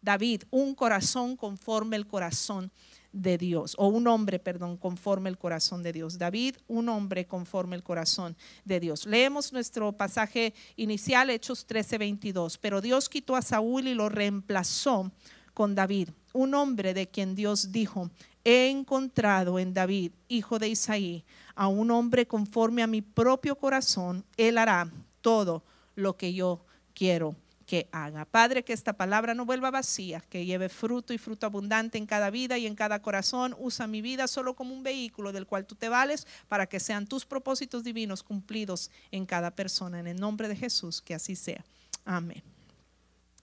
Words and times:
David, 0.00 0.44
un 0.50 0.74
corazón 0.74 1.36
conforme 1.36 1.96
el 1.96 2.06
corazón 2.06 2.72
de 3.12 3.38
Dios, 3.38 3.74
o 3.76 3.88
un 3.88 4.06
hombre, 4.06 4.38
perdón, 4.38 4.76
conforme 4.76 5.28
el 5.28 5.36
corazón 5.36 5.82
de 5.82 5.92
Dios. 5.92 6.18
David, 6.18 6.56
un 6.68 6.88
hombre 6.88 7.26
conforme 7.26 7.76
el 7.76 7.82
corazón 7.82 8.36
de 8.64 8.80
Dios. 8.80 9.04
Leemos 9.06 9.52
nuestro 9.52 9.92
pasaje 9.92 10.54
inicial, 10.76 11.30
Hechos 11.30 11.66
13, 11.66 11.98
22. 11.98 12.58
Pero 12.58 12.80
Dios 12.80 13.08
quitó 13.08 13.36
a 13.36 13.42
Saúl 13.42 13.88
y 13.88 13.94
lo 13.94 14.08
reemplazó 14.08 15.10
con 15.54 15.74
David, 15.74 16.08
un 16.32 16.54
hombre 16.54 16.94
de 16.94 17.08
quien 17.08 17.34
Dios 17.34 17.72
dijo, 17.72 18.10
he 18.44 18.70
encontrado 18.70 19.58
en 19.58 19.74
David, 19.74 20.12
hijo 20.28 20.58
de 20.58 20.68
Isaí, 20.68 21.24
a 21.54 21.66
un 21.68 21.90
hombre 21.90 22.26
conforme 22.26 22.82
a 22.82 22.86
mi 22.86 23.02
propio 23.02 23.56
corazón, 23.56 24.24
él 24.36 24.56
hará 24.56 24.90
todo 25.20 25.62
lo 25.96 26.16
que 26.16 26.32
yo 26.32 26.64
quiero 26.94 27.36
que 27.70 27.88
haga. 27.92 28.24
Padre, 28.24 28.64
que 28.64 28.72
esta 28.72 28.94
palabra 28.94 29.32
no 29.32 29.46
vuelva 29.46 29.70
vacía, 29.70 30.24
que 30.28 30.44
lleve 30.44 30.68
fruto 30.68 31.12
y 31.12 31.18
fruto 31.18 31.46
abundante 31.46 31.98
en 31.98 32.06
cada 32.06 32.28
vida 32.28 32.58
y 32.58 32.66
en 32.66 32.74
cada 32.74 33.00
corazón. 33.00 33.54
Usa 33.60 33.86
mi 33.86 34.02
vida 34.02 34.26
solo 34.26 34.56
como 34.56 34.74
un 34.74 34.82
vehículo 34.82 35.30
del 35.30 35.46
cual 35.46 35.66
tú 35.66 35.76
te 35.76 35.88
vales 35.88 36.26
para 36.48 36.66
que 36.66 36.80
sean 36.80 37.06
tus 37.06 37.24
propósitos 37.24 37.84
divinos 37.84 38.24
cumplidos 38.24 38.90
en 39.12 39.24
cada 39.24 39.52
persona. 39.52 40.00
En 40.00 40.08
el 40.08 40.18
nombre 40.18 40.48
de 40.48 40.56
Jesús, 40.56 41.00
que 41.00 41.14
así 41.14 41.36
sea. 41.36 41.64
Amén. 42.04 42.42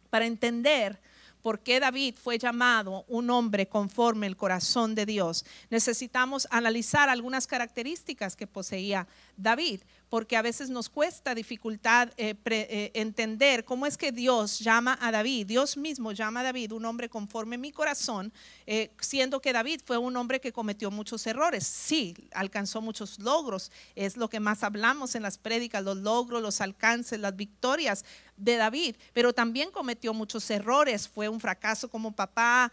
Para 0.10 0.26
entender 0.26 1.00
por 1.42 1.62
qué 1.62 1.80
David 1.80 2.16
fue 2.22 2.38
llamado 2.38 3.06
un 3.08 3.30
hombre 3.30 3.70
conforme 3.70 4.28
el 4.28 4.36
corazón 4.36 4.94
de 4.94 5.06
Dios, 5.06 5.46
necesitamos 5.70 6.50
analizar 6.52 7.08
algunas 7.08 7.48
características 7.48 8.36
que 8.36 8.46
poseía 8.46 9.08
David 9.38 9.84
porque 10.10 10.38
a 10.38 10.42
veces 10.42 10.70
nos 10.70 10.90
cuesta 10.90 11.36
dificultad 11.36 12.10
eh, 12.18 12.36
eh, 12.46 12.92
entender 12.94 13.66
cómo 13.66 13.86
es 13.86 13.98
que 13.98 14.14
Dios 14.14 14.60
llama 14.60 14.98
a 15.02 15.12
David. 15.12 15.48
Dios 15.48 15.76
mismo 15.78 16.14
llama 16.14 16.40
a 16.40 16.44
David 16.44 16.72
un 16.72 16.86
hombre 16.86 17.10
conforme 17.10 17.58
mi 17.58 17.72
corazón, 17.72 18.32
eh, 18.66 18.92
siendo 19.00 19.42
que 19.42 19.52
David 19.52 19.82
fue 19.84 19.98
un 19.98 20.16
hombre 20.16 20.40
que 20.40 20.54
cometió 20.54 20.92
muchos 20.92 21.28
errores. 21.28 21.68
Sí, 21.68 22.16
alcanzó 22.32 22.82
muchos 22.82 23.20
logros, 23.20 23.72
es 23.96 24.16
lo 24.16 24.30
que 24.30 24.40
más 24.40 24.64
hablamos 24.64 25.16
en 25.16 25.24
las 25.24 25.38
prédicas, 25.38 25.84
los 25.84 25.98
logros, 25.98 26.42
los 26.42 26.62
alcances, 26.62 27.20
las 27.20 27.36
victorias 27.36 28.06
de 28.38 28.56
David, 28.56 28.96
pero 29.14 29.34
también 29.34 29.72
cometió 29.72 30.14
muchos 30.14 30.48
errores, 30.52 31.08
fue 31.08 31.28
un 31.28 31.40
fracaso 31.40 31.90
como 31.90 32.12
papá, 32.12 32.72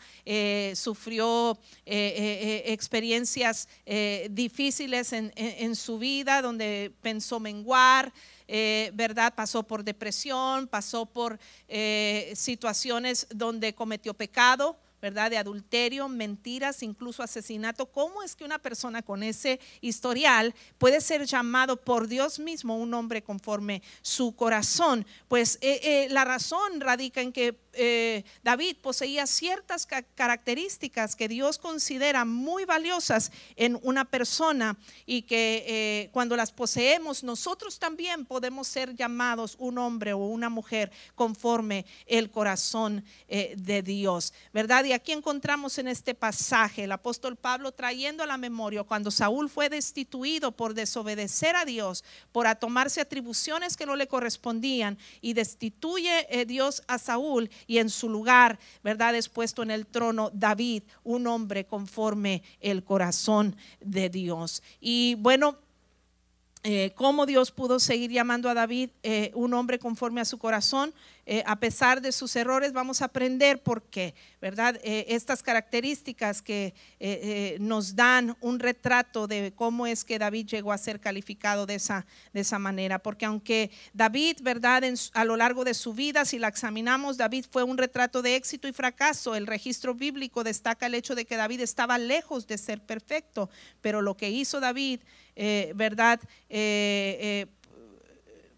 sufrió 0.74 1.58
experiencias 1.86 3.66
difíciles 4.28 5.14
en, 5.14 5.32
en 5.36 5.74
su 5.74 5.98
vida 5.98 6.42
donde 6.42 6.92
pensó 7.00 7.23
menguar, 7.40 8.12
eh, 8.46 8.90
¿verdad? 8.94 9.34
Pasó 9.34 9.62
por 9.62 9.84
depresión, 9.84 10.66
pasó 10.68 11.06
por 11.06 11.38
eh, 11.68 12.32
situaciones 12.36 13.26
donde 13.30 13.74
cometió 13.74 14.14
pecado, 14.14 14.78
¿verdad? 15.04 15.30
De 15.30 15.36
adulterio, 15.36 16.08
mentiras, 16.08 16.82
incluso 16.82 17.22
asesinato. 17.22 17.84
¿Cómo 17.84 18.22
es 18.22 18.34
que 18.34 18.42
una 18.42 18.58
persona 18.58 19.02
con 19.02 19.22
ese 19.22 19.60
historial 19.82 20.54
puede 20.78 21.02
ser 21.02 21.26
llamado 21.26 21.76
por 21.76 22.08
Dios 22.08 22.38
mismo 22.38 22.78
un 22.78 22.94
hombre 22.94 23.22
conforme 23.22 23.82
su 24.00 24.34
corazón? 24.34 25.04
Pues 25.28 25.58
eh, 25.60 26.06
la 26.08 26.24
razón 26.24 26.80
radica 26.80 27.20
en 27.20 27.32
que 27.32 27.54
eh, 27.76 28.24
David 28.42 28.76
poseía 28.80 29.26
ciertas 29.26 29.86
características 30.14 31.16
que 31.16 31.28
Dios 31.28 31.58
considera 31.58 32.24
muy 32.24 32.64
valiosas 32.64 33.32
en 33.56 33.78
una 33.82 34.04
persona 34.04 34.78
y 35.06 35.22
que 35.22 35.64
eh, 35.66 36.08
cuando 36.12 36.36
las 36.36 36.52
poseemos 36.52 37.24
nosotros 37.24 37.78
también 37.78 38.26
podemos 38.26 38.68
ser 38.68 38.94
llamados 38.94 39.56
un 39.58 39.78
hombre 39.78 40.12
o 40.12 40.18
una 40.18 40.48
mujer 40.48 40.92
conforme 41.14 41.84
el 42.06 42.30
corazón 42.30 43.04
eh, 43.28 43.54
de 43.56 43.82
Dios, 43.82 44.32
¿verdad? 44.52 44.84
Y 44.84 44.92
aquí 44.94 45.12
encontramos 45.12 45.78
en 45.78 45.88
este 45.88 46.14
pasaje 46.14 46.84
el 46.84 46.92
apóstol 46.92 47.36
Pablo 47.36 47.72
trayendo 47.72 48.22
a 48.22 48.26
la 48.26 48.38
memoria 48.38 48.84
cuando 48.84 49.10
Saúl 49.10 49.50
fue 49.50 49.68
destituido 49.68 50.52
por 50.52 50.74
desobedecer 50.74 51.56
a 51.56 51.64
Dios, 51.64 52.04
por 52.32 52.46
tomarse 52.56 53.00
atribuciones 53.00 53.76
que 53.76 53.86
no 53.86 53.96
le 53.96 54.06
correspondían 54.06 54.98
y 55.20 55.32
destituye 55.34 56.44
Dios 56.46 56.82
a 56.86 56.98
Saúl 56.98 57.50
y 57.66 57.78
en 57.78 57.90
su 57.90 58.08
lugar, 58.08 58.58
¿verdad? 58.82 59.14
Es 59.14 59.28
puesto 59.28 59.62
en 59.62 59.70
el 59.70 59.86
trono 59.86 60.30
David, 60.32 60.84
un 61.02 61.26
hombre 61.26 61.66
conforme 61.66 62.42
el 62.60 62.84
corazón 62.84 63.56
de 63.80 64.08
Dios. 64.08 64.62
Y 64.80 65.16
bueno, 65.16 65.58
eh, 66.66 66.92
cómo 66.94 67.26
Dios 67.26 67.50
pudo 67.50 67.78
seguir 67.78 68.10
llamando 68.10 68.48
a 68.48 68.54
David 68.54 68.88
eh, 69.02 69.30
un 69.34 69.52
hombre 69.52 69.78
conforme 69.78 70.22
a 70.22 70.24
su 70.24 70.38
corazón, 70.38 70.94
eh, 71.26 71.42
a 71.46 71.56
pesar 71.56 72.00
de 72.00 72.12
sus 72.12 72.34
errores, 72.36 72.72
vamos 72.72 73.02
a 73.02 73.06
aprender 73.06 73.62
por 73.62 73.82
qué, 73.82 74.14
¿verdad? 74.40 74.78
estas 74.84 75.42
características 75.42 76.42
que 76.42 76.74
nos 77.60 77.96
dan 77.96 78.36
un 78.40 78.58
retrato 78.58 79.26
de 79.26 79.52
cómo 79.54 79.86
es 79.86 80.04
que 80.04 80.18
David 80.18 80.46
llegó 80.46 80.72
a 80.72 80.78
ser 80.78 81.00
calificado 81.00 81.66
de 81.66 81.76
esa, 81.76 82.06
de 82.32 82.40
esa 82.40 82.58
manera, 82.58 82.98
porque 82.98 83.24
aunque 83.24 83.70
David, 83.92 84.38
¿verdad? 84.42 84.82
a 85.14 85.24
lo 85.24 85.36
largo 85.36 85.64
de 85.64 85.74
su 85.74 85.94
vida, 85.94 86.24
si 86.24 86.38
la 86.38 86.48
examinamos, 86.48 87.16
David 87.16 87.46
fue 87.50 87.62
un 87.62 87.78
retrato 87.78 88.22
de 88.22 88.36
éxito 88.36 88.68
y 88.68 88.72
fracaso. 88.72 89.34
El 89.34 89.46
registro 89.46 89.94
bíblico 89.94 90.44
destaca 90.44 90.86
el 90.86 90.94
hecho 90.94 91.14
de 91.14 91.24
que 91.24 91.36
David 91.36 91.60
estaba 91.60 91.98
lejos 91.98 92.46
de 92.46 92.58
ser 92.58 92.80
perfecto, 92.80 93.48
pero 93.80 94.02
lo 94.02 94.16
que 94.16 94.30
hizo 94.30 94.60
David 94.60 95.00
eh, 95.36 95.72
¿verdad? 95.74 96.20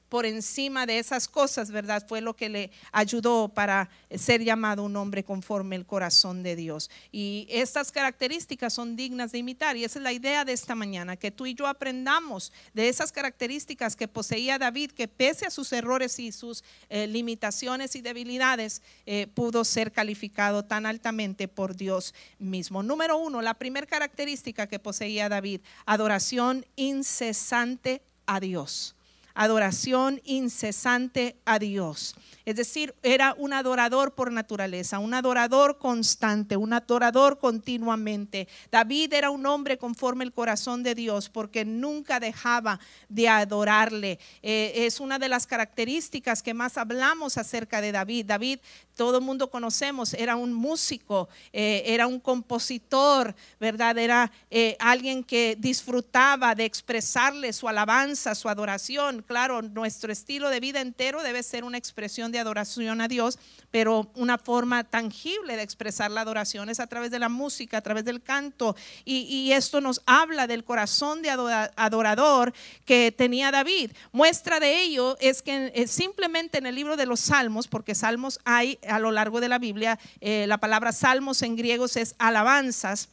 Eh, 0.07 0.13
eh, 0.17 0.17
por 0.17 0.27
encima 0.27 0.87
de 0.87 0.99
esas 0.99 1.29
cosas, 1.29 1.71
¿verdad? 1.71 2.05
Fue 2.07 2.21
lo 2.21 2.35
que 2.35 2.49
le 2.49 2.71
ayudó 2.93 3.49
para 3.49 3.89
ser 4.11 4.43
llamado 4.43 4.85
un 4.85 4.97
hombre 4.97 5.25
conforme 5.25 5.77
el 5.77 5.85
corazón 5.85 6.43
de 6.43 6.57
Dios. 6.57 6.91
Y 7.13 7.47
estas 7.51 7.93
características 7.93 8.73
son 8.73 8.97
dignas 8.97 9.33
de 9.33 9.39
imitar. 9.39 9.77
Y 9.77 9.85
esa 9.85 9.99
es 9.99 10.03
la 10.03 10.13
idea 10.13 10.45
de 10.45 10.53
esta 10.53 10.75
mañana, 10.75 11.17
que 11.17 11.31
tú 11.31 11.47
y 11.47 11.55
yo 11.55 11.67
aprendamos 11.67 12.53
de 12.75 12.89
esas 12.89 13.13
características 13.13 13.97
que 13.97 14.09
poseía 14.09 14.59
David, 14.59 14.93
que 14.93 15.09
pese 15.09 15.47
a 15.47 15.51
sus 15.51 15.73
errores 15.73 16.19
y 16.19 16.33
sus 16.33 16.65
limitaciones 16.91 17.97
y 17.97 18.01
debilidades, 18.01 18.83
pudo 19.35 19.65
ser 19.65 19.93
calificado 19.93 20.65
tan 20.65 20.87
altamente 20.87 21.49
por 21.49 21.77
Dios 21.77 22.15
mismo. 22.39 22.83
Número 22.83 23.19
uno, 23.19 23.43
la 23.43 23.55
primera 23.55 23.87
característica 23.87 24.67
que 24.67 24.79
poseía 24.79 25.29
David, 25.29 25.61
adoración 25.85 26.65
incesante 26.77 28.03
a 28.27 28.41
Dios 28.41 28.96
adoración 29.37 30.21
incesante 30.25 31.37
a 31.45 31.59
Dios. 31.59 32.17
Es 32.47 32.55
decir, 32.55 32.95
era 33.03 33.35
un 33.37 33.53
adorador 33.53 34.15
por 34.15 34.31
naturaleza, 34.31 35.01
un 35.01 35.15
adorador 35.15 35.79
constante, 35.79 36.57
un 36.57 36.73
adorador 36.73 37.41
continuamente. 37.41 38.47
David 38.71 39.15
era 39.15 39.31
un 39.31 39.47
hombre 39.47 39.79
conforme 39.79 40.23
el 40.23 40.33
corazón 40.33 40.85
de 40.85 40.95
Dios 40.95 41.29
porque 41.29 41.65
nunca 41.65 42.21
dejaba 42.21 42.79
de 43.09 43.29
adorarle. 43.29 44.21
Eh, 44.43 44.73
es 44.87 45.01
una 45.01 45.19
de 45.19 45.29
las 45.29 45.47
características 45.47 46.41
que 46.41 46.55
más 46.55 46.79
hablamos 46.79 47.37
acerca 47.37 47.81
de 47.81 47.91
David. 47.91 48.27
David, 48.27 48.61
todo 48.95 49.19
el 49.19 49.25
mundo 49.25 49.51
conocemos, 49.51 50.15
era 50.15 50.37
un 50.37 50.55
músico, 50.55 51.29
eh, 51.53 51.83
era 51.85 52.07
un 52.07 52.21
compositor, 52.21 53.35
¿verdad? 53.59 53.99
Era 53.99 54.31
eh, 54.51 54.77
alguien 54.79 55.25
que 55.25 55.57
disfrutaba 55.59 56.55
de 56.55 56.65
expresarle 56.65 57.53
su 57.53 57.69
alabanza, 57.69 58.37
su 58.37 58.49
adoración. 58.49 59.26
Claro, 59.27 59.61
nuestro 59.61 60.13
estilo 60.13 60.51
de 60.51 60.61
vida 60.61 60.81
entero 60.81 61.23
debe 61.23 61.43
ser 61.43 61.65
una 61.65 61.79
expresión 61.79 62.31
de 62.31 62.39
adoración 62.39 63.01
a 63.01 63.09
Dios, 63.09 63.39
pero 63.71 64.11
una 64.15 64.39
forma 64.39 64.85
tangible 64.85 65.57
de 65.57 65.63
expresar 65.63 66.11
la 66.11 66.21
adoración 66.21 66.69
es 66.69 66.79
a 66.79 66.87
través 66.87 67.11
de 67.11 67.19
la 67.19 67.29
música, 67.29 67.79
a 67.79 67.81
través 67.81 68.05
del 68.05 68.23
canto. 68.23 68.77
Y, 69.05 69.51
esto 69.53 69.81
nos 69.81 70.03
habla 70.07 70.47
del 70.47 70.65
corazón 70.65 71.23
de 71.23 71.31
adorador 71.31 72.53
que 72.85 73.13
tenía 73.13 73.51
David. 73.51 73.93
Muestra 74.13 74.61
de 74.61 74.83
ello 74.83 75.17
es 75.21 75.43
que 75.43 75.73
eh, 75.75 75.87
simplemente 75.87 76.59
en 76.59 76.67
el 76.67 76.75
libro 76.75 76.97
de 76.97 77.07
los 77.07 77.21
Salmos, 77.21 77.69
porque 77.69 77.95
Salmos 77.95 78.39
hay 78.45 78.79
a 78.89 78.99
lo 78.99 79.11
largo 79.11 79.41
de 79.41 79.49
la 79.49 79.59
Biblia, 79.59 79.99
eh, 80.21 80.47
la 80.47 80.59
palabra 80.59 80.93
Salmos 80.93 81.43
en 81.43 81.57
griegos 81.57 81.97
es 81.97 82.15
alabanzas. 82.19 83.09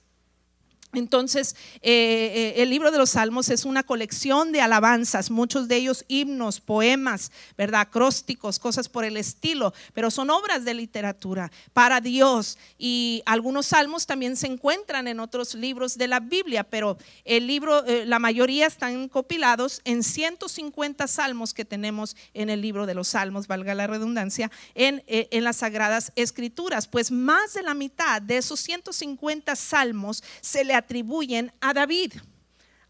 Entonces, 0.94 1.56
eh, 1.82 2.54
eh, 2.56 2.62
el 2.62 2.70
libro 2.70 2.92
de 2.92 3.00
los 3.00 3.12
Salmos 3.12 3.50
es 3.50 3.66
una 3.66 3.84
colección 3.84 4.52
de 4.52 4.62
alabanzas, 4.62 5.32
muchos 5.32 5.68
de 5.68 5.78
ellos 5.78 6.06
himnos, 6.08 6.62
poemas, 6.62 7.32
¿verdad? 7.58 7.82
Acrósticos, 7.82 8.60
cosas 8.60 8.90
por 8.90 9.04
el 9.04 9.18
estilo, 9.18 9.74
pero 9.94 10.12
son 10.12 10.30
obras 10.30 10.66
de 10.66 10.76
literatura 10.76 11.52
para 11.74 12.00
Dios. 12.00 12.60
Y 12.78 13.24
algunos 13.26 13.66
salmos 13.68 14.06
también 14.06 14.36
se 14.36 14.48
encuentran 14.48 15.08
en 15.08 15.20
otros 15.20 15.56
libros 15.56 15.98
de 15.98 16.08
la 16.08 16.20
Biblia, 16.20 16.64
pero 16.64 16.98
el 17.26 17.48
libro, 17.48 17.84
eh, 17.86 18.06
la 18.06 18.20
mayoría 18.20 18.68
están 18.68 19.10
compilados 19.10 19.82
en 19.86 20.04
150 20.04 21.08
salmos 21.08 21.56
que 21.56 21.66
tenemos 21.66 22.16
en 22.36 22.52
el 22.52 22.62
libro 22.62 22.86
de 22.86 22.94
los 22.94 23.08
Salmos, 23.08 23.48
valga 23.48 23.74
la 23.74 23.88
redundancia, 23.88 24.52
en, 24.76 25.04
en 25.08 25.44
las 25.44 25.58
Sagradas 25.58 26.12
Escrituras. 26.16 26.88
Pues 26.88 27.12
más 27.12 27.54
de 27.54 27.64
la 27.64 27.74
mitad 27.74 28.22
de 28.22 28.38
esos 28.38 28.60
150 28.60 29.56
salmos 29.56 30.24
se 30.42 30.64
le 30.64 30.83
atribuyen 30.84 31.52
a 31.62 31.74
David 31.74 32.14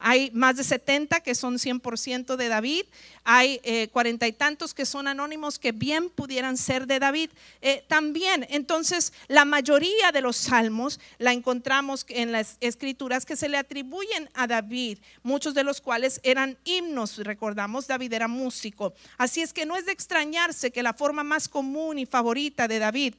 Hay 0.05 0.31
más 0.33 0.57
de 0.57 0.65
70 0.65 1.21
que 1.21 1.33
son 1.33 1.55
100% 1.55 2.35
de 2.35 2.49
David. 2.49 2.83
Hay 3.23 3.61
eh, 3.63 3.87
cuarenta 3.87 4.27
y 4.27 4.33
tantos 4.33 4.73
que 4.73 4.85
son 4.85 5.07
anónimos 5.07 5.59
que 5.59 5.71
bien 5.71 6.09
pudieran 6.09 6.57
ser 6.57 6.87
de 6.87 6.99
David 6.99 7.29
eh, 7.61 7.85
también. 7.87 8.45
Entonces, 8.49 9.13
la 9.29 9.45
mayoría 9.45 10.11
de 10.11 10.19
los 10.19 10.35
salmos 10.35 10.99
la 11.19 11.31
encontramos 11.31 12.05
en 12.09 12.33
las 12.33 12.57
escrituras 12.59 13.25
que 13.25 13.37
se 13.37 13.47
le 13.47 13.57
atribuyen 13.57 14.29
a 14.33 14.45
David, 14.45 14.97
muchos 15.21 15.53
de 15.53 15.63
los 15.63 15.79
cuales 15.79 16.19
eran 16.23 16.57
himnos. 16.65 17.17
Recordamos, 17.19 17.87
David 17.87 18.11
era 18.11 18.27
músico. 18.27 18.93
Así 19.17 19.41
es 19.41 19.53
que 19.53 19.65
no 19.65 19.77
es 19.77 19.85
de 19.85 19.93
extrañarse 19.93 20.71
que 20.71 20.83
la 20.83 20.93
forma 20.93 21.23
más 21.23 21.47
común 21.47 21.97
y 21.97 22.05
favorita 22.05 22.67
de 22.67 22.79
David 22.79 23.13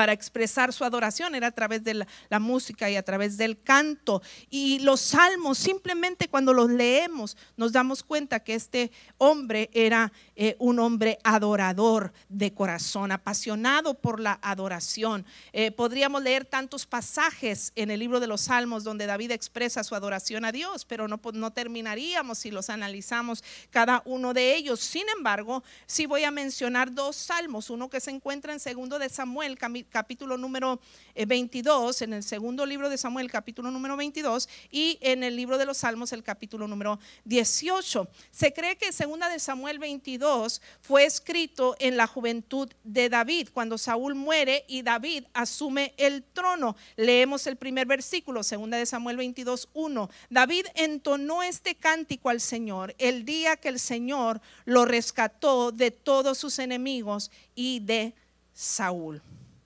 para 0.00 0.14
expresar 0.14 0.72
su 0.72 0.82
adoración 0.82 1.34
era 1.34 1.48
a 1.48 1.50
través 1.50 1.84
de 1.84 1.92
la, 1.92 2.38
música 2.38 2.88
y 2.88 2.96
a 2.96 3.02
través 3.02 3.36
del 3.36 3.60
canto. 3.60 4.22
Y 4.48 4.78
los 4.78 4.98
salmos, 4.98 5.58
simplemente 5.58 6.26
cuando 6.26 6.54
los 6.54 6.70
leemos, 6.70 7.36
nos 7.58 7.72
damos 7.72 8.02
cuenta 8.02 8.40
que 8.40 8.54
este 8.54 8.92
hombre 9.18 9.68
era 9.74 10.10
eh, 10.36 10.56
un 10.58 10.78
hombre 10.78 11.18
adorador 11.22 12.14
de 12.30 12.54
corazón, 12.54 13.12
apasionado 13.12 13.92
por 13.92 14.20
la 14.20 14.38
adoración. 14.40 15.26
Eh, 15.52 15.70
podríamos 15.70 16.22
leer 16.22 16.46
tantos 16.46 16.86
pasajes 16.86 17.70
en 17.76 17.90
el 17.90 18.00
libro 18.00 18.20
de 18.20 18.26
los 18.26 18.40
salmos 18.40 18.84
donde 18.84 19.04
David 19.04 19.32
expresa 19.32 19.84
su 19.84 19.94
adoración 19.94 20.46
a 20.46 20.52
Dios, 20.52 20.86
pero 20.86 21.08
no, 21.08 21.20
no 21.34 21.52
terminaríamos 21.52 22.38
si 22.38 22.50
los 22.50 22.70
analizamos 22.70 23.44
cada 23.68 24.00
uno 24.06 24.32
de 24.32 24.56
ellos. 24.56 24.80
Sin 24.80 25.04
embargo, 25.14 25.62
sí 25.84 26.06
voy 26.06 26.24
a 26.24 26.30
mencionar 26.30 26.94
dos 26.94 27.16
salmos, 27.16 27.68
uno 27.68 27.90
que 27.90 28.00
se 28.00 28.10
encuentra 28.10 28.54
en 28.54 28.60
segundo 28.60 28.98
de 28.98 29.10
Samuel, 29.10 29.58
capítulo 29.90 30.36
número 30.36 30.80
22, 31.14 32.00
eh, 32.00 32.04
en 32.04 32.14
el 32.14 32.22
segundo 32.22 32.64
libro 32.64 32.88
de 32.88 32.96
Samuel, 32.96 33.30
capítulo 33.30 33.70
número 33.70 33.96
22, 33.96 34.48
y 34.70 34.98
en 35.00 35.22
el 35.22 35.36
libro 35.36 35.58
de 35.58 35.66
los 35.66 35.78
Salmos, 35.78 36.12
el 36.12 36.22
capítulo 36.22 36.66
número 36.66 36.98
18. 37.24 38.08
Se 38.30 38.52
cree 38.52 38.76
que 38.76 38.92
segunda 38.92 39.28
de 39.28 39.38
Samuel 39.38 39.78
22 39.78 40.62
fue 40.80 41.04
escrito 41.04 41.76
en 41.78 41.96
la 41.96 42.06
juventud 42.06 42.70
de 42.84 43.08
David, 43.08 43.48
cuando 43.52 43.76
Saúl 43.76 44.14
muere 44.14 44.64
y 44.68 44.82
David 44.82 45.24
asume 45.34 45.94
el 45.96 46.22
trono. 46.22 46.76
Leemos 46.96 47.46
el 47.46 47.56
primer 47.56 47.86
versículo, 47.86 48.42
segunda 48.42 48.78
de 48.78 48.86
Samuel 48.86 49.16
22, 49.16 49.68
1. 49.74 50.10
David 50.30 50.66
entonó 50.74 51.42
este 51.42 51.74
cántico 51.74 52.30
al 52.30 52.40
Señor 52.40 52.94
el 52.98 53.24
día 53.24 53.56
que 53.56 53.68
el 53.68 53.78
Señor 53.78 54.40
lo 54.64 54.84
rescató 54.84 55.72
de 55.72 55.90
todos 55.90 56.38
sus 56.38 56.58
enemigos 56.58 57.30
y 57.54 57.80
de 57.80 58.14
Saúl. 58.52 59.22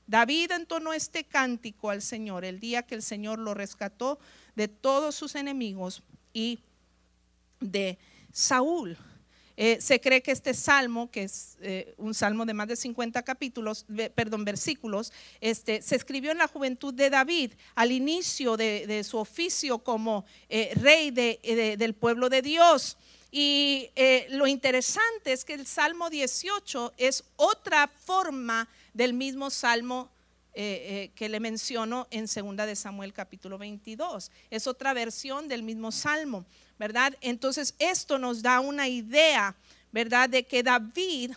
David 0.07 0.53
entonó 0.53 0.93
este 0.93 1.25
cántico 1.25 1.91
al 1.91 2.03
Señor 2.03 2.45
el 2.45 2.61
día 2.61 2.83
que 2.83 2.95
el 2.95 3.03
Señor 3.03 3.39
lo 3.39 3.55
rescató 3.55 4.19
de 4.55 4.69
todos 4.69 5.15
sus 5.15 5.35
enemigos 5.35 6.03
y 6.33 6.59
de 7.61 7.99
Saúl. 8.33 8.99
Eh, 9.57 9.79
se 9.81 10.01
cree 10.01 10.21
que 10.21 10.33
este 10.33 10.53
salmo, 10.53 11.11
que 11.11 11.23
es 11.23 11.57
eh, 11.61 11.95
un 11.97 12.13
salmo 12.13 12.45
de 12.45 12.55
más 12.55 12.67
de 12.67 12.75
50 12.75 13.23
capítulos, 13.23 13.87
perdón, 14.15 14.45
versículos, 14.45 15.13
este, 15.41 15.81
se 15.81 15.95
escribió 15.95 16.33
en 16.33 16.39
la 16.39 16.49
juventud 16.49 16.93
de 16.93 17.09
David, 17.09 17.53
al 17.77 17.93
inicio 17.93 18.57
de, 18.57 19.05
su 19.05 19.17
oficio 19.19 19.79
como 19.79 20.25
eh, 20.49 20.73
rey 20.75 21.13
del 21.13 21.95
pueblo 21.95 22.29
de 22.29 22.43
Dios. 22.43 22.97
Y 23.31 23.91
lo 24.31 24.47
interesante 24.47 25.33
es 25.33 25.45
que 25.45 25.55
el 25.55 25.67
Salmo 25.67 26.09
18 26.09 26.93
es 26.97 27.25
otra 27.37 27.89
forma 27.89 28.69
del 28.95 29.13
mismo 29.13 29.51
salmo 29.51 30.11
eh, 30.55 30.63
eh, 30.87 31.13
que 31.17 31.29
le 31.29 31.41
menciono 31.41 32.07
en 32.13 32.29
segunda 32.29 32.65
de 32.65 32.77
Samuel 32.77 33.13
capítulo 33.13 33.59
22. 33.59 34.31
Es 34.51 34.69
otra 34.69 34.95
versión 34.95 35.49
del 35.49 35.65
mismo 35.65 35.91
salmo, 35.91 36.47
¿verdad? 36.79 37.13
Entonces 37.21 37.75
esto 37.81 38.19
nos 38.19 38.41
da 38.41 38.61
una 38.61 38.87
idea, 38.87 39.57
¿verdad? 39.91 40.29
De 40.29 40.47
que 40.47 40.63
David 40.63 41.33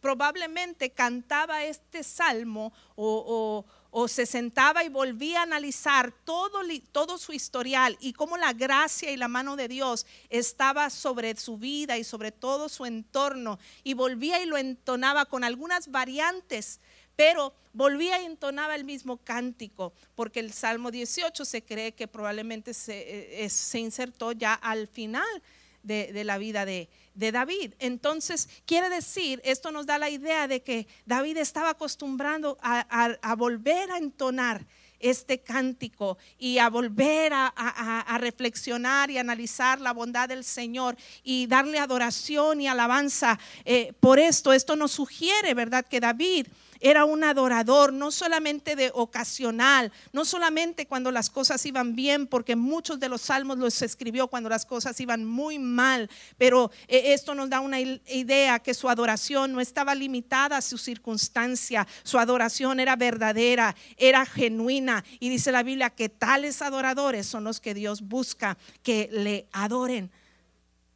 probablemente 0.00 0.90
cantaba 0.90 1.64
este 1.64 2.02
salmo 2.02 2.72
o, 2.94 3.64
se 4.08 4.26
sentaba 4.26 4.84
y 4.84 4.88
volvía 4.88 5.40
a 5.40 5.42
analizar 5.42 6.12
todo, 6.24 6.60
todo 6.92 7.18
su 7.18 7.32
historial 7.32 7.96
y 8.00 8.12
cómo 8.12 8.36
la 8.36 8.52
gracia 8.52 9.10
y 9.10 9.16
la 9.16 9.28
mano 9.28 9.54
de 9.54 9.68
Dios 9.68 10.06
estaba 10.30 10.88
sobre 10.88 11.36
su 11.36 11.56
vida 11.58 11.98
y 11.98 12.04
sobre 12.04 12.32
todo 12.32 12.68
su 12.68 12.86
entorno 12.86 13.58
y 13.84 13.94
volvía 13.94 14.42
y 14.42 14.46
lo 14.46 14.56
entonaba 14.56 15.26
con 15.26 15.44
algunas 15.44 15.90
variantes 15.90 16.80
pero 17.16 17.54
volvía 17.72 18.20
y 18.20 18.26
entonaba 18.26 18.74
el 18.74 18.84
mismo 18.84 19.18
cántico, 19.18 19.92
porque 20.14 20.40
el 20.40 20.52
Salmo 20.52 20.90
18 20.90 21.44
se 21.44 21.62
cree 21.62 21.92
que 21.92 22.08
probablemente 22.08 22.74
se, 22.74 23.44
eh, 23.44 23.48
se 23.48 23.78
insertó 23.78 24.32
ya 24.32 24.54
al 24.54 24.88
final 24.88 25.42
de, 25.82 26.24
la 26.24 26.38
vida 26.38 26.64
de, 26.64 26.88
David. 27.14 27.74
Entonces, 27.78 28.48
quiere 28.66 28.88
decir, 28.88 29.40
esto 29.44 29.70
nos 29.70 29.86
da 29.86 29.98
la 29.98 30.10
idea 30.10 30.48
de 30.48 30.62
que 30.62 30.86
David 31.06 31.38
estaba 31.38 31.70
acostumbrando 31.70 32.56
a, 32.60 33.34
volver 33.36 33.90
a 33.90 33.98
entonar 33.98 34.64
este 34.98 35.40
cántico 35.40 36.16
y 36.38 36.58
a 36.58 36.70
volver 36.70 37.32
a, 37.34 38.18
reflexionar 38.18 39.10
y 39.10 39.18
analizar 39.18 39.80
la 39.80 39.92
bondad 39.92 40.28
del 40.28 40.44
Señor 40.44 40.96
y 41.24 41.46
darle 41.46 41.78
adoración 41.78 42.60
y 42.60 42.68
alabanza. 42.68 43.38
Eh, 43.64 43.92
por 44.00 44.18
esto, 44.18 44.52
esto 44.52 44.76
nos 44.76 44.92
sugiere, 44.92 45.54
¿verdad? 45.54 45.84
Que 45.84 46.00
David 46.00 46.46
era 46.82 47.04
un 47.04 47.24
adorador, 47.24 47.92
no 47.92 48.10
solamente 48.10 48.76
de 48.76 48.90
ocasional, 48.92 49.92
no 50.12 50.24
solamente 50.24 50.86
cuando 50.86 51.10
las 51.12 51.30
cosas 51.30 51.64
iban 51.64 51.94
bien, 51.94 52.26
porque 52.26 52.56
muchos 52.56 52.98
de 52.98 53.08
los 53.08 53.22
salmos 53.22 53.56
los 53.58 53.80
escribió 53.82 54.26
cuando 54.26 54.48
las 54.48 54.66
cosas 54.66 55.00
iban 55.00 55.24
muy 55.24 55.58
mal, 55.58 56.10
pero 56.36 56.70
eh, 56.88 57.14
esto 57.14 57.34
nos 57.34 57.48
da 57.48 57.60
una 57.60 57.80
idea 57.80 58.58
que 58.58 58.74
su 58.74 58.88
adoración 58.88 59.52
no 59.52 59.60
estaba 59.60 59.94
limitada 59.94 60.56
a 60.56 60.62
su 60.62 60.76
circunstancia, 60.76 61.86
su 62.02 62.18
adoración 62.18 62.80
era 62.80 62.96
verdadera, 62.96 63.76
era 63.96 64.26
genuina, 64.26 65.04
y 65.20 65.28
dice 65.28 65.52
la 65.52 65.62
Biblia 65.62 65.90
que 65.90 66.08
tales 66.08 66.62
adoradores 66.62 67.26
son 67.26 67.44
los 67.44 67.60
que 67.60 67.74
Dios 67.74 68.02
busca 68.02 68.58
que 68.82 69.08
le 69.12 69.46
adoren. 69.52 70.10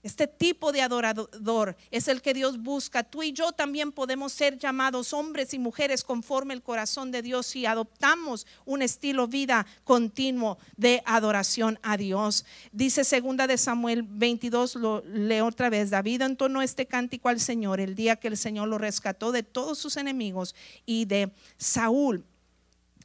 Este 0.06 0.28
tipo 0.28 0.70
de 0.70 0.82
adorador 0.82 1.76
es 1.90 2.06
el 2.06 2.22
que 2.22 2.32
Dios 2.32 2.62
busca. 2.62 3.02
Tú 3.02 3.24
y 3.24 3.32
yo 3.32 3.50
también 3.50 3.90
podemos 3.90 4.32
ser 4.32 4.56
llamados 4.56 5.12
hombres 5.12 5.52
y 5.52 5.58
mujeres 5.58 6.04
conforme 6.04 6.54
el 6.54 6.62
corazón 6.62 7.10
de 7.10 7.22
Dios 7.22 7.46
si 7.46 7.66
adoptamos 7.66 8.46
un 8.64 8.82
estilo 8.82 9.26
vida 9.26 9.66
continuo 9.82 10.58
de 10.76 11.02
adoración 11.06 11.80
a 11.82 11.96
Dios. 11.96 12.44
Dice 12.70 13.02
segunda 13.02 13.48
de 13.48 13.58
Samuel 13.58 14.04
22, 14.04 14.76
lo 14.76 15.02
leo 15.06 15.46
otra 15.46 15.70
vez. 15.70 15.90
David 15.90 16.22
entonó 16.22 16.62
este 16.62 16.86
cántico 16.86 17.28
al 17.28 17.40
Señor 17.40 17.80
el 17.80 17.96
día 17.96 18.14
que 18.14 18.28
el 18.28 18.36
Señor 18.36 18.68
lo 18.68 18.78
rescató 18.78 19.32
de 19.32 19.42
todos 19.42 19.76
sus 19.76 19.96
enemigos 19.96 20.54
y 20.86 21.06
de 21.06 21.32
Saúl. 21.58 22.24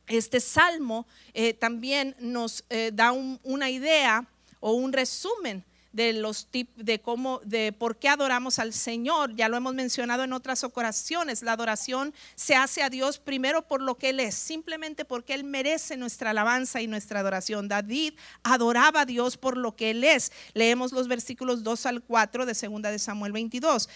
Este 0.05 0.39
salmo 0.39 1.07
eh, 1.33 1.55
también 1.55 2.15
nos 2.19 2.63
eh, 2.69 2.91
da 2.93 3.11
una 3.11 3.71
idea 3.71 4.27
o 4.59 4.73
un 4.73 4.93
resumen 4.93 5.65
de 5.93 6.13
los 6.13 6.47
de 6.51 7.01
cómo 7.01 7.41
de 7.43 7.73
por 7.73 7.97
qué 7.97 8.09
adoramos 8.09 8.59
al 8.59 8.73
Señor. 8.73 9.35
Ya 9.35 9.49
lo 9.49 9.57
hemos 9.57 9.73
mencionado 9.73 10.23
en 10.23 10.33
otras 10.33 10.63
ocasiones. 10.63 11.41
La 11.41 11.53
adoración 11.53 12.13
se 12.35 12.55
hace 12.55 12.83
a 12.83 12.89
Dios 12.89 13.19
primero 13.19 13.67
por 13.67 13.81
lo 13.81 13.95
que 13.95 14.09
él 14.09 14.19
es, 14.19 14.35
simplemente 14.35 15.05
porque 15.05 15.33
él 15.33 15.43
merece 15.43 15.97
nuestra 15.97 16.31
alabanza 16.31 16.81
y 16.81 16.87
nuestra 16.87 17.19
adoración. 17.19 17.67
David 17.67 18.13
adoraba 18.43 19.01
a 19.01 19.05
Dios 19.05 19.37
por 19.37 19.57
lo 19.57 19.75
que 19.75 19.91
él 19.91 20.03
es. 20.03 20.31
Leemos 20.53 20.91
los 20.91 21.07
versículos 21.07 21.63
2 21.63 21.85
al 21.85 22.01
4 22.01 22.45
de 22.45 22.55
segunda 22.55 22.91
de 22.91 22.99
Samuel 22.99 23.31
22. 23.31 23.89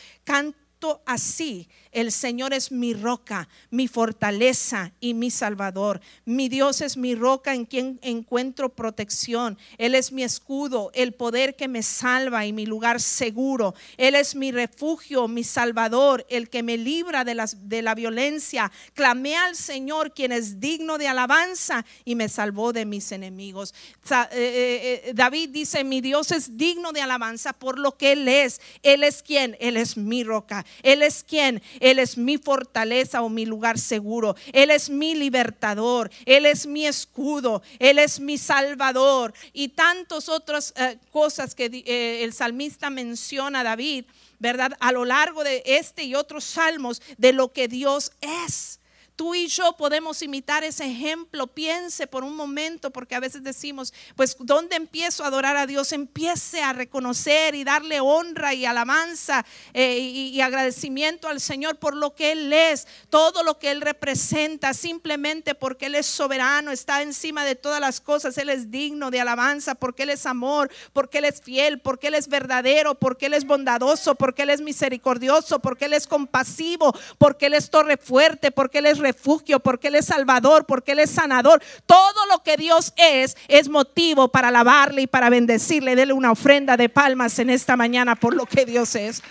Así 1.05 1.67
el 1.95 2.11
Señor 2.11 2.53
es 2.53 2.73
mi 2.73 2.93
roca, 2.93 3.47
mi 3.71 3.87
fortaleza 3.87 4.91
y 4.99 5.13
mi 5.13 5.31
salvador. 5.31 6.01
Mi 6.25 6.49
Dios 6.49 6.81
es 6.81 6.97
mi 6.97 7.15
roca 7.15 7.53
en 7.53 7.63
quien 7.63 7.99
encuentro 8.01 8.67
protección. 8.67 9.57
Él 9.77 9.95
es 9.95 10.11
mi 10.11 10.21
escudo, 10.21 10.91
el 10.93 11.13
poder 11.13 11.55
que 11.55 11.69
me 11.69 11.81
salva 11.83 12.45
y 12.45 12.51
mi 12.51 12.65
lugar 12.65 12.99
seguro. 12.99 13.75
Él 13.95 14.15
es 14.15 14.35
mi 14.35 14.51
refugio, 14.51 15.29
mi 15.29 15.45
salvador, 15.45 16.25
el 16.29 16.49
que 16.49 16.63
me 16.63 16.77
libra 16.77 17.23
de, 17.23 17.35
las, 17.35 17.69
de 17.69 17.81
la 17.81 17.95
violencia. 17.95 18.69
Clamé 18.93 19.37
al 19.37 19.55
Señor, 19.55 20.13
quien 20.13 20.33
es 20.33 20.59
digno 20.59 20.97
de 20.97 21.07
alabanza 21.07 21.85
y 22.03 22.15
me 22.15 22.27
salvó 22.27 22.73
de 22.73 22.83
mis 22.83 23.13
enemigos. 23.13 23.73
Eh, 24.11 24.25
eh, 24.33 25.01
eh, 25.05 25.11
David 25.13 25.51
dice, 25.51 25.85
mi 25.85 26.01
Dios 26.01 26.31
es 26.31 26.57
digno 26.57 26.91
de 26.91 26.99
alabanza 26.99 27.53
por 27.53 27.79
lo 27.79 27.95
que 27.95 28.11
Él 28.11 28.27
es. 28.27 28.59
Él 28.83 29.05
es 29.05 29.23
quien, 29.23 29.55
Él 29.61 29.77
es 29.77 29.95
mi 29.95 30.25
roca. 30.25 30.64
Él 30.83 31.01
es 31.01 31.23
quien, 31.23 31.61
él 31.79 31.99
es 31.99 32.17
mi 32.17 32.37
fortaleza 32.37 33.21
o 33.21 33.29
mi 33.29 33.45
lugar 33.45 33.77
seguro. 33.79 34.35
Él 34.53 34.71
es 34.71 34.89
mi 34.89 35.15
libertador. 35.15 36.11
Él 36.25 36.45
es 36.45 36.67
mi 36.67 36.85
escudo. 36.85 37.61
Él 37.79 37.99
es 37.99 38.19
mi 38.19 38.37
salvador. 38.37 39.33
Y 39.53 39.69
tantas 39.69 40.29
otras 40.29 40.73
eh, 40.77 40.97
cosas 41.11 41.55
que 41.55 41.65
eh, 41.65 42.23
el 42.23 42.33
salmista 42.33 42.89
menciona 42.89 43.61
a 43.61 43.63
David, 43.63 44.05
¿verdad? 44.39 44.73
A 44.79 44.91
lo 44.91 45.05
largo 45.05 45.43
de 45.43 45.63
este 45.65 46.03
y 46.03 46.15
otros 46.15 46.43
salmos 46.43 47.01
de 47.17 47.33
lo 47.33 47.51
que 47.51 47.67
Dios 47.67 48.11
es. 48.21 48.79
Tú 49.15 49.33
y 49.33 49.47
yo 49.47 49.77
podemos 49.77 50.21
imitar 50.21 50.65
ese 50.65 50.85
ejemplo. 50.85 51.47
Piense 51.47 52.05
por 52.05 52.25
un 52.25 52.35
momento, 52.35 52.91
porque 52.91 53.15
a 53.15 53.21
veces 53.21 53.43
decimos, 53.43 53.93
pues, 54.17 54.35
¿dónde 54.39 54.75
empiezo 54.75 55.23
a 55.23 55.27
adorar 55.27 55.55
a 55.55 55.65
Dios? 55.65 55.93
Empiece 55.93 56.61
a 56.61 56.73
reconocer 56.73 57.55
y 57.55 57.63
darle 57.63 58.01
honra 58.01 58.53
y 58.53 58.65
alabanza 58.65 59.45
eh, 59.73 59.99
y, 59.99 60.41
agradecimiento 60.41 61.27
al 61.29 61.39
Señor 61.39 61.77
por 61.77 61.95
lo 61.95 62.13
que 62.13 62.33
Él 62.33 62.51
es, 62.51 62.87
todo 63.09 63.41
lo 63.43 63.57
que 63.57 63.71
Él 63.71 63.81
representa, 63.81 64.73
simplemente 64.73 65.55
porque 65.55 65.87
Él 65.87 65.95
es 65.95 66.05
soberano, 66.05 66.71
está 66.71 67.01
encima 67.01 67.45
de 67.45 67.55
todas 67.55 67.79
las 67.79 68.01
cosas, 68.01 68.37
Él 68.37 68.49
es 68.49 68.69
digno 68.69 69.11
de 69.11 69.21
alabanza, 69.21 69.75
porque 69.75 70.03
Él 70.03 70.09
es 70.09 70.25
amor, 70.25 70.69
porque 70.93 71.19
Él 71.19 71.25
es 71.25 71.41
fiel, 71.41 71.79
porque 71.79 72.07
Él 72.07 72.15
es 72.15 72.27
verdadero, 72.27 72.95
porque 72.95 73.27
Él 73.27 73.33
es 73.33 73.45
bondadoso, 73.45 74.15
porque 74.15 74.43
Él 74.43 74.49
es 74.49 74.61
misericordioso, 74.61 75.59
porque 75.59 75.85
Él 75.85 75.93
es 75.93 76.05
compasivo, 76.05 76.93
porque 77.17 77.47
Él 77.47 77.53
es 77.53 77.69
torre 77.69 77.97
fuerte, 77.97 78.51
porque 78.51 78.79
Él 78.79 78.87
es 78.87 78.99
refugio, 79.05 79.59
porque 79.59 79.87
Él 79.87 79.95
es 79.95 80.05
salvador, 80.05 80.65
porque 80.65 80.91
Él 80.93 80.99
es 80.99 81.09
sanador. 81.09 81.61
Todo 81.85 82.25
lo 82.29 82.43
que 82.43 82.57
Dios 82.57 82.93
es 82.97 83.37
es 83.47 83.69
motivo 83.69 84.27
para 84.27 84.49
alabarle 84.49 85.03
y 85.03 85.07
para 85.07 85.29
bendecirle. 85.29 85.95
Dele 85.95 86.13
una 86.13 86.31
ofrenda 86.31 86.77
de 86.77 86.89
palmas 86.89 87.39
en 87.39 87.49
esta 87.49 87.75
mañana 87.75 88.15
por 88.15 88.35
lo 88.35 88.45
que 88.45 88.65
Dios 88.65 88.95
es. 88.95 89.21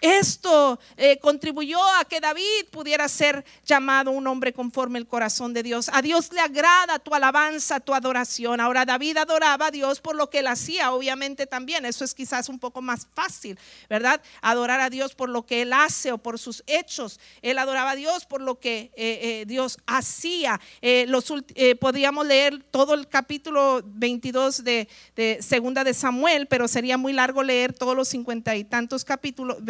Esto 0.00 0.80
eh, 0.96 1.18
contribuyó 1.18 1.78
a 1.98 2.04
que 2.06 2.20
David 2.20 2.66
pudiera 2.70 3.06
ser 3.08 3.44
llamado 3.66 4.10
un 4.10 4.26
hombre 4.26 4.52
conforme 4.52 4.98
el 4.98 5.06
corazón 5.06 5.52
de 5.52 5.62
Dios. 5.62 5.90
A 5.92 6.00
Dios 6.00 6.32
le 6.32 6.40
agrada 6.40 6.98
tu 6.98 7.14
alabanza, 7.14 7.80
tu 7.80 7.94
adoración. 7.94 8.60
Ahora 8.60 8.86
David 8.86 9.18
adoraba 9.18 9.66
a 9.66 9.70
Dios 9.70 10.00
por 10.00 10.16
lo 10.16 10.30
que 10.30 10.38
él 10.38 10.46
hacía, 10.46 10.92
obviamente 10.92 11.46
también. 11.46 11.84
Eso 11.84 12.04
es 12.04 12.14
quizás 12.14 12.48
un 12.48 12.58
poco 12.58 12.80
más 12.80 13.06
fácil, 13.14 13.58
¿verdad? 13.90 14.22
Adorar 14.40 14.80
a 14.80 14.88
Dios 14.88 15.14
por 15.14 15.28
lo 15.28 15.44
que 15.44 15.62
él 15.62 15.72
hace 15.72 16.12
o 16.12 16.18
por 16.18 16.38
sus 16.38 16.62
hechos. 16.66 17.20
Él 17.42 17.58
adoraba 17.58 17.90
a 17.90 17.96
Dios 17.96 18.24
por 18.24 18.40
lo 18.40 18.58
que 18.58 18.90
eh, 18.96 19.18
eh, 19.22 19.44
Dios 19.46 19.78
hacía. 19.86 20.60
los, 21.06 21.32
podríamos 21.78 22.26
leer 22.26 22.62
todo 22.70 22.94
el 22.94 23.06
capítulo 23.06 23.82
22 23.84 24.64
de, 24.64 24.88
de 25.14 25.42
Segunda 25.42 25.84
de 25.84 25.92
Samuel, 25.92 26.46
pero 26.46 26.68
sería 26.68 26.96
muy 26.96 27.12
largo 27.12 27.42
leer 27.42 27.74
todos 27.74 27.94
los 27.94 28.08
cincuenta 28.08 28.56
y 28.56 28.64
tantos 28.64 29.04
capítulos, 29.04 29.62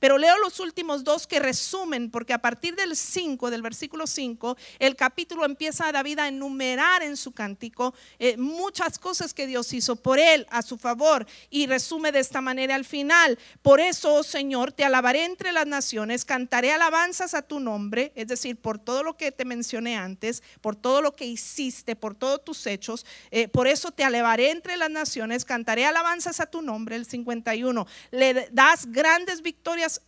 pero 0.00 0.18
leo 0.18 0.38
los 0.38 0.60
últimos 0.60 1.04
dos 1.04 1.26
que 1.26 1.40
resumen, 1.40 2.10
porque 2.10 2.32
a 2.32 2.38
partir 2.38 2.74
del 2.74 2.96
5, 2.96 3.50
del 3.50 3.62
versículo 3.62 4.06
5, 4.06 4.56
el 4.78 4.96
capítulo 4.96 5.44
empieza 5.44 5.88
a 5.88 5.92
David 5.92 6.20
a 6.20 6.28
enumerar 6.28 7.02
en 7.02 7.16
su 7.16 7.32
cántico 7.32 7.94
eh, 8.18 8.36
muchas 8.36 8.98
cosas 8.98 9.34
que 9.34 9.46
Dios 9.46 9.72
hizo 9.72 9.96
por 9.96 10.18
él, 10.18 10.46
a 10.50 10.62
su 10.62 10.78
favor, 10.78 11.26
y 11.50 11.66
resume 11.66 12.12
de 12.12 12.20
esta 12.20 12.40
manera 12.40 12.74
al 12.74 12.84
final. 12.84 13.38
Por 13.62 13.80
eso, 13.80 14.14
oh 14.14 14.22
Señor, 14.22 14.72
te 14.72 14.84
alabaré 14.84 15.24
entre 15.24 15.52
las 15.52 15.66
naciones, 15.66 16.24
cantaré 16.24 16.72
alabanzas 16.72 17.34
a 17.34 17.42
tu 17.42 17.60
nombre, 17.60 18.12
es 18.14 18.28
decir, 18.28 18.56
por 18.56 18.78
todo 18.78 19.02
lo 19.02 19.16
que 19.16 19.32
te 19.32 19.44
mencioné 19.44 19.96
antes, 19.96 20.42
por 20.60 20.76
todo 20.76 21.02
lo 21.02 21.14
que 21.14 21.26
hiciste, 21.26 21.96
por 21.96 22.14
todos 22.14 22.44
tus 22.44 22.66
hechos. 22.66 23.04
Eh, 23.30 23.48
por 23.48 23.66
eso 23.66 23.90
te 23.90 24.04
alabaré 24.04 24.50
entre 24.50 24.76
las 24.76 24.90
naciones, 24.90 25.44
cantaré 25.44 25.84
alabanzas 25.84 26.40
a 26.40 26.46
tu 26.46 26.62
nombre, 26.62 26.96
el 26.96 27.06
51. 27.06 27.86
Le 28.10 28.48
das 28.52 28.86
gran 28.86 29.25
victorias 29.42 30.00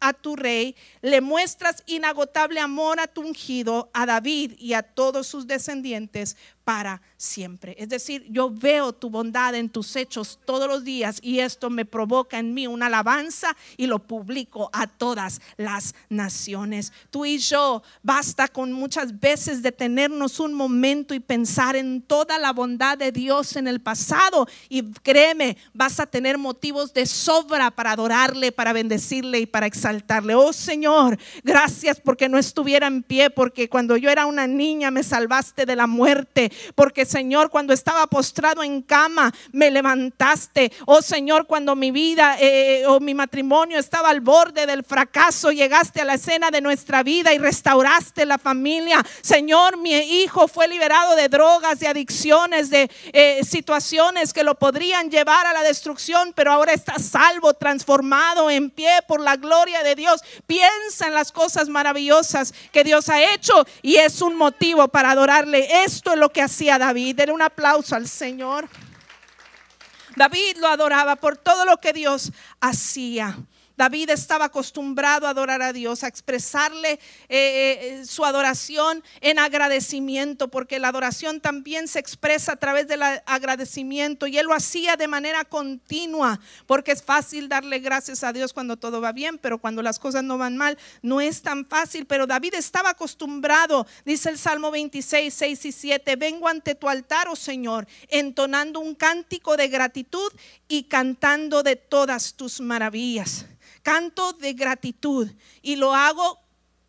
a 0.00 0.12
tu 0.14 0.34
rey, 0.34 0.74
le 1.02 1.20
muestras 1.20 1.82
inagotable 1.86 2.58
amor 2.58 3.00
a 3.00 3.06
tu 3.06 3.20
ungido, 3.20 3.90
a 3.92 4.06
David 4.06 4.52
y 4.58 4.72
a 4.72 4.82
todos 4.82 5.26
sus 5.26 5.46
descendientes, 5.46 6.36
para 6.70 7.02
siempre. 7.16 7.74
Es 7.80 7.88
decir, 7.88 8.24
yo 8.30 8.48
veo 8.48 8.92
tu 8.92 9.10
bondad 9.10 9.56
en 9.56 9.68
tus 9.68 9.96
hechos 9.96 10.38
todos 10.44 10.68
los 10.68 10.84
días 10.84 11.18
y 11.20 11.40
esto 11.40 11.68
me 11.68 11.84
provoca 11.84 12.38
en 12.38 12.54
mí 12.54 12.68
una 12.68 12.86
alabanza 12.86 13.56
y 13.76 13.88
lo 13.88 13.98
publico 13.98 14.70
a 14.72 14.86
todas 14.86 15.40
las 15.56 15.96
naciones. 16.08 16.92
Tú 17.10 17.26
y 17.26 17.38
yo 17.38 17.82
basta 18.04 18.46
con 18.46 18.70
muchas 18.70 19.18
veces 19.18 19.62
detenernos 19.62 20.38
un 20.38 20.54
momento 20.54 21.12
y 21.12 21.18
pensar 21.18 21.74
en 21.74 22.02
toda 22.02 22.38
la 22.38 22.52
bondad 22.52 22.96
de 22.96 23.10
Dios 23.10 23.56
en 23.56 23.66
el 23.66 23.80
pasado 23.80 24.46
y 24.68 24.92
créeme, 24.92 25.56
vas 25.74 25.98
a 25.98 26.06
tener 26.06 26.38
motivos 26.38 26.94
de 26.94 27.04
sobra 27.04 27.72
para 27.72 27.90
adorarle, 27.90 28.52
para 28.52 28.72
bendecirle 28.72 29.40
y 29.40 29.46
para 29.46 29.66
exaltarle. 29.66 30.36
Oh 30.36 30.52
Señor, 30.52 31.18
gracias 31.42 32.00
porque 32.00 32.28
no 32.28 32.38
estuviera 32.38 32.86
en 32.86 33.02
pie, 33.02 33.28
porque 33.28 33.68
cuando 33.68 33.96
yo 33.96 34.08
era 34.08 34.26
una 34.26 34.46
niña 34.46 34.92
me 34.92 35.02
salvaste 35.02 35.66
de 35.66 35.74
la 35.74 35.88
muerte 35.88 36.52
porque 36.74 37.04
Señor, 37.04 37.50
cuando 37.50 37.72
estaba 37.72 38.06
postrado 38.06 38.62
en 38.62 38.82
cama, 38.82 39.32
me 39.52 39.70
levantaste. 39.70 40.72
Oh 40.86 41.02
Señor, 41.02 41.46
cuando 41.46 41.76
mi 41.76 41.90
vida 41.90 42.36
eh, 42.40 42.84
o 42.86 43.00
mi 43.00 43.14
matrimonio 43.14 43.78
estaba 43.78 44.10
al 44.10 44.20
borde 44.20 44.66
del 44.66 44.84
fracaso, 44.84 45.50
llegaste 45.50 46.00
a 46.00 46.04
la 46.04 46.14
escena 46.14 46.50
de 46.50 46.60
nuestra 46.60 47.02
vida 47.02 47.32
y 47.32 47.38
restauraste 47.38 48.24
la 48.26 48.38
familia. 48.38 49.04
Señor, 49.22 49.76
mi 49.76 49.92
hijo 49.92 50.48
fue 50.48 50.68
liberado 50.68 51.16
de 51.16 51.28
drogas, 51.28 51.80
de 51.80 51.88
adicciones, 51.88 52.70
de 52.70 52.90
eh, 53.12 53.40
situaciones 53.44 54.32
que 54.32 54.44
lo 54.44 54.54
podrían 54.54 55.10
llevar 55.10 55.46
a 55.46 55.52
la 55.52 55.62
destrucción, 55.62 56.32
pero 56.34 56.52
ahora 56.52 56.72
está 56.72 56.98
salvo, 56.98 57.54
transformado, 57.54 58.50
en 58.50 58.70
pie 58.70 58.90
por 59.06 59.20
la 59.20 59.36
gloria 59.36 59.82
de 59.82 59.94
Dios. 59.94 60.22
Piensa 60.46 61.06
en 61.06 61.14
las 61.14 61.32
cosas 61.32 61.68
maravillosas 61.68 62.52
que 62.72 62.84
Dios 62.84 63.08
ha 63.08 63.22
hecho 63.34 63.66
y 63.82 63.96
es 63.96 64.22
un 64.22 64.36
motivo 64.36 64.88
para 64.88 65.10
adorarle. 65.10 65.84
Esto 65.84 66.12
es 66.12 66.18
lo 66.18 66.30
que 66.30 66.42
hacía 66.50 66.78
David. 66.78 67.16
Denle 67.16 67.32
un 67.32 67.42
aplauso 67.42 67.94
al 67.94 68.08
Señor. 68.08 68.68
David 70.16 70.56
lo 70.58 70.66
adoraba 70.66 71.16
por 71.16 71.36
todo 71.36 71.64
lo 71.64 71.78
que 71.78 71.92
Dios 71.92 72.32
hacía. 72.60 73.38
David 73.80 74.10
estaba 74.10 74.44
acostumbrado 74.44 75.26
a 75.26 75.30
adorar 75.30 75.62
a 75.62 75.72
Dios, 75.72 76.04
a 76.04 76.06
expresarle 76.06 76.92
eh, 76.92 76.98
eh, 77.30 78.02
su 78.04 78.26
adoración 78.26 79.02
en 79.22 79.38
agradecimiento, 79.38 80.48
porque 80.48 80.78
la 80.78 80.88
adoración 80.88 81.40
también 81.40 81.88
se 81.88 81.98
expresa 81.98 82.52
a 82.52 82.56
través 82.56 82.88
del 82.88 83.00
agradecimiento 83.24 84.26
y 84.26 84.36
él 84.36 84.44
lo 84.44 84.52
hacía 84.52 84.96
de 84.96 85.08
manera 85.08 85.46
continua, 85.46 86.38
porque 86.66 86.92
es 86.92 87.02
fácil 87.02 87.48
darle 87.48 87.78
gracias 87.78 88.22
a 88.22 88.34
Dios 88.34 88.52
cuando 88.52 88.76
todo 88.76 89.00
va 89.00 89.12
bien, 89.12 89.38
pero 89.38 89.56
cuando 89.56 89.80
las 89.80 89.98
cosas 89.98 90.24
no 90.24 90.36
van 90.36 90.58
mal, 90.58 90.76
no 91.00 91.22
es 91.22 91.40
tan 91.40 91.64
fácil. 91.64 92.04
Pero 92.04 92.26
David 92.26 92.56
estaba 92.56 92.90
acostumbrado, 92.90 93.86
dice 94.04 94.28
el 94.28 94.36
Salmo 94.36 94.70
26, 94.70 95.32
6 95.32 95.64
y 95.64 95.72
7, 95.72 96.16
vengo 96.16 96.48
ante 96.48 96.74
tu 96.74 96.86
altar, 96.86 97.28
oh 97.28 97.36
Señor, 97.36 97.86
entonando 98.08 98.78
un 98.78 98.94
cántico 98.94 99.56
de 99.56 99.68
gratitud 99.68 100.30
y 100.68 100.82
cantando 100.82 101.62
de 101.62 101.76
todas 101.76 102.34
tus 102.34 102.60
maravillas 102.60 103.46
canto 103.82 104.32
de 104.34 104.52
gratitud 104.52 105.30
y 105.62 105.76
lo 105.76 105.94
hago 105.94 106.38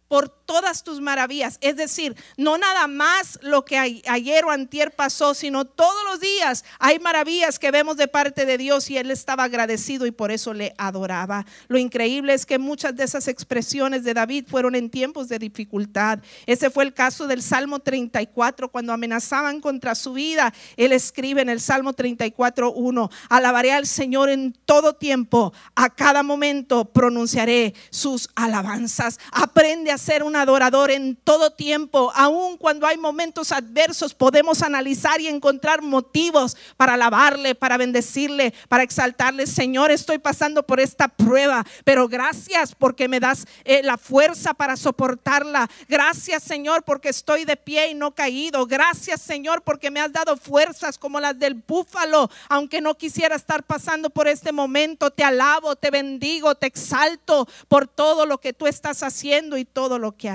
por 0.08 0.30
todas 0.52 0.84
tus 0.84 1.00
maravillas. 1.00 1.58
Es 1.62 1.78
decir, 1.78 2.14
no 2.36 2.58
nada 2.58 2.86
más 2.88 3.40
lo 3.42 3.64
que 3.64 3.78
ayer 3.78 4.44
o 4.44 4.52
antier 4.52 4.92
pasó, 4.92 5.34
sino 5.34 5.64
todos 5.64 6.04
los 6.10 6.20
días 6.20 6.66
hay 6.78 7.00
maravillas 7.00 7.58
que 7.58 7.72
vemos 7.72 7.96
de 7.96 8.10
parte 8.10 8.46
de 8.46 8.58
Dios 8.58 8.90
y 8.90 8.98
él 8.98 9.12
estaba 9.12 9.46
agradecido 9.46 10.06
y 10.06 10.12
por 10.12 10.30
eso 10.30 10.54
le 10.54 10.74
adoraba. 10.78 11.46
Lo 11.70 11.78
increíble 11.78 12.34
es 12.34 12.46
que 12.46 12.60
muchas 12.60 12.98
de 12.98 13.06
esas 13.06 13.30
expresiones 13.30 14.04
de 14.04 14.14
David 14.14 14.46
fueron 14.50 14.76
en 14.76 14.90
tiempos 14.90 15.30
de 15.30 15.40
dificultad. 15.40 16.20
Ese 16.46 16.70
fue 16.70 16.84
el 16.84 16.94
caso 16.94 17.28
del 17.28 17.42
Salmo 17.42 17.80
34, 17.80 18.68
cuando 18.68 18.92
amenazaban 18.92 19.62
contra 19.62 19.96
su 19.96 20.12
vida. 20.12 20.54
Él 20.76 20.92
escribe 20.92 21.42
en 21.42 21.50
el 21.50 21.62
Salmo 21.62 21.94
34, 21.94 22.74
1, 22.74 23.10
alabaré 23.30 23.72
al 23.72 23.88
Señor 23.88 24.30
en 24.30 24.52
todo 24.66 24.96
tiempo, 24.96 25.54
a 25.76 25.90
cada 25.90 26.24
momento 26.24 26.92
pronunciaré 26.92 27.74
sus 27.90 28.28
alabanzas. 28.36 29.18
Aprende 29.32 29.92
a 29.92 29.98
ser 29.98 30.24
una 30.24 30.41
adorador 30.42 30.92
en 30.92 31.16
todo 31.16 31.52
tiempo, 31.52 32.12
aun 32.16 32.58
cuando 32.58 32.88
hay 32.88 32.98
momentos 32.98 33.52
adversos, 33.52 34.14
podemos 34.14 34.62
analizar 34.62 35.22
y 35.22 35.28
encontrar 35.28 35.82
motivos 35.82 36.58
para 36.78 36.96
alabarle, 36.96 37.56
para 37.56 37.78
bendecirle, 37.78 38.54
para 38.68 38.84
exaltarle. 38.84 39.48
Señor, 39.48 39.92
estoy 39.92 40.18
pasando 40.18 40.64
por 40.64 40.80
esta 40.80 41.08
prueba, 41.08 41.66
pero 41.84 42.08
gracias 42.08 42.76
porque 42.76 43.08
me 43.08 43.20
das 43.20 43.46
eh, 43.64 43.82
la 43.84 43.98
fuerza 43.98 44.54
para 44.54 44.76
soportarla. 44.76 45.70
Gracias, 45.88 46.44
Señor, 46.44 46.84
porque 46.84 47.10
estoy 47.10 47.46
de 47.46 47.58
pie 47.58 47.90
y 47.90 47.94
no 47.94 48.12
caído. 48.12 48.66
Gracias, 48.66 49.22
Señor, 49.22 49.62
porque 49.62 49.92
me 49.92 50.00
has 50.00 50.12
dado 50.12 50.38
fuerzas 50.38 50.98
como 50.98 51.20
las 51.20 51.38
del 51.38 51.54
búfalo, 51.54 52.30
aunque 52.50 52.82
no 52.82 52.96
quisiera 52.96 53.36
estar 53.36 53.64
pasando 53.64 54.10
por 54.10 54.28
este 54.28 54.52
momento. 54.52 55.12
Te 55.12 55.24
alabo, 55.24 55.76
te 55.76 55.92
bendigo, 55.92 56.56
te 56.56 56.68
exalto 56.68 57.48
por 57.68 57.88
todo 57.88 58.26
lo 58.26 58.40
que 58.40 58.54
tú 58.54 58.68
estás 58.68 59.04
haciendo 59.04 59.58
y 59.58 59.66
todo 59.66 60.00
lo 60.00 60.14
que 60.18 60.30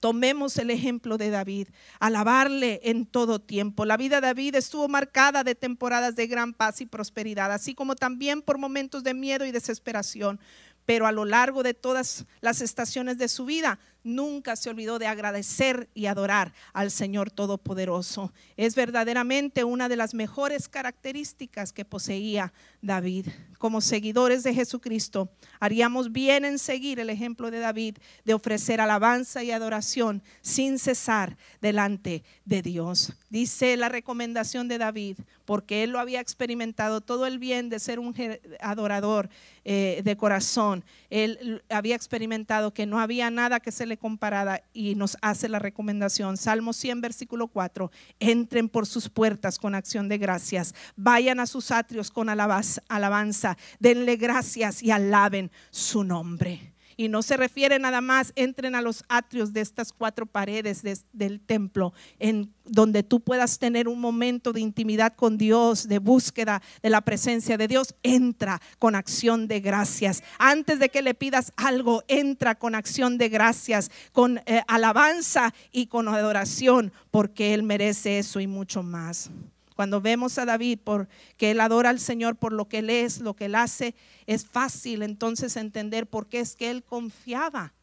Tomemos 0.00 0.58
el 0.58 0.70
ejemplo 0.70 1.16
de 1.16 1.30
David, 1.30 1.68
alabarle 1.98 2.80
en 2.84 3.06
todo 3.06 3.40
tiempo. 3.40 3.86
La 3.86 3.96
vida 3.96 4.20
de 4.20 4.26
David 4.26 4.54
estuvo 4.56 4.86
marcada 4.86 5.44
de 5.44 5.54
temporadas 5.54 6.14
de 6.14 6.26
gran 6.26 6.52
paz 6.52 6.82
y 6.82 6.86
prosperidad, 6.86 7.50
así 7.50 7.74
como 7.74 7.96
también 7.96 8.42
por 8.42 8.58
momentos 8.58 9.02
de 9.02 9.14
miedo 9.14 9.46
y 9.46 9.50
desesperación. 9.50 10.38
Pero 10.84 11.06
a 11.06 11.12
lo 11.12 11.24
largo 11.24 11.62
de 11.62 11.72
todas 11.72 12.26
las 12.42 12.60
estaciones 12.60 13.16
de 13.16 13.28
su 13.28 13.46
vida, 13.46 13.78
nunca 14.04 14.54
se 14.54 14.70
olvidó 14.70 14.98
de 14.98 15.06
agradecer 15.06 15.88
y 15.94 16.06
adorar 16.06 16.52
al 16.72 16.90
Señor 16.90 17.30
Todopoderoso. 17.30 18.32
Es 18.56 18.76
verdaderamente 18.76 19.64
una 19.64 19.88
de 19.88 19.96
las 19.96 20.14
mejores 20.14 20.68
características 20.68 21.72
que 21.72 21.84
poseía 21.84 22.52
David. 22.82 23.28
Como 23.58 23.80
seguidores 23.80 24.42
de 24.42 24.52
Jesucristo, 24.52 25.30
haríamos 25.58 26.12
bien 26.12 26.44
en 26.44 26.58
seguir 26.58 27.00
el 27.00 27.08
ejemplo 27.08 27.50
de 27.50 27.60
David 27.60 27.96
de 28.24 28.34
ofrecer 28.34 28.80
alabanza 28.80 29.42
y 29.42 29.50
adoración 29.50 30.22
sin 30.42 30.78
cesar 30.78 31.38
delante 31.62 32.22
de 32.44 32.60
Dios. 32.60 33.14
Dice 33.30 33.76
la 33.78 33.88
recomendación 33.88 34.68
de 34.68 34.78
David, 34.78 35.16
porque 35.46 35.82
él 35.82 35.90
lo 35.90 35.98
había 35.98 36.20
experimentado 36.20 37.00
todo 37.00 37.26
el 37.26 37.38
bien 37.38 37.70
de 37.70 37.80
ser 37.80 37.98
un 37.98 38.14
adorador 38.60 39.30
eh, 39.64 40.02
de 40.04 40.16
corazón. 40.16 40.84
Él 41.08 41.62
había 41.70 41.96
experimentado 41.96 42.74
que 42.74 42.84
no 42.84 43.00
había 43.00 43.30
nada 43.30 43.60
que 43.60 43.72
se 43.72 43.86
le 43.86 43.96
comparara 43.96 44.62
y 44.72 44.94
nos 44.94 45.16
hace 45.22 45.48
la 45.48 45.58
recomendación. 45.58 46.36
Salmo 46.36 46.72
100, 46.72 47.00
versículo 47.00 47.48
4. 47.48 47.90
Entren 48.20 48.68
por 48.68 48.86
sus 48.86 49.08
puertas 49.08 49.58
con 49.58 49.74
acción 49.74 50.08
de 50.08 50.18
gracias. 50.18 50.74
Vayan 50.96 51.40
a 51.40 51.46
sus 51.46 51.70
atrios 51.70 52.10
con 52.10 52.28
alabanza. 52.28 53.56
Denle 53.78 54.16
gracias 54.16 54.82
y 54.82 54.90
alaben 54.90 55.50
su 55.70 56.04
nombre. 56.04 56.73
Y 56.96 57.08
no 57.08 57.22
se 57.22 57.36
refiere 57.36 57.78
nada 57.78 58.00
más, 58.00 58.32
entren 58.36 58.74
a 58.74 58.82
los 58.82 59.04
atrios 59.08 59.52
de 59.52 59.60
estas 59.60 59.92
cuatro 59.92 60.26
paredes 60.26 60.82
del 61.12 61.40
templo, 61.40 61.92
en 62.18 62.52
donde 62.64 63.02
tú 63.02 63.20
puedas 63.20 63.58
tener 63.58 63.88
un 63.88 64.00
momento 64.00 64.52
de 64.52 64.60
intimidad 64.60 65.14
con 65.14 65.36
Dios, 65.36 65.88
de 65.88 65.98
búsqueda 65.98 66.62
de 66.82 66.90
la 66.90 67.02
presencia 67.02 67.56
de 67.56 67.68
Dios. 67.68 67.94
Entra 68.02 68.60
con 68.78 68.94
acción 68.94 69.48
de 69.48 69.60
gracias. 69.60 70.22
Antes 70.38 70.78
de 70.78 70.88
que 70.88 71.02
le 71.02 71.14
pidas 71.14 71.52
algo, 71.56 72.02
entra 72.08 72.54
con 72.54 72.74
acción 72.74 73.18
de 73.18 73.28
gracias, 73.28 73.90
con 74.12 74.38
eh, 74.46 74.62
alabanza 74.66 75.54
y 75.72 75.86
con 75.86 76.08
adoración, 76.08 76.92
porque 77.10 77.54
Él 77.54 77.62
merece 77.62 78.18
eso 78.18 78.40
y 78.40 78.46
mucho 78.46 78.82
más. 78.82 79.30
Cuando 79.74 80.00
vemos 80.00 80.38
a 80.38 80.44
David 80.44 80.78
por 80.82 81.08
que 81.36 81.50
él 81.50 81.60
adora 81.60 81.90
al 81.90 82.00
Señor 82.00 82.36
por 82.36 82.52
lo 82.52 82.68
que 82.68 82.78
él 82.78 82.90
es, 82.90 83.20
lo 83.20 83.34
que 83.34 83.46
él 83.46 83.54
hace, 83.54 83.94
es 84.26 84.46
fácil 84.46 85.02
entonces 85.02 85.56
entender 85.56 86.06
por 86.06 86.28
qué 86.28 86.40
es 86.40 86.56
que 86.56 86.70
él 86.70 86.82
confiaba 86.82 87.74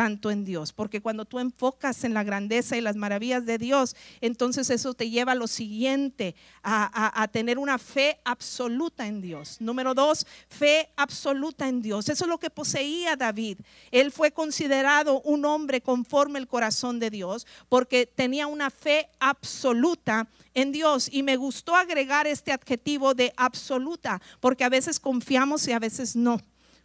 tanto 0.00 0.30
en 0.30 0.46
Dios, 0.46 0.72
porque 0.72 1.02
cuando 1.02 1.26
tú 1.26 1.38
enfocas 1.40 2.04
en 2.04 2.14
la 2.14 2.24
grandeza 2.24 2.74
y 2.74 2.80
las 2.80 2.96
maravillas 2.96 3.44
de 3.44 3.58
Dios, 3.58 3.94
entonces 4.22 4.70
eso 4.70 4.94
te 4.94 5.10
lleva 5.10 5.32
a 5.32 5.34
lo 5.34 5.46
siguiente, 5.46 6.34
a, 6.62 7.28
tener 7.30 7.58
una 7.58 7.76
fe 7.76 8.18
absoluta 8.24 9.06
en 9.06 9.20
Dios. 9.20 9.58
Número 9.60 9.92
dos, 9.92 10.26
fe 10.48 10.88
absoluta 10.96 11.68
en 11.68 11.82
Dios. 11.82 12.08
Eso 12.08 12.24
es 12.24 12.30
lo 12.30 12.38
que 12.38 12.48
poseía 12.48 13.14
David. 13.14 13.58
Él 13.90 14.10
fue 14.10 14.30
considerado 14.30 15.20
un 15.20 15.44
hombre 15.44 15.82
conforme 15.82 16.38
el 16.38 16.48
corazón 16.48 16.98
de 16.98 17.10
Dios, 17.10 17.46
porque 17.68 18.06
tenía 18.06 18.46
una 18.46 18.70
fe 18.70 19.10
absoluta 19.18 20.30
en 20.54 20.72
Dios. 20.72 21.10
Y 21.12 21.22
me 21.22 21.36
gustó 21.36 21.76
agregar 21.76 22.26
este 22.26 22.52
adjetivo 22.52 23.12
de 23.12 23.34
absoluta, 23.36 24.22
porque 24.40 24.64
a 24.64 24.70
veces 24.70 24.98
confiamos 24.98 25.68
y 25.68 25.72
a 25.72 25.78
veces 25.78 26.16
no. 26.16 26.40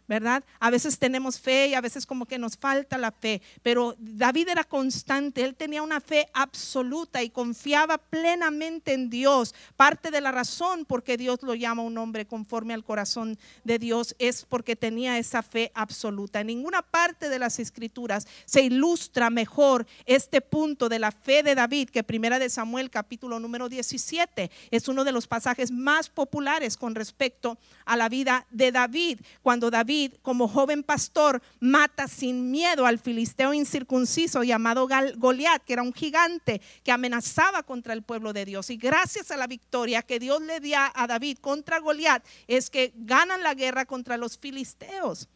¿Verdad? 0.08 0.44
A 0.60 0.70
veces 0.70 0.98
tenemos 0.98 1.40
fe 1.40 1.68
y 1.68 1.74
a 1.74 1.80
veces 1.80 2.06
como 2.06 2.26
que 2.26 2.38
nos 2.38 2.56
falta 2.56 2.98
la 2.98 3.10
fe, 3.10 3.42
pero 3.62 3.96
David 3.98 4.48
era 4.48 4.64
constante, 4.64 5.44
él 5.44 5.54
tenía 5.54 5.82
una 5.82 6.00
fe 6.00 6.28
absoluta 6.32 7.22
y 7.22 7.30
confiaba 7.30 7.98
plenamente 7.98 8.92
en 8.92 9.10
Dios. 9.10 9.54
Parte 9.76 10.10
de 10.10 10.20
la 10.20 10.32
razón 10.32 10.84
por 10.84 11.02
qué 11.02 11.16
Dios 11.16 11.42
lo 11.42 11.54
llama 11.54 11.82
un 11.82 11.98
hombre 11.98 12.26
conforme 12.26 12.74
al 12.74 12.84
corazón 12.84 13.38
de 13.64 13.78
Dios 13.78 14.14
es 14.18 14.44
porque 14.44 14.76
tenía 14.76 15.18
esa 15.18 15.42
fe 15.42 15.72
absoluta. 15.74 16.40
En 16.40 16.48
ninguna 16.48 16.82
parte 16.82 17.28
de 17.28 17.38
las 17.38 17.58
escrituras 17.58 18.26
se 18.44 18.62
ilustra 18.62 19.30
mejor 19.30 19.86
este 20.04 20.40
punto 20.40 20.88
de 20.88 20.98
la 20.98 21.10
fe 21.10 21.42
de 21.42 21.54
David 21.54 21.90
que 21.90 22.04
Primera 22.04 22.38
de 22.38 22.50
Samuel 22.50 22.90
capítulo 22.90 23.40
número 23.40 23.68
17 23.68 24.50
es 24.70 24.88
uno 24.88 25.04
de 25.04 25.12
los 25.12 25.26
pasajes 25.26 25.70
más 25.70 26.08
populares 26.08 26.76
con 26.76 26.94
respecto 26.94 27.58
a 27.84 27.96
la 27.96 28.08
vida 28.08 28.46
de 28.50 28.72
David, 28.72 29.20
cuando 29.42 29.70
David 29.70 29.95
como 30.22 30.48
joven 30.48 30.82
pastor, 30.82 31.42
mata 31.60 32.08
sin 32.08 32.50
miedo 32.50 32.86
al 32.86 32.98
filisteo 32.98 33.52
incircunciso 33.54 34.42
llamado 34.42 34.88
Goliat, 35.16 35.64
que 35.64 35.72
era 35.72 35.82
un 35.82 35.92
gigante 35.92 36.60
que 36.82 36.92
amenazaba 36.92 37.62
contra 37.62 37.92
el 37.92 38.02
pueblo 38.02 38.32
de 38.32 38.44
Dios. 38.44 38.70
Y 38.70 38.76
gracias 38.76 39.30
a 39.30 39.36
la 39.36 39.46
victoria 39.46 40.02
que 40.02 40.18
Dios 40.18 40.40
le 40.42 40.60
dio 40.60 40.78
a 40.78 41.06
David 41.06 41.38
contra 41.38 41.78
Goliat, 41.78 42.24
es 42.46 42.70
que 42.70 42.92
ganan 42.96 43.42
la 43.42 43.54
guerra 43.54 43.86
contra 43.86 44.16
los 44.16 44.38
filisteos. 44.38 45.28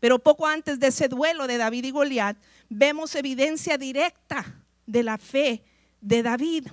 Pero 0.00 0.18
poco 0.18 0.46
antes 0.46 0.80
de 0.80 0.88
ese 0.88 1.08
duelo 1.08 1.46
de 1.46 1.58
David 1.58 1.84
y 1.84 1.90
Goliat, 1.92 2.36
vemos 2.68 3.14
evidencia 3.14 3.78
directa 3.78 4.44
de 4.84 5.02
la 5.02 5.16
fe 5.16 5.62
de 6.00 6.22
David, 6.22 6.66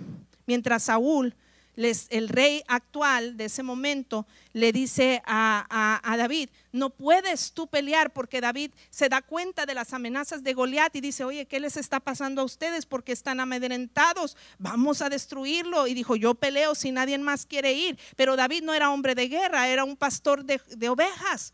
mientras 0.47 0.83
Saúl 0.83 1.35
el 2.09 2.29
rey 2.29 2.61
actual 2.67 3.37
de 3.37 3.45
ese 3.45 3.63
momento 3.63 4.27
le 4.53 4.71
dice 4.73 5.21
a, 5.25 6.01
David, 6.17 6.49
no 6.71 6.89
puedes 6.89 7.53
tú 7.53 7.67
pelear 7.67 8.11
porque 8.11 8.41
David 8.41 8.71
se 8.89 9.07
da 9.07 9.21
cuenta 9.21 9.65
de 9.65 9.73
las 9.73 9.93
amenazas 9.93 10.43
de 10.43 10.53
Goliat 10.53 10.95
y 10.95 11.01
dice, 11.01 11.23
oye, 11.23 11.45
¿qué 11.45 11.59
les 11.59 11.77
está 11.77 11.99
pasando 11.99 12.41
a 12.41 12.45
ustedes? 12.45 12.85
Porque 12.85 13.13
están 13.13 13.39
amedrentados, 13.39 14.35
vamos 14.57 15.01
a 15.01 15.09
destruirlo. 15.09 15.87
Y 15.87 15.93
dijo, 15.93 16.15
yo 16.15 16.35
peleo 16.35 16.75
si 16.75 16.91
nadie 16.91 17.17
más 17.17 17.45
quiere 17.45 17.73
ir. 17.73 17.97
Pero 18.15 18.35
David 18.35 18.63
no 18.63 18.73
era 18.73 18.91
hombre 18.91 19.15
de 19.15 19.29
guerra, 19.29 19.69
era 19.69 19.83
un 19.83 19.95
pastor 19.95 20.43
de 20.43 20.89
ovejas 20.89 21.53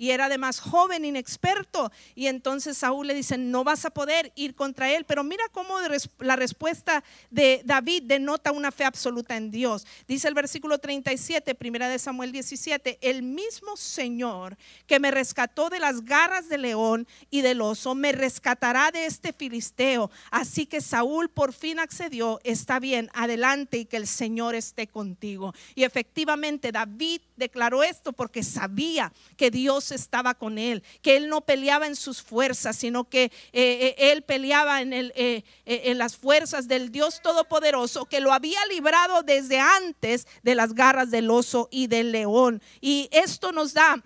y 0.00 0.12
era 0.12 0.24
además 0.24 0.60
joven, 0.60 1.04
inexperto. 1.04 1.92
Y 2.14 2.28
entonces 2.28 2.78
Saúl 2.78 3.06
le 3.06 3.14
dice, 3.14 3.36
no 3.36 3.64
vas 3.64 3.84
a 3.84 3.90
poder 3.90 4.32
ir 4.34 4.54
contra 4.54 4.90
él. 4.90 5.04
Pero 5.04 5.24
mira 5.24 5.44
cómo 5.52 5.74
la 6.20 6.36
respuesta 6.36 7.04
de 7.28 7.60
David 7.66 8.04
denota 8.06 8.50
una 8.50 8.72
fe 8.72 8.84
absoluta 8.84 9.36
en 9.36 9.50
Dios. 9.50 9.86
Dice 10.08 10.26
el 10.26 10.32
versículo 10.32 10.78
37, 10.78 11.54
primera 11.54 11.86
de 11.90 11.98
Samuel 11.98 12.32
17, 12.32 12.98
el 13.02 13.22
mismo 13.22 13.76
Señor 13.76 14.56
que 14.86 14.98
me 14.98 15.10
rescató 15.10 15.68
de 15.68 15.80
las 15.80 16.02
garras 16.02 16.48
del 16.48 16.62
león 16.62 17.06
y 17.28 17.42
del 17.42 17.60
oso, 17.60 17.94
me 17.94 18.12
rescatará 18.12 18.90
de 18.90 19.04
este 19.04 19.34
filisteo. 19.34 20.10
Así 20.30 20.64
que 20.64 20.80
Saúl 20.80 21.28
por 21.28 21.52
fin 21.52 21.78
accedió, 21.78 22.40
está 22.42 22.80
bien, 22.80 23.10
adelante 23.12 23.76
y 23.76 23.84
que 23.84 23.98
el 23.98 24.06
Señor 24.06 24.54
esté 24.54 24.86
contigo. 24.86 25.52
Y 25.74 25.84
efectivamente 25.84 26.72
David 26.72 27.20
declaró 27.36 27.82
esto 27.82 28.14
porque 28.14 28.42
sabía 28.42 29.12
que 29.36 29.50
Dios 29.50 29.89
estaba 29.94 30.34
con 30.34 30.58
él, 30.58 30.82
que 31.02 31.16
él 31.16 31.28
no 31.28 31.40
peleaba 31.40 31.86
en 31.86 31.96
sus 31.96 32.22
fuerzas, 32.22 32.76
sino 32.76 33.04
que 33.08 33.24
eh, 33.24 33.30
eh, 33.52 33.94
él 34.12 34.22
peleaba 34.22 34.80
en, 34.80 34.92
el, 34.92 35.12
eh, 35.16 35.42
en 35.64 35.98
las 35.98 36.16
fuerzas 36.16 36.68
del 36.68 36.90
Dios 36.90 37.20
Todopoderoso 37.22 38.06
que 38.06 38.20
lo 38.20 38.32
había 38.32 38.64
librado 38.66 39.22
desde 39.22 39.58
antes 39.58 40.26
de 40.42 40.54
las 40.54 40.74
garras 40.74 41.10
del 41.10 41.30
oso 41.30 41.68
y 41.70 41.86
del 41.86 42.12
león. 42.12 42.62
Y 42.80 43.08
esto 43.12 43.52
nos 43.52 43.74
da 43.74 44.02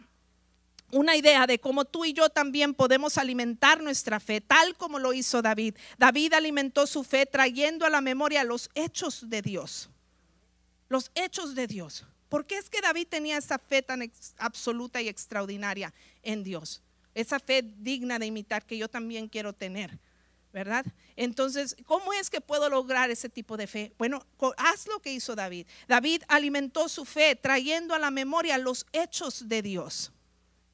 una 0.92 1.16
idea 1.16 1.46
de 1.46 1.58
cómo 1.58 1.84
tú 1.84 2.04
y 2.04 2.12
yo 2.12 2.28
también 2.28 2.72
podemos 2.72 3.18
alimentar 3.18 3.82
nuestra 3.82 4.20
fe, 4.20 4.40
tal 4.40 4.76
como 4.76 4.98
lo 4.98 5.12
hizo 5.12 5.42
David. 5.42 5.74
David 5.98 6.34
alimentó 6.34 6.86
su 6.86 7.02
fe 7.02 7.26
trayendo 7.26 7.84
a 7.84 7.90
la 7.90 8.00
memoria 8.00 8.44
los 8.44 8.70
hechos 8.74 9.28
de 9.28 9.42
Dios. 9.42 9.90
Los 10.88 11.10
hechos 11.14 11.54
de 11.54 11.66
Dios. 11.66 12.04
¿Por 12.34 12.46
qué 12.46 12.58
es 12.58 12.68
que 12.68 12.80
David 12.80 13.06
tenía 13.08 13.36
esa 13.36 13.60
fe 13.60 13.80
tan 13.80 14.10
absoluta 14.38 15.00
y 15.00 15.08
extraordinaria 15.08 15.94
en 16.24 16.42
Dios? 16.42 16.82
Esa 17.14 17.38
fe 17.38 17.62
digna 17.62 18.18
de 18.18 18.26
imitar 18.26 18.66
que 18.66 18.76
yo 18.76 18.88
también 18.88 19.28
quiero 19.28 19.52
tener, 19.52 20.00
¿verdad? 20.52 20.84
Entonces, 21.14 21.76
¿cómo 21.86 22.12
es 22.12 22.30
que 22.30 22.40
puedo 22.40 22.68
lograr 22.68 23.08
ese 23.12 23.28
tipo 23.28 23.56
de 23.56 23.68
fe? 23.68 23.92
Bueno, 23.98 24.26
haz 24.56 24.88
lo 24.88 24.98
que 24.98 25.12
hizo 25.12 25.36
David. 25.36 25.68
David 25.86 26.24
alimentó 26.26 26.88
su 26.88 27.04
fe 27.04 27.36
trayendo 27.36 27.94
a 27.94 28.00
la 28.00 28.10
memoria 28.10 28.58
los 28.58 28.84
hechos 28.92 29.48
de 29.48 29.62
Dios. 29.62 30.10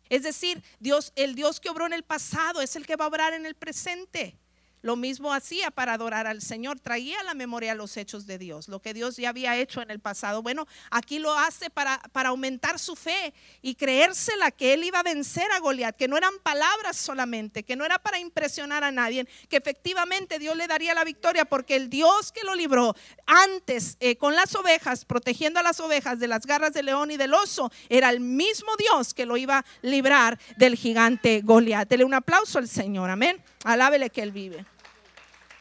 Es 0.09 0.23
decir, 0.23 0.63
Dios, 0.79 1.13
el 1.15 1.35
Dios 1.35 1.61
que 1.61 1.69
obró 1.69 1.85
en 1.85 1.93
el 1.93 2.05
pasado 2.05 2.63
es 2.63 2.75
el 2.75 2.87
que 2.87 2.97
va 2.97 3.05
a 3.05 3.09
obrar 3.09 3.35
en 3.35 3.45
el 3.45 3.55
presente. 3.55 4.35
Lo 4.83 4.97
mismo 4.97 5.33
hacía 5.33 5.71
para 5.71 5.95
adorar 5.95 6.27
al 6.27 6.41
Señor, 6.41 6.81
traía 6.81 7.21
a 7.21 7.25
la 7.25 7.35
memoria 7.35 7.75
los 7.75 7.97
hechos 7.97 8.27
de 8.27 8.39
Dios, 8.39 8.69
lo 8.69 8.81
que 8.81 8.95
Dios 8.95 9.17
ya 9.17 9.29
había 9.29 9.57
hecho 9.57 9.83
en 9.83 9.91
el 9.91 10.01
pasado. 10.01 10.43
Bueno, 10.43 10.67
aquí 10.91 11.19
lo 11.19 11.37
hace 11.37 11.69
para, 11.69 11.99
para 12.13 12.31
aumentar 12.31 12.79
su 12.79 12.97
fe 12.97 13.35
y 13.61 13.75
creérsela 13.75 14.51
que 14.51 14.73
él 14.73 14.85
iba 14.85 15.01
a 15.01 15.03
vencer 15.03 15.51
a 15.53 15.61
Goliat, 15.61 15.97
que 15.97 16.09
no 16.09 16.17
eran 16.17 16.33
palabras 16.43 16.97
solamente, 16.97 17.63
que 17.63 17.77
no 17.77 17.85
era 17.85 17.99
para 17.99 18.19
impresionar 18.19 18.83
a 18.85 18.91
nadie, 18.91 19.27
que 19.49 19.57
efectivamente 19.57 20.39
Dios 20.39 20.57
le 20.57 20.67
daría 20.67 20.95
la 20.95 21.05
victoria 21.05 21.45
porque 21.45 21.77
el 21.77 21.91
Dios 21.91 22.33
que 22.33 22.45
lo 22.45 22.55
libró 22.55 22.95
antes 23.27 23.97
eh, 24.01 24.17
con 24.17 24.35
las 24.35 24.55
ovejas, 24.55 25.05
protegiendo 25.05 25.61
a 25.61 25.63
las 25.63 25.81
ovejas 25.81 26.19
de 26.19 26.29
las 26.29 26.47
garras 26.47 26.73
del 26.73 26.87
león 26.87 27.11
y 27.11 27.17
del 27.17 27.35
oso, 27.35 27.71
era 27.89 28.11
el 28.11 28.21
mismo 28.21 28.71
Dios 28.79 29.15
que 29.15 29.27
lo 29.27 29.37
iba 29.37 29.59
a 29.59 29.65
librar 29.83 30.39
del 30.57 30.77
gigante 30.77 31.43
Goliat. 31.43 31.89
Dele 31.89 32.05
un 32.05 32.15
aplauso 32.15 32.59
al 32.59 32.69
Señor, 32.69 33.11
amén. 33.11 33.43
Alábele 33.65 34.11
que 34.11 34.23
él 34.23 34.33
vive. 34.33 34.65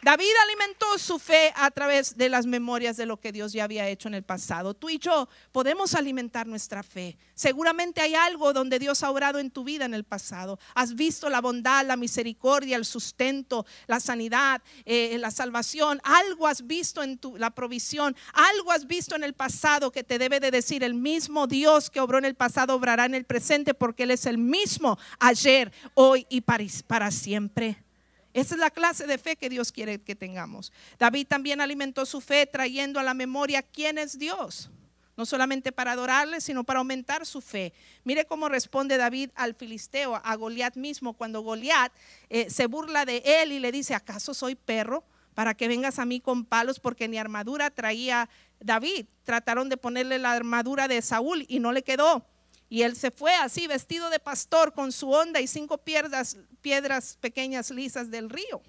David 0.01 0.31
alimentó 0.45 0.97
su 0.97 1.19
fe 1.19 1.51
a 1.57 1.69
través 1.71 2.15
de 2.15 2.29
las 2.29 2.45
memorias 2.45 2.95
de 2.95 3.05
lo 3.05 3.19
que 3.19 3.33
Dios 3.33 3.51
ya 3.51 3.65
había 3.65 3.89
hecho 3.89 4.07
en 4.07 4.13
el 4.13 4.23
pasado. 4.23 4.73
Tú 4.73 4.89
y 4.89 4.97
yo 4.97 5.27
podemos 5.51 5.93
alimentar 5.93 6.47
nuestra 6.47 6.83
fe. 6.83 7.17
Seguramente 7.35 7.99
hay 7.99 8.15
algo 8.15 8.53
donde 8.53 8.79
Dios 8.79 9.03
ha 9.03 9.12
obrado 9.12 9.39
en 9.39 9.51
tu 9.51 9.65
vida 9.65 9.83
en 9.83 9.93
el 9.93 10.05
pasado. 10.05 10.57
Has 10.73 10.95
visto 10.95 11.29
la 11.29 11.41
bondad, 11.41 11.85
la 11.85 11.97
misericordia, 11.97 12.77
el 12.77 12.85
sustento, 12.85 13.65
la 13.88 13.99
sanidad, 13.99 14.62
eh, 14.85 15.17
la 15.19 15.31
salvación. 15.31 15.99
Algo 16.05 16.47
has 16.47 16.65
visto 16.65 17.03
en 17.03 17.17
tu, 17.17 17.35
la 17.35 17.49
provisión. 17.49 18.15
Algo 18.31 18.71
has 18.71 18.88
visto 18.88 19.17
en 19.17 19.25
el 19.25 19.33
pasado 19.33 19.91
que 19.91 20.05
te 20.05 20.17
debe 20.17 20.39
de 20.39 20.51
decir 20.51 20.81
el 20.81 20.93
mismo 20.93 21.45
Dios 21.45 21.89
que 21.89 21.99
obró 21.99 22.19
en 22.19 22.25
el 22.25 22.35
pasado 22.35 22.73
obrará 22.73 23.03
en 23.03 23.15
el 23.15 23.25
presente 23.25 23.73
porque 23.73 24.03
Él 24.03 24.12
es 24.12 24.25
el 24.25 24.38
mismo 24.38 24.97
ayer, 25.19 25.73
hoy 25.93 26.25
y 26.29 26.39
para 26.39 27.12
siempre. 27.12 27.88
Esa 28.33 28.55
es 28.55 28.59
la 28.59 28.69
clase 28.69 29.07
de 29.07 29.17
fe 29.17 29.35
que 29.35 29.49
Dios 29.49 29.71
quiere 29.71 30.01
que 30.01 30.15
tengamos. 30.15 30.71
David 30.99 31.27
también 31.27 31.61
alimentó 31.61 32.05
su 32.05 32.21
fe 32.21 32.45
trayendo 32.45 32.99
a 32.99 33.03
la 33.03 33.13
memoria 33.13 33.63
quién 33.63 33.97
es 33.97 34.19
Dios. 34.19 34.69
No 35.17 35.25
solamente 35.25 35.71
para 35.71 35.93
adorarle, 35.93 36.39
sino 36.39 36.63
para 36.63 36.79
aumentar 36.79 37.25
su 37.25 37.41
fe. 37.41 37.73
Mire 38.05 38.25
cómo 38.25 38.47
responde 38.47 38.95
David 38.97 39.31
al 39.35 39.53
filisteo, 39.53 40.15
a 40.15 40.35
Goliat 40.35 40.77
mismo, 40.77 41.13
cuando 41.13 41.41
Goliat 41.41 41.91
eh, 42.29 42.49
se 42.49 42.67
burla 42.67 43.03
de 43.03 43.21
él 43.25 43.51
y 43.51 43.59
le 43.59 43.71
dice, 43.71 43.95
¿acaso 43.95 44.33
soy 44.33 44.55
perro 44.55 45.03
para 45.33 45.55
que 45.55 45.67
vengas 45.67 45.99
a 45.99 46.05
mí 46.05 46.21
con 46.21 46.45
palos? 46.45 46.79
Porque 46.79 47.09
ni 47.09 47.17
armadura 47.17 47.69
traía 47.69 48.29
David. 48.61 49.07
Trataron 49.25 49.67
de 49.67 49.75
ponerle 49.75 50.19
la 50.19 50.31
armadura 50.31 50.87
de 50.87 51.01
Saúl 51.01 51.45
y 51.49 51.59
no 51.59 51.73
le 51.73 51.83
quedó. 51.83 52.25
Y 52.69 52.84
él 52.84 52.95
se 52.95 53.10
fue 53.10 53.34
así, 53.34 53.65
vestido 53.65 54.12
de 54.12 54.19
pastor, 54.19 54.73
con 54.73 54.91
su 54.91 55.10
onda 55.10 55.41
y 55.41 55.47
cinco 55.47 55.79
piedras, 55.79 56.38
pequeñas 57.19 57.71
lisas 57.71 58.12
del 58.12 58.29
río. 58.29 58.62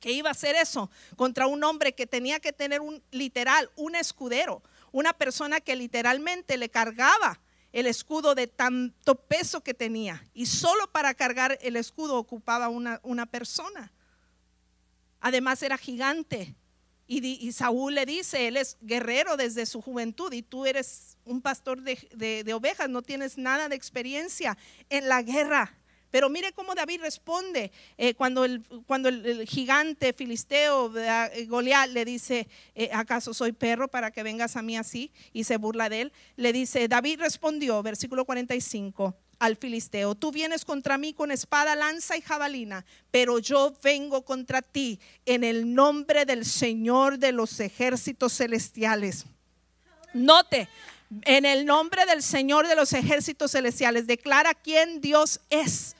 ¿Qué 0.00 0.12
iba 0.12 0.30
a 0.30 0.32
hacer 0.32 0.56
eso? 0.56 0.90
Contra 1.16 1.46
un 1.46 1.62
hombre 1.64 1.94
que 1.94 2.06
tenía 2.06 2.40
que 2.40 2.52
tener 2.52 2.80
un 2.80 3.02
literal, 3.10 3.70
un 3.76 3.94
escudero, 3.94 4.62
una 4.90 5.12
persona 5.12 5.60
que 5.60 5.76
literalmente 5.76 6.56
le 6.56 6.70
cargaba 6.70 7.40
el 7.72 7.86
escudo 7.86 8.34
de 8.34 8.46
tanto 8.46 9.16
peso 9.16 9.60
que 9.60 9.74
tenía. 9.74 10.24
Y 10.32 10.46
solo 10.46 10.90
para 10.90 11.12
cargar 11.12 11.58
el 11.60 11.76
escudo 11.76 12.16
ocupaba 12.16 12.68
una 12.68 13.26
persona. 13.26 13.92
Además 15.20 15.62
era 15.62 15.76
gigante. 15.76 16.54
Y, 17.10 17.52
Saúl 17.52 17.94
le 17.94 18.04
dice, 18.04 18.48
él 18.48 18.58
es 18.58 18.76
guerrero 18.82 19.38
desde 19.38 19.64
su 19.64 19.80
juventud 19.80 20.30
y 20.34 20.42
tú 20.42 20.66
eres 20.66 21.16
un 21.24 21.40
pastor 21.40 21.80
de, 21.80 22.52
ovejas, 22.52 22.90
no 22.90 23.00
tienes 23.00 23.38
nada 23.38 23.70
de 23.70 23.76
experiencia 23.76 24.58
en 24.90 25.08
la 25.08 25.22
guerra. 25.22 25.74
Pero 26.10 26.28
mire 26.28 26.52
cómo 26.52 26.74
David 26.74 27.00
responde 27.00 27.72
eh, 27.96 28.14
cuando, 28.14 28.44
el, 28.44 28.62
cuando 28.86 29.08
el, 29.08 29.46
gigante 29.46 30.12
filisteo 30.12 30.92
eh, 30.98 31.46
Goliat 31.46 31.88
le 31.90 32.04
dice, 32.04 32.46
eh, 32.74 32.90
¿acaso 32.92 33.32
soy 33.32 33.52
perro 33.52 33.88
para 33.88 34.10
que 34.10 34.22
vengas 34.22 34.56
a 34.56 34.62
mí 34.62 34.76
así? 34.76 35.10
Y 35.32 35.44
se 35.44 35.56
burla 35.56 35.88
de 35.88 36.02
él. 36.02 36.12
Le 36.36 36.52
dice, 36.52 36.88
David 36.88 37.20
respondió, 37.20 37.82
versículo 37.82 38.26
45, 38.26 39.16
al 39.38 39.56
filisteo, 39.56 40.14
tú 40.14 40.32
vienes 40.32 40.64
contra 40.64 40.98
mí 40.98 41.12
con 41.12 41.30
espada, 41.30 41.76
lanza 41.76 42.16
y 42.16 42.20
jabalina, 42.20 42.84
pero 43.10 43.38
yo 43.38 43.72
vengo 43.82 44.24
contra 44.24 44.62
ti 44.62 44.98
en 45.26 45.44
el 45.44 45.74
nombre 45.74 46.24
del 46.24 46.44
Señor 46.44 47.18
de 47.18 47.32
los 47.32 47.60
ejércitos 47.60 48.32
celestiales. 48.32 49.24
Note, 50.12 50.68
en 51.22 51.44
el 51.44 51.64
nombre 51.64 52.04
del 52.06 52.22
Señor 52.22 52.66
de 52.66 52.74
los 52.74 52.92
ejércitos 52.92 53.52
celestiales, 53.52 54.06
declara 54.06 54.54
quién 54.54 55.00
Dios 55.00 55.40
es. 55.50 55.94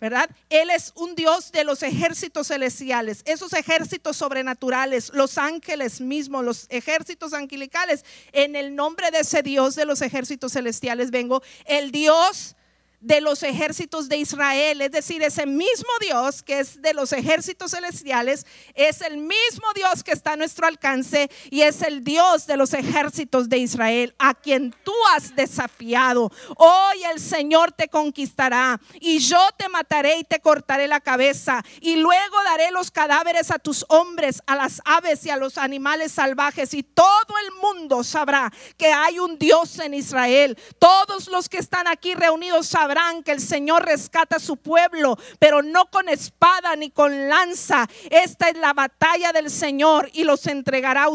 ¿verdad? 0.00 0.30
Él 0.48 0.70
es 0.70 0.92
un 0.94 1.16
Dios 1.16 1.50
de 1.50 1.64
los 1.64 1.82
ejércitos 1.82 2.48
celestiales, 2.48 3.22
esos 3.24 3.52
ejércitos 3.52 4.16
sobrenaturales, 4.16 5.10
los 5.12 5.38
ángeles 5.38 6.00
mismos, 6.00 6.44
los 6.44 6.66
ejércitos 6.70 7.32
angelicales. 7.32 8.04
En 8.32 8.54
el 8.54 8.76
nombre 8.76 9.10
de 9.10 9.20
ese 9.20 9.42
Dios 9.42 9.74
de 9.74 9.84
los 9.84 10.00
ejércitos 10.00 10.52
celestiales 10.52 11.10
vengo, 11.10 11.42
el 11.64 11.90
Dios 11.90 12.54
de 13.00 13.20
los 13.20 13.44
ejércitos 13.44 14.08
de 14.08 14.16
Israel, 14.16 14.80
es 14.80 14.90
decir, 14.90 15.22
ese 15.22 15.46
mismo 15.46 15.90
Dios 16.00 16.42
que 16.42 16.58
es 16.58 16.82
de 16.82 16.94
los 16.94 17.12
ejércitos 17.12 17.70
celestiales, 17.70 18.44
es 18.74 19.00
el 19.02 19.18
mismo 19.18 19.72
Dios 19.74 20.02
que 20.02 20.10
está 20.10 20.32
a 20.32 20.36
nuestro 20.36 20.66
alcance 20.66 21.30
y 21.50 21.62
es 21.62 21.82
el 21.82 22.02
Dios 22.02 22.46
de 22.46 22.56
los 22.56 22.74
ejércitos 22.74 23.48
de 23.48 23.58
Israel, 23.58 24.14
a 24.18 24.34
quien 24.34 24.74
tú 24.82 24.92
has 25.14 25.36
desafiado. 25.36 26.32
Hoy 26.56 27.04
el 27.12 27.20
Señor 27.20 27.70
te 27.70 27.88
conquistará 27.88 28.80
y 29.00 29.18
yo 29.20 29.40
te 29.56 29.68
mataré 29.68 30.18
y 30.18 30.24
te 30.24 30.40
cortaré 30.40 30.88
la 30.88 31.00
cabeza 31.00 31.64
y 31.80 31.96
luego 31.96 32.36
daré 32.44 32.72
los 32.72 32.90
cadáveres 32.90 33.52
a 33.52 33.60
tus 33.60 33.84
hombres, 33.88 34.42
a 34.46 34.56
las 34.56 34.82
aves 34.84 35.24
y 35.24 35.30
a 35.30 35.36
los 35.36 35.56
animales 35.56 36.12
salvajes 36.12 36.74
y 36.74 36.82
todo 36.82 37.06
el 37.46 37.52
mundo 37.62 38.02
sabrá 38.02 38.52
que 38.76 38.92
hay 38.92 39.20
un 39.20 39.38
Dios 39.38 39.78
en 39.78 39.94
Israel. 39.94 40.58
Todos 40.80 41.28
los 41.28 41.48
que 41.48 41.58
están 41.58 41.86
aquí 41.86 42.14
reunidos 42.14 42.66
sabrán 42.66 42.87
que 43.24 43.32
el 43.32 43.40
Señor 43.40 43.84
rescata 43.84 44.36
a 44.36 44.40
su 44.40 44.56
pueblo, 44.56 45.18
pero 45.38 45.62
no 45.62 45.90
con 45.90 46.08
espada 46.08 46.74
ni 46.76 46.90
con 46.90 47.28
lanza. 47.28 47.88
Esta 48.10 48.48
es 48.48 48.56
la 48.56 48.72
batalla 48.72 49.32
del 49.32 49.50
Señor 49.50 50.10
y 50.12 50.24
los 50.24 50.46
entregará, 50.46 51.06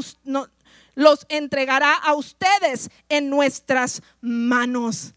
los 0.96 1.26
entregará 1.30 1.96
a 1.96 2.14
ustedes 2.14 2.90
en 3.10 3.30
nuestras 3.30 4.02
manos. 4.22 5.14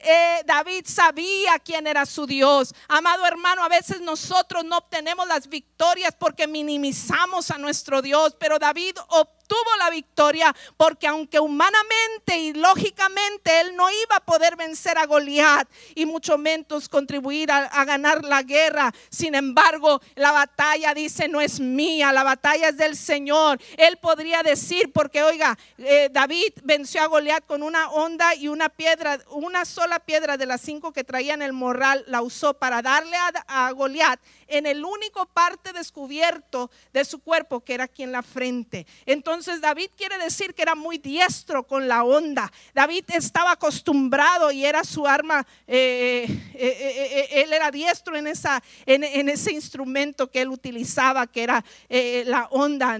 Eh, 0.00 0.42
David 0.46 0.84
sabía 0.86 1.58
quién 1.58 1.86
era 1.86 2.06
su 2.06 2.26
Dios. 2.26 2.74
Amado 2.88 3.26
hermano, 3.26 3.64
a 3.64 3.68
veces 3.68 4.00
nosotros 4.00 4.64
no 4.64 4.78
obtenemos 4.78 5.26
las 5.26 5.48
victorias 5.48 6.14
porque 6.18 6.46
minimizamos 6.46 7.50
a 7.50 7.58
nuestro 7.58 8.00
Dios, 8.00 8.36
pero 8.38 8.58
David 8.58 8.96
obtuvo 9.08 9.37
tuvo 9.48 9.76
la 9.78 9.90
victoria 9.90 10.54
porque 10.76 11.08
aunque 11.08 11.40
humanamente 11.40 12.38
y 12.38 12.52
lógicamente 12.52 13.60
él 13.60 13.74
no 13.74 13.90
iba 13.90 14.16
a 14.16 14.24
poder 14.24 14.54
vencer 14.54 14.98
a 14.98 15.06
Goliat 15.06 15.68
y 15.94 16.06
mucho 16.06 16.38
menos 16.38 16.88
contribuir 16.88 17.50
a, 17.50 17.84
ganar 17.84 18.24
la 18.24 18.42
guerra, 18.42 18.92
sin 19.08 19.34
embargo 19.34 20.00
la 20.14 20.30
batalla 20.30 20.94
dice 20.94 21.26
no 21.28 21.40
es 21.40 21.58
mía, 21.58 22.12
la 22.12 22.22
batalla 22.22 22.68
es 22.68 22.76
del 22.76 22.96
Señor. 22.96 23.58
Él 23.76 23.96
podría 23.96 24.42
decir, 24.42 24.92
porque 24.92 25.22
oiga, 25.22 25.58
eh, 25.78 26.08
David 26.12 26.52
venció 26.62 27.02
a 27.02 27.06
Goliat 27.06 27.46
con 27.46 27.62
una 27.62 27.90
onda 27.90 28.34
y 28.34 28.48
una 28.48 28.68
piedra, 28.68 29.18
una 29.30 29.64
sola 29.64 29.98
piedra 30.00 30.36
de 30.36 30.46
las 30.46 30.60
cinco 30.60 30.92
que 30.92 31.04
traía 31.04 31.34
en 31.34 31.42
el 31.42 31.52
morral, 31.52 32.04
la 32.06 32.22
usó 32.22 32.54
para 32.54 32.82
darle 32.82 33.16
a, 33.16 33.66
a 33.66 33.70
Goliat 33.72 34.20
en 34.48 34.66
el 34.66 34.84
único 34.84 35.26
parte 35.26 35.72
descubierto 35.72 36.70
de 36.92 37.04
su 37.04 37.20
cuerpo 37.20 37.60
que 37.60 37.74
era 37.74 37.84
aquí 37.84 38.02
en 38.02 38.12
la 38.12 38.22
frente. 38.22 38.86
Entonces 39.06 39.60
David 39.60 39.90
quiere 39.96 40.18
decir 40.18 40.54
que 40.54 40.62
era 40.62 40.74
muy 40.74 40.98
diestro 40.98 41.66
con 41.66 41.88
la 41.88 42.04
onda. 42.04 42.50
David 42.74 43.04
estaba 43.08 43.52
acostumbrado 43.52 44.50
y 44.50 44.64
era 44.64 44.84
su 44.84 45.06
arma, 45.06 45.46
eh, 45.66 46.26
eh, 46.54 47.28
eh, 47.34 47.42
él 47.42 47.52
era 47.52 47.70
diestro 47.70 48.16
en, 48.16 48.26
esa, 48.26 48.62
en, 48.86 49.28
ese 49.28 49.52
instrumento 49.52 50.30
que 50.30 50.40
él 50.40 50.48
utilizaba, 50.48 51.26
que 51.26 51.42
era 51.42 51.64
la 51.88 52.46
onda, 52.50 52.98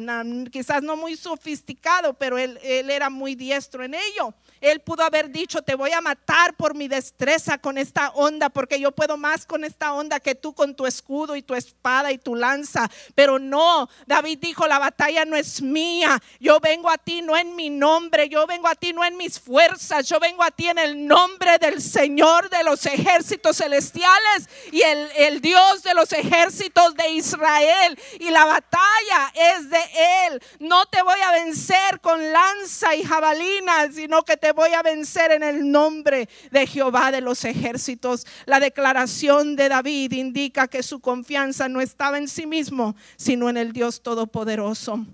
quizás 0.50 0.82
no 0.82 0.96
muy 0.96 1.16
sofisticado, 1.16 2.14
pero 2.14 2.38
él, 2.38 2.58
él 2.62 2.90
era 2.90 3.10
muy 3.10 3.34
diestro 3.34 3.84
en 3.84 3.94
ello. 3.94 4.34
Él 4.60 4.80
pudo 4.80 5.02
haber 5.02 5.30
dicho, 5.30 5.62
te 5.62 5.74
voy 5.74 5.92
a 5.92 6.00
matar 6.00 6.54
por 6.54 6.74
mi 6.74 6.88
destreza 6.88 7.58
con 7.58 7.78
esta 7.78 8.10
onda, 8.10 8.48
porque 8.48 8.80
yo 8.80 8.92
puedo 8.92 9.16
más 9.16 9.46
con 9.46 9.64
esta 9.64 9.92
onda 9.92 10.20
que 10.20 10.34
tú 10.34 10.54
con 10.54 10.74
tu 10.74 10.86
escudo 10.86 11.36
y 11.36 11.42
tu 11.42 11.54
espada 11.54 12.12
y 12.12 12.18
tu 12.18 12.34
lanza. 12.34 12.90
Pero 13.14 13.38
no, 13.38 13.88
David 14.06 14.38
dijo, 14.40 14.66
la 14.66 14.78
batalla 14.78 15.24
no 15.24 15.36
es 15.36 15.62
mía. 15.62 16.20
Yo 16.40 16.60
vengo 16.60 16.90
a 16.90 16.98
ti 16.98 17.22
no 17.22 17.36
en 17.36 17.54
mi 17.56 17.70
nombre, 17.70 18.28
yo 18.28 18.46
vengo 18.46 18.68
a 18.68 18.74
ti 18.74 18.92
no 18.92 19.04
en 19.04 19.16
mis 19.16 19.38
fuerzas, 19.38 20.08
yo 20.08 20.18
vengo 20.18 20.42
a 20.42 20.50
ti 20.50 20.68
en 20.68 20.78
el 20.78 21.06
nombre 21.06 21.58
del 21.58 21.80
Señor 21.80 22.50
de 22.50 22.64
los 22.64 22.84
ejércitos 22.86 23.56
celestiales 23.56 24.48
y 24.72 24.82
el, 24.82 25.40
Dios 25.40 25.82
de 25.82 25.94
los 25.94 26.12
ejércitos 26.12 26.94
de 26.94 27.10
Israel. 27.10 27.98
Y 28.18 28.30
la 28.30 28.44
batalla 28.44 29.32
es 29.34 29.70
de 29.70 29.82
Él. 30.26 30.42
No 30.58 30.86
te 30.86 31.02
voy 31.02 31.20
a 31.20 31.32
vencer 31.32 32.00
con 32.00 32.32
lanza 32.32 32.94
y 32.94 33.04
jabalina, 33.04 33.90
sino 33.92 34.24
que 34.24 34.36
te 34.36 34.47
voy 34.52 34.70
a 34.74 34.82
vencer 34.82 35.32
en 35.32 35.42
el 35.42 35.70
nombre 35.70 36.28
de 36.50 36.66
Jehová 36.66 37.10
de 37.10 37.20
los 37.20 37.44
ejércitos. 37.44 38.26
La 38.46 38.60
declaración 38.60 39.56
de 39.56 39.68
David 39.68 40.12
indica 40.12 40.68
que 40.68 40.82
su 40.82 41.00
confianza 41.00 41.68
no 41.68 41.80
estaba 41.80 42.18
en 42.18 42.28
sí 42.28 42.46
mismo, 42.46 42.96
sino 43.16 43.48
en 43.48 43.56
el 43.56 43.72
Dios 43.72 44.02
Todopoderoso. 44.02 45.06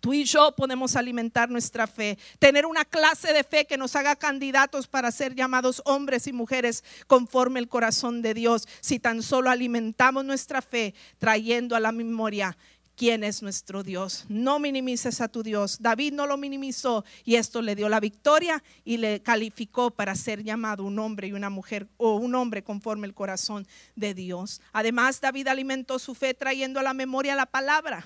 Tú 0.00 0.14
y 0.14 0.24
yo 0.24 0.54
podemos 0.54 0.94
alimentar 0.94 1.50
nuestra 1.50 1.88
fe, 1.88 2.18
tener 2.38 2.66
una 2.66 2.84
clase 2.84 3.32
de 3.32 3.42
fe 3.42 3.66
que 3.66 3.76
nos 3.76 3.96
haga 3.96 4.14
candidatos 4.14 4.86
para 4.86 5.10
ser 5.10 5.34
llamados 5.34 5.82
hombres 5.86 6.28
y 6.28 6.32
mujeres 6.32 6.84
conforme 7.08 7.58
el 7.58 7.68
corazón 7.68 8.22
de 8.22 8.32
Dios, 8.32 8.68
si 8.80 9.00
tan 9.00 9.22
solo 9.22 9.50
alimentamos 9.50 10.24
nuestra 10.24 10.62
fe 10.62 10.94
trayendo 11.18 11.74
a 11.74 11.80
la 11.80 11.90
memoria 11.90 12.56
quién 12.98 13.22
es 13.22 13.42
nuestro 13.42 13.84
Dios. 13.84 14.26
No 14.28 14.58
minimices 14.58 15.20
a 15.20 15.28
tu 15.28 15.44
Dios. 15.44 15.78
David 15.80 16.12
no 16.12 16.26
lo 16.26 16.36
minimizó 16.36 17.04
y 17.24 17.36
esto 17.36 17.62
le 17.62 17.76
dio 17.76 17.88
la 17.88 18.00
victoria 18.00 18.62
y 18.84 18.96
le 18.96 19.22
calificó 19.22 19.92
para 19.92 20.16
ser 20.16 20.42
llamado 20.42 20.82
un 20.82 20.98
hombre 20.98 21.28
y 21.28 21.32
una 21.32 21.48
mujer 21.48 21.88
o 21.96 22.16
un 22.16 22.34
hombre 22.34 22.64
conforme 22.64 23.06
el 23.06 23.14
corazón 23.14 23.66
de 23.94 24.14
Dios. 24.14 24.60
Además, 24.72 25.20
David 25.20 25.46
alimentó 25.46 26.00
su 26.00 26.14
fe 26.14 26.34
trayendo 26.34 26.80
a 26.80 26.82
la 26.82 26.92
memoria 26.92 27.36
la 27.36 27.46
palabra. 27.46 28.04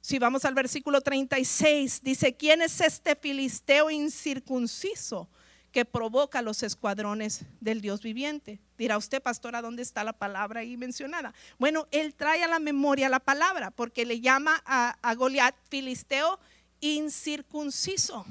Si 0.00 0.18
vamos 0.18 0.46
al 0.46 0.54
versículo 0.54 1.02
36, 1.02 2.00
dice, 2.02 2.34
¿quién 2.34 2.62
es 2.62 2.80
este 2.80 3.14
filisteo 3.14 3.90
incircunciso? 3.90 5.28
Que 5.72 5.84
provoca 5.84 6.42
los 6.42 6.62
escuadrones 6.62 7.44
del 7.60 7.80
Dios 7.80 8.02
viviente. 8.02 8.60
Dirá 8.76 8.96
usted, 8.98 9.22
pastora, 9.22 9.62
¿dónde 9.62 9.82
está 9.82 10.04
la 10.04 10.12
palabra 10.12 10.60
ahí 10.60 10.76
mencionada? 10.76 11.32
Bueno, 11.58 11.86
él 11.90 12.14
trae 12.14 12.42
a 12.42 12.48
la 12.48 12.58
memoria 12.58 13.08
la 13.08 13.20
palabra 13.20 13.70
porque 13.70 14.04
le 14.04 14.20
llama 14.20 14.62
a, 14.66 14.96
a 15.02 15.14
Goliat 15.14 15.54
filisteo 15.68 16.38
incircunciso. 16.80 18.24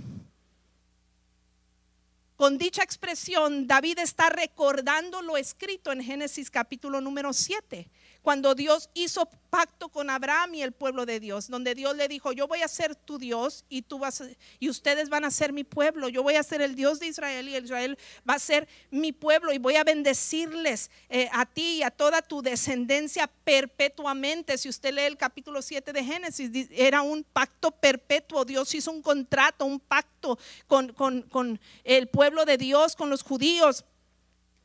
Con 2.35 2.57
dicha 2.57 2.83
expresión, 2.83 3.67
David 3.67 3.99
está 3.99 4.29
recordando 4.29 5.21
lo 5.21 5.35
escrito 5.35 5.91
en 5.91 6.01
Génesis 6.01 6.49
capítulo 6.49 7.01
número 7.01 7.33
7 7.33 7.89
cuando 8.21 8.55
Dios 8.55 8.89
hizo 8.93 9.29
pacto 9.49 9.89
con 9.89 10.09
Abraham 10.09 10.55
y 10.55 10.61
el 10.61 10.71
pueblo 10.71 11.05
de 11.05 11.19
Dios, 11.19 11.47
donde 11.47 11.73
Dios 11.73 11.95
le 11.95 12.07
dijo, 12.07 12.31
yo 12.31 12.47
voy 12.47 12.61
a 12.61 12.67
ser 12.67 12.95
tu 12.95 13.17
Dios 13.17 13.65
y 13.69 13.81
tú 13.81 13.99
vas 13.99 14.23
y 14.59 14.69
ustedes 14.69 15.09
van 15.09 15.25
a 15.25 15.31
ser 15.31 15.53
mi 15.53 15.63
pueblo, 15.63 16.09
yo 16.09 16.21
voy 16.21 16.35
a 16.35 16.43
ser 16.43 16.61
el 16.61 16.75
Dios 16.75 16.99
de 16.99 17.07
Israel 17.07 17.49
y 17.49 17.57
Israel 17.57 17.97
va 18.29 18.35
a 18.35 18.39
ser 18.39 18.67
mi 18.91 19.11
pueblo 19.11 19.51
y 19.51 19.57
voy 19.57 19.75
a 19.75 19.83
bendecirles 19.83 20.91
eh, 21.09 21.29
a 21.31 21.45
ti 21.45 21.77
y 21.77 21.83
a 21.83 21.91
toda 21.91 22.21
tu 22.21 22.41
descendencia 22.41 23.27
perpetuamente. 23.43 24.57
Si 24.57 24.69
usted 24.69 24.93
lee 24.93 25.03
el 25.03 25.17
capítulo 25.17 25.61
7 25.61 25.93
de 25.93 26.03
Génesis, 26.03 26.69
era 26.71 27.01
un 27.01 27.23
pacto 27.23 27.71
perpetuo, 27.71 28.45
Dios 28.45 28.73
hizo 28.75 28.91
un 28.91 29.01
contrato, 29.01 29.65
un 29.65 29.79
pacto 29.79 30.37
con, 30.67 30.93
con 30.93 31.59
el 31.83 32.07
pueblo 32.07 32.45
de 32.45 32.57
Dios, 32.57 32.95
con 32.95 33.09
los 33.09 33.23
judíos 33.23 33.85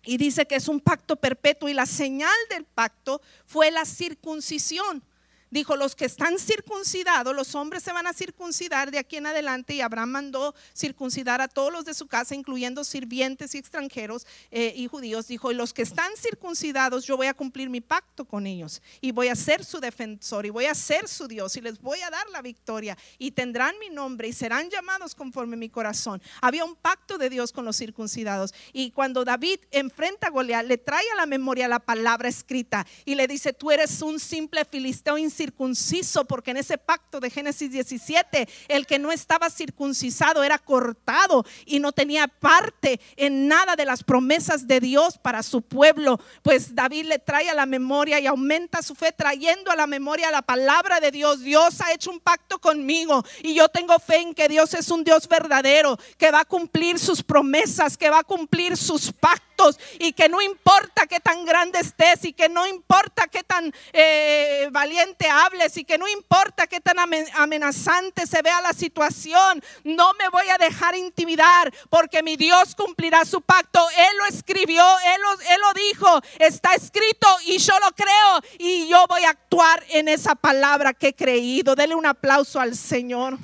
y 0.05 0.17
dice 0.17 0.47
que 0.47 0.57
es 0.57 0.69
un 0.69 0.81
pacto 0.81 1.17
perpetuo 1.17 1.69
y 1.69 1.75
la 1.75 1.87
señal 1.87 2.35
del 2.51 2.65
pacto 2.65 3.21
fue 3.47 3.71
la 3.71 3.85
circuncisión. 3.85 5.03
Dijo, 5.51 5.77
los 5.77 5.95
que 5.95 6.05
están 6.05 6.39
circuncidados, 6.39 7.35
los 7.35 7.55
hombres 7.55 7.83
se 7.83 7.93
van 7.93 8.07
a 8.07 8.13
circuncidar 8.13 8.91
de 8.91 8.99
aquí 8.99 9.17
en 9.17 9.27
adelante 9.27 9.75
y 9.75 9.81
Abraham 9.81 10.11
mandó 10.11 10.55
circuncidar 10.77 11.41
a 11.41 11.49
todos 11.49 11.73
los 11.73 11.85
de 11.85 11.95
su 11.95 12.07
casa, 12.07 12.35
incluyendo 12.35 12.83
sirvientes 12.85 13.55
y 13.55 13.59
extranjeros 13.59 14.27
eh, 14.51 14.73
y 14.77 14.87
judíos. 14.87 15.29
Dijo, 15.29 15.53
y 15.53 15.55
los 15.55 15.73
que 15.73 15.83
están 15.83 16.11
circuncidados, 16.17 17.05
yo 17.05 17.17
voy 17.17 17.29
a 17.29 17.35
cumplir 17.35 17.71
mi 17.71 17.81
pacto 17.81 18.25
con 18.25 18.47
ellos 18.47 18.83
y 19.01 19.13
voy 19.13 19.29
a 19.29 19.37
ser 19.37 19.65
su 19.65 19.81
defensor 19.81 20.47
y 20.47 20.51
voy 20.51 20.67
a 20.67 20.75
ser 20.75 21.09
su 21.09 21.29
Dios 21.29 21.57
y 21.57 21.61
les 21.61 21.81
voy 21.81 22.01
a 22.01 22.11
dar 22.11 22.29
la 22.31 22.43
victoria 22.43 22.97
y 23.19 23.31
tendrán 23.31 23.79
mi 23.79 23.91
nombre 23.91 24.29
y 24.29 24.33
serán 24.33 24.71
llamados 24.71 25.15
conforme 25.15 25.57
mi 25.57 25.69
corazón. 25.69 26.21
Había 26.41 26.65
un 26.65 26.75
pacto 26.75 27.19
de 27.19 27.31
Dios 27.31 27.53
con 27.53 27.65
los 27.65 27.77
circuncidados 27.77 28.55
y 28.73 28.91
cuando 28.91 29.25
David 29.25 29.61
enfrenta 29.71 30.29
a 30.29 30.31
Goliat, 30.31 30.67
le 30.67 30.79
trae 30.79 31.05
a 31.13 31.17
la 31.17 31.27
memoria 31.27 31.69
la 31.69 31.81
palabra 31.81 32.29
escrita 32.29 32.87
y 33.05 33.15
le 33.15 33.27
dice, 33.27 33.53
tú 33.53 33.71
eres 33.71 34.03
un 34.03 34.19
simple 34.19 34.65
filisteo 34.65 35.19
circunciso, 35.45 36.25
porque 36.25 36.53
en 36.53 36.57
ese 36.57 36.79
pacto 36.79 37.21
de 37.21 37.29
Génesis 37.29 37.71
17, 37.71 38.49
el 38.69 38.87
que 38.87 38.99
no 38.99 39.13
estaba 39.13 39.51
circuncisado 39.51 40.43
era 40.43 40.59
cortado 40.59 41.45
y 41.67 41.81
no 41.81 41.93
tenía 41.93 42.29
parte 42.29 42.99
en 43.17 43.47
nada 43.47 43.77
de 43.77 43.85
las 43.85 44.03
promesas 44.03 44.67
de 44.67 44.81
Dios 44.81 45.19
para 45.19 45.43
su 45.43 45.61
pueblo. 45.61 46.19
Pues 46.43 46.75
David 46.75 47.05
le 47.07 47.19
trae 47.19 47.51
a 47.51 47.55
la 47.55 47.67
memoria 47.67 48.21
y 48.21 48.27
aumenta 48.27 48.83
su 48.83 48.95
fe 48.95 49.13
trayendo 49.13 49.71
a 49.71 49.77
la 49.77 49.87
memoria 49.87 50.31
la 50.31 50.41
palabra 50.41 50.99
de 50.99 51.11
Dios. 51.11 51.41
Dios 51.41 51.81
ha 51.83 51.93
hecho 51.93 52.11
un 52.11 52.21
pacto 52.21 52.59
conmigo 52.59 53.23
y 53.43 53.55
yo 53.55 53.69
tengo 53.69 53.99
fe 53.99 54.17
en 54.23 54.35
que 54.35 54.49
Dios 54.49 54.73
es 54.73 54.91
un 54.91 55.05
Dios 55.05 55.29
verdadero, 55.29 55.99
que 56.17 56.31
va 56.31 56.41
a 56.41 56.45
cumplir 56.47 56.99
sus 56.99 57.23
promesas, 57.23 57.99
que 57.99 58.09
va 58.09 58.21
a 58.21 58.25
cumplir 58.25 58.79
sus 58.79 59.13
pactos 59.13 59.79
y 59.99 60.13
que 60.13 60.29
no 60.29 60.41
importa 60.41 61.07
qué 61.07 61.21
tan 61.21 61.45
grande 61.45 61.79
estés 61.81 62.25
y 62.25 62.33
que 62.33 62.49
no 62.49 62.67
importa 62.67 63.27
qué 63.29 63.43
tan 63.43 63.73
eh, 63.93 64.69
valiente 64.73 65.24
hables 65.29 65.77
y 65.77 65.85
que 65.85 65.99
no 65.99 66.09
importa 66.09 66.67
qué 66.67 66.81
tan 66.81 66.97
amenazante 66.99 68.27
se 68.27 68.43
vea 68.43 68.61
la 68.61 68.73
situación, 68.73 69.63
no 69.85 70.13
me 70.15 70.29
voy 70.29 70.49
a 70.49 70.59
dejar 70.59 70.95
intimidar 70.95 71.73
porque 71.91 72.23
mi 72.23 72.37
Dios 72.37 72.75
cumplirá 72.75 73.25
su 73.25 73.41
pacto. 73.41 73.87
Él 73.97 74.17
lo 74.19 74.27
escribió, 74.27 74.85
él 74.99 75.21
lo, 75.23 75.33
él 75.33 75.61
lo 75.61 75.73
dijo, 75.75 76.21
está 76.39 76.75
escrito 76.75 77.27
y 77.47 77.59
yo 77.59 77.79
lo 77.81 77.91
creo 77.93 78.41
y 78.59 78.89
yo 78.89 79.05
voy 79.09 79.25
a 79.25 79.31
actuar 79.31 79.85
en 79.91 80.09
esa 80.09 80.35
palabra 80.35 80.93
que 80.95 81.09
he 81.09 81.15
creído. 81.15 81.75
Dele 81.75 81.95
un 81.95 82.07
aplauso 82.07 82.61
al 82.61 82.77
Señor 82.77 83.39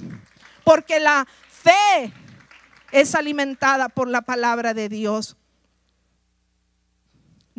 porque 0.64 1.00
la 1.00 1.26
fe 1.48 2.12
es 2.92 3.14
alimentada 3.14 3.88
por 3.88 4.08
la 4.08 4.22
palabra 4.22 4.74
de 4.74 4.88
Dios. 4.88 5.36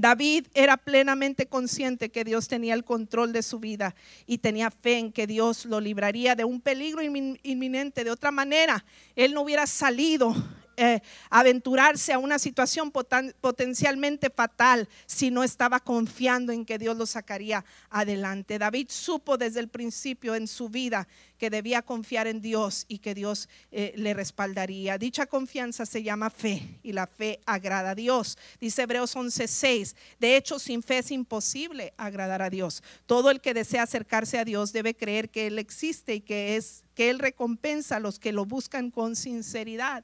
David 0.01 0.47
era 0.55 0.77
plenamente 0.77 1.45
consciente 1.45 2.09
que 2.09 2.23
Dios 2.23 2.47
tenía 2.47 2.73
el 2.73 2.83
control 2.83 3.33
de 3.33 3.43
su 3.43 3.59
vida 3.59 3.93
y 4.25 4.39
tenía 4.39 4.71
fe 4.71 4.97
en 4.97 5.11
que 5.11 5.27
Dios 5.27 5.65
lo 5.65 5.79
libraría 5.79 6.33
de 6.35 6.43
un 6.43 6.59
peligro 6.59 7.03
inminente. 7.03 8.03
De 8.03 8.09
otra 8.09 8.31
manera, 8.31 8.83
él 9.15 9.35
no 9.35 9.41
hubiera 9.41 9.67
salido 9.67 10.35
eh, 10.77 11.01
aventurarse 11.29 12.13
a 12.13 12.19
una 12.19 12.39
situación 12.39 12.91
potencialmente 12.91 14.29
fatal 14.29 14.88
si 15.05 15.31
no 15.31 15.43
estaba 15.43 15.79
confiando 15.79 16.51
en 16.51 16.65
que 16.65 16.77
Dios 16.77 16.97
lo 16.97 17.05
sacaría 17.05 17.63
adelante. 17.89 18.60
David 18.60 18.88
supo 18.89 19.38
desde 19.38 19.60
el 19.60 19.67
principio 19.67 20.36
en 20.36 20.47
su 20.47 20.69
vida 20.69 21.07
que 21.38 21.49
debía 21.49 21.81
confiar 21.81 22.27
en 22.27 22.39
Dios 22.39 22.86
y 22.88 22.99
que 22.99 23.15
Dios 23.15 23.49
eh, 23.71 23.93
le 23.95 24.13
respaldaría. 24.13 24.99
Dicha 24.99 25.25
confianza 25.25 25.88
se 25.88 26.03
llama 26.03 26.29
fe 26.29 26.79
y 26.84 26.93
la 26.93 27.07
fe 27.07 27.39
agrada 27.47 27.89
a 27.89 27.95
Dios. 27.95 28.38
Dice 28.60 28.84
Hebreos 28.84 29.15
11:6, 29.15 29.95
de 30.19 30.38
hecho 30.38 30.60
sin 30.60 30.84
fe 30.84 30.99
es 30.99 31.10
imposible 31.10 31.93
agradar 31.97 32.43
a 32.43 32.51
Dios. 32.51 32.84
Todo 33.07 33.31
el 33.31 33.41
que 33.41 33.55
desea 33.55 33.84
acercarse 33.84 34.38
a 34.38 34.45
Dios 34.45 34.71
debe 34.71 34.93
creer 34.93 35.29
que 35.29 35.47
Él 35.47 35.57
existe 35.57 36.13
y 36.13 36.21
que 36.21 36.57
es 36.57 36.84
que 36.93 37.10
Él 37.10 37.17
recompensa 37.17 37.95
a 37.95 37.99
los 37.99 38.19
que 38.19 38.31
lo 38.31 38.45
buscan 38.45 38.91
con 38.91 39.15
sinceridad 39.15 40.03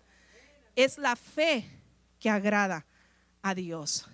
es 0.77 0.99
la 0.99 1.15
fe 1.15 1.65
que 2.19 2.29
agrada 2.29 2.85
a 3.41 3.53
Dios. 3.55 4.07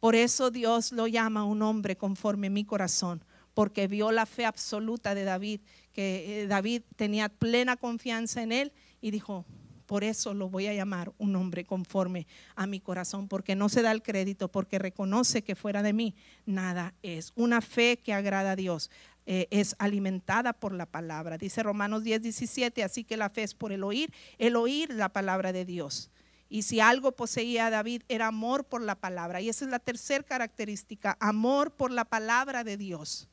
Por 0.00 0.14
eso 0.14 0.50
Dios 0.50 0.92
lo 0.92 1.06
llama 1.06 1.44
un 1.44 1.62
hombre 1.62 1.96
conforme 1.96 2.50
mi 2.50 2.64
corazón, 2.64 3.24
porque 3.54 3.88
vio 3.88 4.12
la 4.12 4.26
fe 4.26 4.44
absoluta 4.44 5.14
de 5.14 5.24
David, 5.24 5.60
que 5.94 6.42
eh, 6.42 6.46
David 6.46 6.82
tenía 6.96 7.30
plena 7.30 7.76
confianza 7.76 8.42
en 8.42 8.52
él 8.52 8.72
y 9.00 9.12
dijo, 9.12 9.46
por 9.86 10.04
eso 10.04 10.34
lo 10.34 10.48
voy 10.50 10.66
a 10.66 10.74
llamar 10.74 11.12
un 11.18 11.36
hombre 11.36 11.64
conforme 11.64 12.26
a 12.54 12.66
mi 12.66 12.80
corazón, 12.80 13.26
porque 13.26 13.54
no 13.54 13.70
se 13.70 13.80
da 13.80 13.92
el 13.92 14.02
crédito, 14.02 14.48
porque 14.48 14.78
reconoce 14.78 15.42
que 15.42 15.54
fuera 15.54 15.82
de 15.82 15.94
mí 15.94 16.14
nada 16.44 16.94
es. 17.02 17.32
Una 17.34 17.62
fe 17.62 17.98
que 17.98 18.12
agrada 18.12 18.52
a 18.52 18.56
Dios. 18.56 18.90
Eh, 19.26 19.48
es 19.50 19.74
alimentada 19.78 20.52
por 20.52 20.74
la 20.74 20.86
palabra. 20.86 21.38
Dice 21.38 21.62
Romanos 21.62 22.04
10, 22.04 22.22
17, 22.22 22.84
así 22.84 23.04
que 23.04 23.16
la 23.16 23.30
fe 23.30 23.42
es 23.42 23.54
por 23.54 23.72
el 23.72 23.82
oír, 23.82 24.12
el 24.38 24.54
oír 24.54 24.92
la 24.92 25.08
palabra 25.08 25.52
de 25.52 25.64
Dios. 25.64 26.10
Y 26.50 26.62
si 26.62 26.80
algo 26.80 27.12
poseía 27.12 27.66
a 27.66 27.70
David 27.70 28.02
era 28.08 28.26
amor 28.26 28.64
por 28.64 28.82
la 28.82 28.94
palabra. 28.94 29.40
Y 29.40 29.48
esa 29.48 29.64
es 29.64 29.70
la 29.70 29.78
tercera 29.78 30.22
característica, 30.22 31.16
amor 31.20 31.72
por 31.72 31.90
la 31.90 32.04
palabra 32.04 32.64
de 32.64 32.76
Dios. 32.76 33.28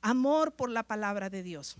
Amor 0.00 0.52
por 0.52 0.70
la 0.70 0.84
palabra 0.84 1.28
de 1.28 1.42
Dios. 1.42 1.76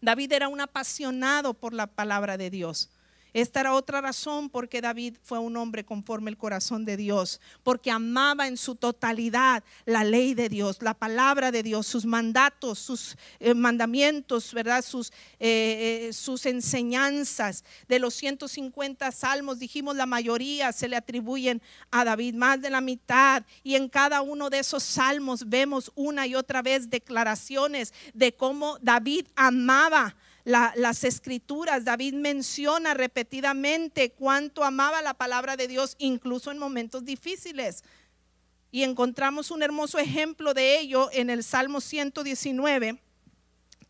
David 0.00 0.32
era 0.32 0.48
un 0.48 0.60
apasionado 0.60 1.54
por 1.54 1.72
la 1.72 1.86
palabra 1.86 2.36
de 2.36 2.50
Dios. 2.50 2.90
Esta 3.34 3.60
era 3.60 3.74
otra 3.74 4.02
razón 4.02 4.50
por 4.50 4.68
qué 4.68 4.82
David 4.82 5.16
fue 5.22 5.38
un 5.38 5.56
hombre 5.56 5.84
conforme 5.84 6.30
el 6.30 6.36
corazón 6.36 6.84
de 6.84 6.98
Dios, 6.98 7.40
porque 7.62 7.90
amaba 7.90 8.46
en 8.46 8.58
su 8.58 8.74
totalidad 8.74 9.64
la 9.86 10.04
ley 10.04 10.34
de 10.34 10.50
Dios, 10.50 10.82
la 10.82 10.92
palabra 10.92 11.50
de 11.50 11.62
Dios, 11.62 11.86
sus 11.86 12.04
mandatos, 12.04 12.78
sus 12.78 13.16
eh, 13.40 13.54
mandamientos, 13.54 14.52
¿verdad? 14.52 14.84
Sus, 14.84 15.10
eh, 15.40 16.08
eh, 16.08 16.12
sus 16.12 16.44
enseñanzas. 16.44 17.64
De 17.88 17.98
los 17.98 18.12
150 18.14 19.10
salmos, 19.12 19.58
dijimos 19.58 19.96
la 19.96 20.06
mayoría 20.06 20.72
se 20.72 20.88
le 20.88 20.96
atribuyen 20.96 21.62
a 21.90 22.04
David, 22.04 22.34
más 22.34 22.60
de 22.60 22.68
la 22.68 22.82
mitad. 22.82 23.44
Y 23.62 23.76
en 23.76 23.88
cada 23.88 24.20
uno 24.20 24.50
de 24.50 24.58
esos 24.58 24.82
salmos 24.82 25.48
vemos 25.48 25.90
una 25.94 26.26
y 26.26 26.34
otra 26.34 26.60
vez 26.60 26.90
declaraciones 26.90 27.94
de 28.12 28.34
cómo 28.34 28.78
David 28.82 29.26
amaba 29.36 30.16
las 30.44 31.04
escrituras. 31.04 31.84
David 31.84 32.14
menciona 32.14 32.94
repetidamente 32.94 34.10
cuánto 34.10 34.64
amaba 34.64 35.02
la 35.02 35.14
palabra 35.14 35.56
de 35.56 35.68
Dios, 35.68 35.96
incluso 35.98 36.50
en 36.50 36.58
momentos 36.58 37.04
difíciles. 37.04 37.84
Y 38.70 38.84
encontramos 38.84 39.50
un 39.50 39.62
hermoso 39.62 39.98
ejemplo 39.98 40.54
de 40.54 40.78
ello 40.78 41.10
en 41.12 41.30
el 41.30 41.44
Salmo 41.44 41.80
119. 41.80 43.00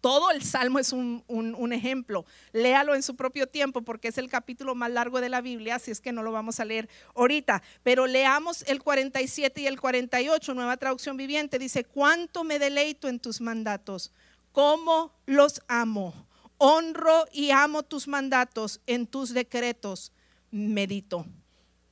Todo 0.01 0.33
el 0.33 0.43
Salmo 0.43 0.81
es 0.81 0.93
un, 0.93 1.23
un, 1.29 1.73
ejemplo. 1.73 2.27
Léalo 2.53 2.97
en 2.97 3.05
su 3.05 3.15
propio 3.15 3.47
tiempo 3.47 3.83
porque 3.83 4.09
es 4.09 4.19
el 4.19 4.29
capítulo 4.29 4.75
más 4.75 4.91
largo 4.91 5.21
de 5.21 5.29
la 5.29 5.41
Biblia, 5.41 5.77
así 5.77 5.93
es 5.93 6.01
que 6.01 6.11
no 6.11 6.25
lo 6.25 6.33
vamos 6.33 6.59
a 6.59 6.65
leer 6.65 6.89
ahorita. 7.15 7.63
Pero 7.85 8.09
leamos 8.09 8.65
el 8.67 8.83
47 8.83 9.61
y 9.61 9.69
el 9.69 9.81
48, 9.81 10.55
nueva 10.55 10.77
traducción 10.77 11.17
viviente. 11.17 11.61
Dice, 11.61 11.85
cuánto 11.85 12.43
me 12.43 12.59
deleito 12.59 13.09
en 13.09 13.21
tus 13.21 13.41
mandatos 13.41 14.11
cómo 14.53 15.13
los 15.27 15.63
amo. 15.67 16.15
Honro 16.65 17.25
y 17.33 17.51
amo 17.51 17.83
tus 17.83 18.07
mandatos, 18.07 18.81
en 18.87 19.09
tus 19.09 19.35
decretos 19.35 20.13
medito. 20.53 21.27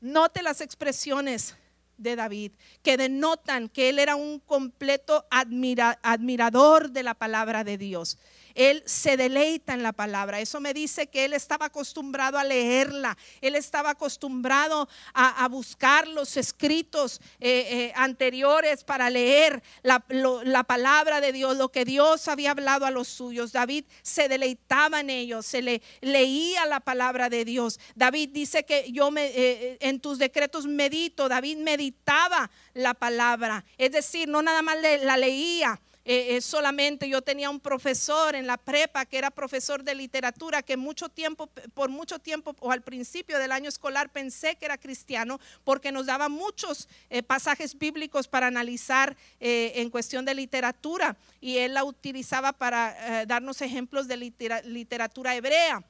Note 0.00 0.42
las 0.42 0.60
expresiones 0.60 1.56
de 2.00 2.16
David, 2.16 2.52
que 2.82 2.96
denotan 2.96 3.68
que 3.68 3.88
él 3.90 3.98
era 3.98 4.16
un 4.16 4.40
completo 4.40 5.26
admirador 5.30 6.90
de 6.90 7.02
la 7.02 7.14
palabra 7.14 7.64
de 7.64 7.78
Dios. 7.78 8.18
Él 8.54 8.82
se 8.86 9.16
deleita 9.16 9.74
en 9.74 9.82
la 9.82 9.92
palabra. 9.92 10.40
Eso 10.40 10.60
me 10.60 10.74
dice 10.74 11.06
que 11.06 11.24
él 11.24 11.32
estaba 11.32 11.66
acostumbrado 11.66 12.38
a 12.38 12.44
leerla. 12.44 13.16
Él 13.40 13.54
estaba 13.54 13.90
acostumbrado 13.90 14.88
a, 15.14 15.48
buscar 15.48 16.06
los 16.06 16.36
escritos 16.36 17.20
eh, 17.40 17.66
eh, 17.70 17.92
anteriores 17.96 18.84
para 18.84 19.10
leer 19.10 19.62
la, 19.82 20.04
la, 20.44 20.64
palabra 20.64 21.20
de 21.20 21.32
Dios, 21.32 21.56
lo 21.56 21.70
que 21.70 21.84
Dios 21.84 22.28
había 22.28 22.52
hablado 22.52 22.86
a 22.86 22.90
los 22.90 23.08
suyos. 23.08 23.52
David 23.52 23.84
se 24.02 24.28
deleitaba 24.28 25.00
en 25.00 25.10
ellos, 25.10 25.46
se 25.46 25.62
le 25.62 25.82
leía 26.00 26.66
la 26.66 26.80
palabra 26.80 27.28
de 27.28 27.44
Dios. 27.44 27.80
David 27.94 28.30
dice 28.32 28.64
que 28.64 28.90
yo 28.92 29.10
me, 29.10 29.26
eh, 29.26 29.78
en 29.80 30.00
tus 30.00 30.18
decretos 30.18 30.66
medito. 30.66 31.28
David 31.28 31.58
meditaba 31.90 32.50
la 32.74 32.94
palabra. 32.94 33.64
Es 33.78 33.92
decir, 33.92 34.28
no 34.28 34.42
nada 34.42 34.62
más 34.62 34.76
la 35.02 35.16
leía 35.16 35.80
eh, 36.02 36.36
eh, 36.36 36.40
solamente 36.40 37.08
yo 37.08 37.20
tenía 37.20 37.50
un 37.50 37.60
profesor 37.60 38.34
en 38.34 38.46
la 38.46 38.56
prepa 38.56 39.04
que 39.04 39.18
era 39.18 39.30
profesor 39.30 39.84
de 39.84 39.94
literatura 39.94 40.62
que 40.62 40.78
mucho 40.78 41.10
tiempo, 41.10 41.46
por 41.74 41.90
mucho 41.90 42.18
tiempo 42.18 42.56
o 42.60 42.72
al 42.72 42.80
principio 42.80 43.38
del 43.38 43.52
año 43.52 43.68
escolar 43.68 44.08
pensé 44.08 44.56
que 44.56 44.64
era 44.64 44.78
cristiano 44.78 45.38
porque 45.62 45.92
nos 45.92 46.06
daba 46.06 46.30
muchos 46.30 46.88
eh, 47.10 47.22
pasajes 47.22 47.78
bíblicos 47.78 48.28
para 48.28 48.46
analizar 48.46 49.14
en 49.40 49.90
cuestión 49.90 50.24
de 50.24 50.34
literatura 50.34 51.16
y 51.40 51.58
él 51.58 51.74
la 51.74 51.84
utilizaba 51.84 52.52
para 52.52 53.26
darnos 53.26 53.60
ejemplos 53.60 54.08
de 54.08 54.16
literatura 54.16 55.34
hebrea 55.36 55.84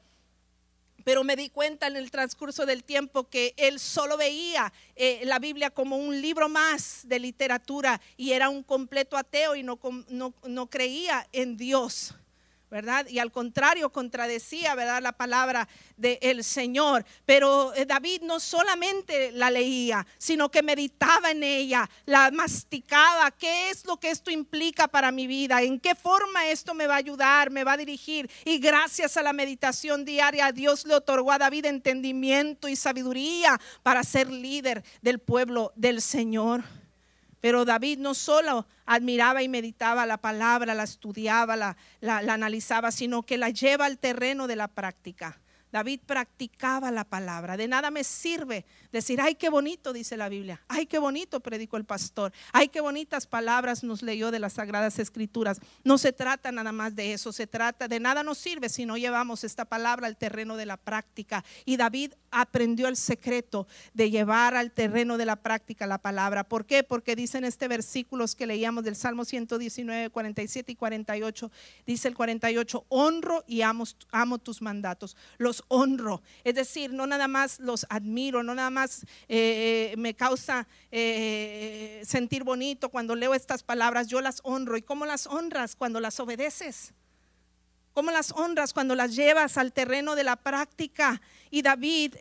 pero 1.04 1.24
me 1.24 1.36
di 1.36 1.48
cuenta 1.48 1.86
en 1.86 1.96
el 1.96 2.10
transcurso 2.10 2.66
del 2.66 2.84
tiempo 2.84 3.28
que 3.28 3.54
él 3.56 3.80
solo 3.80 4.16
veía 4.16 4.72
eh, 4.96 5.22
la 5.24 5.38
Biblia 5.38 5.70
como 5.70 5.96
un 5.96 6.20
libro 6.20 6.48
más 6.48 7.02
de 7.04 7.18
literatura 7.18 8.00
y 8.16 8.32
era 8.32 8.48
un 8.48 8.62
completo 8.62 9.16
ateo 9.16 9.56
y 9.56 9.62
no, 9.62 9.78
no, 10.08 10.34
no 10.44 10.66
creía 10.68 11.26
en 11.32 11.56
Dios. 11.56 12.14
¿Verdad? 12.70 13.06
Y 13.08 13.18
al 13.18 13.32
contrario, 13.32 13.90
contradecía, 13.90 14.74
¿verdad? 14.74 15.02
La 15.02 15.12
palabra 15.12 15.68
del 15.96 16.44
Señor. 16.44 17.04
Pero 17.26 17.74
eh, 17.74 17.84
David 17.84 18.22
no 18.22 18.38
solamente 18.38 19.32
la 19.32 19.50
leía, 19.50 20.06
sino 20.18 20.50
que 20.50 20.62
meditaba 20.62 21.30
en 21.32 21.42
ella, 21.42 21.88
la 22.06 22.30
masticaba. 22.30 23.30
¿Qué 23.32 23.70
es 23.70 23.84
lo 23.84 23.98
que 23.98 24.10
esto 24.10 24.30
implica 24.30 24.88
para 24.88 25.10
mi 25.10 25.26
vida? 25.26 25.62
¿En 25.62 25.80
qué 25.80 25.94
forma 25.94 26.48
esto 26.48 26.74
me 26.74 26.86
va 26.86 26.94
a 26.94 26.98
ayudar, 26.98 27.50
me 27.50 27.64
va 27.64 27.72
a 27.72 27.76
dirigir? 27.76 28.30
Y 28.44 28.58
gracias 28.58 29.16
a 29.16 29.22
la 29.22 29.32
meditación 29.32 30.04
diaria, 30.04 30.52
Dios 30.52 30.86
le 30.86 30.94
otorgó 30.94 31.32
a 31.32 31.38
David 31.38 31.66
entendimiento 31.66 32.68
y 32.68 32.76
sabiduría 32.76 33.60
para 33.82 34.04
ser 34.04 34.30
líder 34.30 34.84
del 35.02 35.18
pueblo 35.18 35.72
del 35.74 36.00
Señor. 36.00 36.79
Pero 37.40 37.64
David 37.64 37.98
no 37.98 38.14
solo 38.14 38.66
admiraba 38.86 39.42
y 39.42 39.48
meditaba 39.48 40.06
la 40.06 40.18
palabra, 40.18 40.74
la 40.74 40.82
estudiaba, 40.84 41.56
la, 41.56 41.76
analizaba, 42.02 42.92
sino 42.92 43.22
que 43.22 43.38
la 43.38 43.50
lleva 43.50 43.86
al 43.86 43.98
terreno 43.98 44.46
de 44.46 44.56
la 44.56 44.68
práctica. 44.68 45.40
David 45.72 46.00
practicaba 46.04 46.90
la 46.90 47.04
palabra. 47.04 47.56
De 47.56 47.68
nada 47.68 47.90
me 47.90 48.04
sirve 48.04 48.64
decir, 48.92 49.20
ay, 49.20 49.34
qué 49.34 49.48
bonito, 49.48 49.92
dice 49.92 50.16
la 50.16 50.28
Biblia. 50.28 50.60
Ay, 50.68 50.86
qué 50.86 50.98
bonito 50.98 51.40
predicó 51.40 51.76
el 51.76 51.84
pastor. 51.84 52.32
Ay, 52.52 52.68
qué 52.68 52.80
bonitas 52.80 53.26
palabras 53.26 53.84
nos 53.84 54.02
leyó 54.02 54.30
de 54.30 54.38
las 54.38 54.54
sagradas 54.54 54.98
escrituras. 54.98 55.60
No 55.84 55.98
se 55.98 56.12
trata 56.12 56.52
nada 56.52 56.72
más 56.72 56.94
de 56.96 57.12
eso. 57.12 57.32
Se 57.32 57.46
trata 57.46 57.88
de 57.88 58.00
nada 58.00 58.22
nos 58.22 58.38
sirve 58.38 58.68
si 58.68 58.86
no 58.86 58.96
llevamos 58.96 59.44
esta 59.44 59.64
palabra 59.64 60.06
al 60.06 60.16
terreno 60.16 60.56
de 60.56 60.66
la 60.66 60.76
práctica. 60.76 61.44
Y 61.64 61.76
David 61.76 62.12
aprendió 62.30 62.88
el 62.88 62.96
secreto 62.96 63.66
de 63.94 64.10
llevar 64.10 64.54
al 64.54 64.72
terreno 64.72 65.18
de 65.18 65.26
la 65.26 65.36
práctica 65.36 65.86
la 65.86 65.98
palabra. 65.98 66.44
¿Por 66.44 66.66
qué? 66.66 66.82
Porque 66.82 67.16
dicen 67.16 67.44
este 67.44 67.68
versículos 67.68 68.34
que 68.34 68.46
leíamos 68.46 68.84
del 68.84 68.96
Salmo 68.96 69.24
119, 69.24 70.10
47 70.10 70.72
y 70.72 70.76
48. 70.76 71.50
Dice 71.86 72.08
el 72.08 72.14
48, 72.14 72.86
honro 72.88 73.44
y 73.46 73.62
amo, 73.62 73.84
amo 74.10 74.38
tus 74.38 74.62
mandatos. 74.62 75.16
Los 75.38 75.59
honro. 75.68 76.22
Es 76.44 76.54
decir, 76.54 76.92
no 76.92 77.06
nada 77.06 77.28
más 77.28 77.60
los 77.60 77.86
admiro, 77.88 78.42
no 78.42 78.54
nada 78.54 78.70
más 78.70 79.02
eh, 79.28 79.92
eh, 79.92 79.94
me 79.96 80.14
causa 80.14 80.66
eh, 80.90 82.02
sentir 82.04 82.44
bonito 82.44 82.88
cuando 82.88 83.14
leo 83.14 83.34
estas 83.34 83.62
palabras, 83.62 84.08
yo 84.08 84.20
las 84.20 84.40
honro. 84.44 84.76
¿Y 84.76 84.82
cómo 84.82 85.06
las 85.06 85.26
honras? 85.26 85.76
Cuando 85.76 86.00
las 86.00 86.20
obedeces. 86.20 86.92
¿Cómo 87.92 88.12
las 88.12 88.30
honras 88.32 88.72
cuando 88.72 88.94
las 88.94 89.16
llevas 89.16 89.58
al 89.58 89.72
terreno 89.72 90.14
de 90.14 90.24
la 90.24 90.36
práctica? 90.36 91.20
Y 91.50 91.62
David 91.62 92.14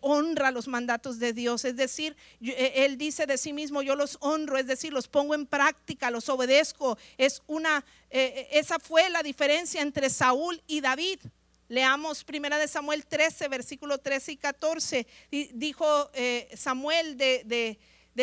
honra 0.00 0.50
los 0.50 0.66
mandatos 0.66 1.20
de 1.20 1.32
Dios, 1.32 1.64
es 1.64 1.76
decir, 1.76 2.16
él 2.40 2.98
dice 2.98 3.24
de 3.24 3.38
sí 3.38 3.52
mismo, 3.52 3.82
yo 3.82 3.94
los 3.94 4.18
honro, 4.20 4.58
es 4.58 4.66
decir, 4.66 4.92
los 4.92 5.06
pongo 5.06 5.36
en 5.36 5.46
práctica, 5.46 6.10
los 6.10 6.28
obedezco. 6.28 6.98
Es 7.18 7.40
una, 7.46 7.84
esa 8.10 8.80
fue 8.80 9.08
la 9.08 9.22
diferencia 9.22 9.80
entre 9.80 10.10
Saúl 10.10 10.60
y 10.66 10.80
David. 10.80 11.20
Leamos 11.68 12.22
primera 12.22 12.58
de 12.58 12.68
Samuel 12.68 13.04
13, 13.06 13.48
versículo 13.48 13.98
13 13.98 14.32
y 14.32 14.36
14. 14.36 15.06
Dijo 15.52 16.10
eh, 16.14 16.48
Samuel 16.56 17.16
de, 17.16 17.78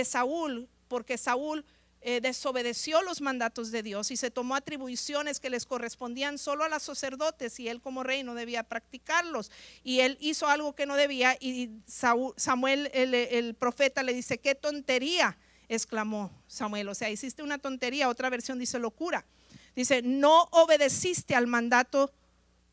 Saúl, 0.05 0.69
porque 0.87 1.17
Saúl 1.17 1.65
eh, 2.01 2.21
desobedeció 2.21 3.01
los 3.01 3.19
mandatos 3.19 3.71
de 3.71 3.83
Dios 3.83 4.11
y 4.11 4.17
se 4.17 4.31
tomó 4.31 4.55
atribuciones 4.55 5.39
que 5.41 5.49
les 5.49 5.65
correspondían 5.65 6.37
solo 6.37 6.63
a 6.63 6.69
los 6.69 6.83
sacerdotes 6.83 7.59
y 7.59 7.67
él 7.67 7.81
como 7.81 8.03
rey 8.03 8.23
no 8.23 8.33
debía 8.33 8.63
practicarlos. 8.63 9.51
Y 9.83 9.99
él 9.99 10.17
hizo 10.21 10.47
algo 10.47 10.73
que 10.73 10.85
no 10.85 10.95
debía 10.95 11.35
y 11.39 11.69
Samuel, 11.85 12.89
el, 12.93 13.13
el 13.13 13.55
profeta, 13.55 14.03
le 14.03 14.13
dice, 14.13 14.37
qué 14.37 14.55
tontería, 14.55 15.37
exclamó 15.67 16.31
Samuel. 16.47 16.87
O 16.87 16.95
sea, 16.95 17.09
hiciste 17.09 17.43
una 17.43 17.57
tontería, 17.57 18.07
otra 18.07 18.29
versión 18.29 18.57
dice 18.57 18.79
locura. 18.79 19.25
Dice, 19.75 20.01
no 20.01 20.47
obedeciste 20.51 21.35
al 21.35 21.47
mandato 21.47 22.11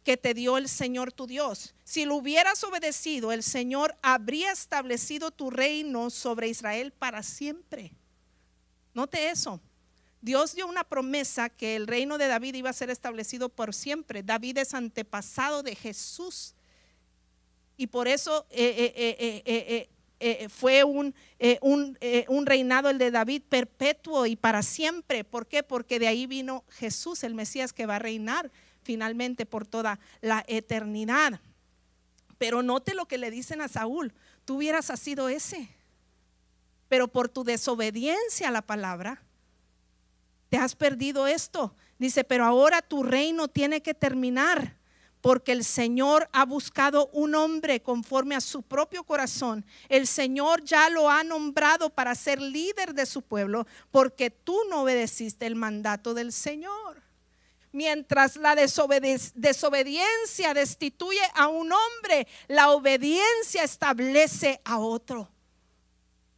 que 0.05 0.17
te 0.17 0.35
dio 0.35 0.57
el 0.57 0.69
Señor 0.69 1.13
tu 1.13 1.27
Dios. 1.27 1.75
Si 1.85 2.05
lo 2.05 2.17
hubieras 2.17 2.65
obedecido, 2.65 3.33
el 3.33 3.43
Señor 3.43 3.97
habría 4.03 4.53
establecido 4.53 5.31
tu 5.31 5.51
reino 5.51 6.11
sobre 6.11 6.49
Israel 6.49 6.93
para 6.93 7.23
siempre. 7.23 7.93
Note 8.95 9.31
eso. 9.31 9.61
Dios 10.23 10.55
dio 10.55 10.67
una 10.67 10.85
promesa 10.85 11.49
que 11.49 11.77
el 11.77 11.87
reino 11.87 12.19
de 12.19 12.29
David 12.29 12.55
iba 12.55 12.71
a 12.71 12.75
ser 12.75 12.91
establecido 12.91 13.49
por 13.49 13.75
siempre. 13.75 14.23
David 14.23 14.59
es 14.59 14.75
antepasado 14.75 15.63
de 15.63 15.75
Jesús. 15.75 16.55
Y 17.77 17.87
por 17.87 18.09
eso 18.09 18.47
eh, 18.51 18.93
eh, 19.47 19.89
eh, 20.21 20.49
fue 20.51 20.85
un, 20.85 21.15
un, 21.63 21.99
un 22.29 22.47
reinado 22.47 22.91
el 22.91 22.99
de 22.99 23.11
David 23.11 23.43
perpetuo 23.49 24.27
y 24.27 24.37
para 24.37 24.63
siempre. 24.63 25.25
¿Por 25.25 25.47
qué? 25.47 25.63
Porque 25.63 25.99
de 25.99 26.09
ahí 26.09 26.27
vino 26.27 26.65
Jesús, 26.69 27.25
el 27.25 27.35
Mesías 27.35 27.73
que 27.73 27.87
va 27.87 27.97
a 27.97 28.01
reinar 28.01 28.51
finalmente 28.83 29.47
por 29.47 29.67
toda 29.67 29.99
la 30.21 30.45
eternidad. 30.49 31.41
Pero 32.39 32.63
note 32.63 32.95
lo 32.95 33.07
que 33.07 33.19
le 33.19 33.31
dicen 33.31 33.61
a 33.61 33.69
Saúl, 33.69 34.13
tú 34.45 34.57
hubieras 34.57 34.87
sido 34.99 35.29
ese, 35.29 35.69
pero 36.89 37.09
por 37.09 37.29
tu 37.29 37.45
desobediencia 37.45 38.49
a 38.49 38.51
la 38.51 38.63
palabra, 38.63 39.23
te 40.49 40.57
has 40.57 40.75
perdido 40.75 41.27
esto. 41.27 41.75
Dice, 41.99 42.25
pero 42.25 42.45
ahora 42.45 42.83
tu 42.83 43.03
reino 43.03 43.49
tiene 43.49 43.83
que 43.83 43.95
terminar 43.95 44.81
porque 45.21 45.53
el 45.53 45.65
Señor 45.65 46.29
ha 46.33 46.45
buscado 46.45 47.11
un 47.13 47.35
hombre 47.35 47.83
conforme 47.83 48.35
a 48.35 48.41
su 48.41 48.63
propio 48.63 49.05
corazón. 49.05 49.65
El 49.89 50.07
Señor 50.07 50.65
ya 50.65 50.89
lo 50.89 51.11
ha 51.11 51.23
nombrado 51.25 51.91
para 51.91 52.15
ser 52.15 52.41
líder 52.41 52.95
de 52.95 53.07
su 53.07 53.23
pueblo, 53.23 53.67
porque 53.91 54.31
tú 54.31 54.57
no 54.71 54.83
obedeciste 54.83 55.47
el 55.47 55.57
mandato 55.57 56.15
del 56.15 56.33
Señor 56.33 57.10
mientras 57.73 58.37
la 58.37 58.55
desobediencia 58.55 60.55
destituye 60.55 61.21
a 61.35 61.49
un 61.49 61.71
hombre, 61.73 62.27
la 62.49 62.71
obediencia 62.71 63.63
establece 63.63 64.61
a 64.65 64.79
otro. 64.79 65.29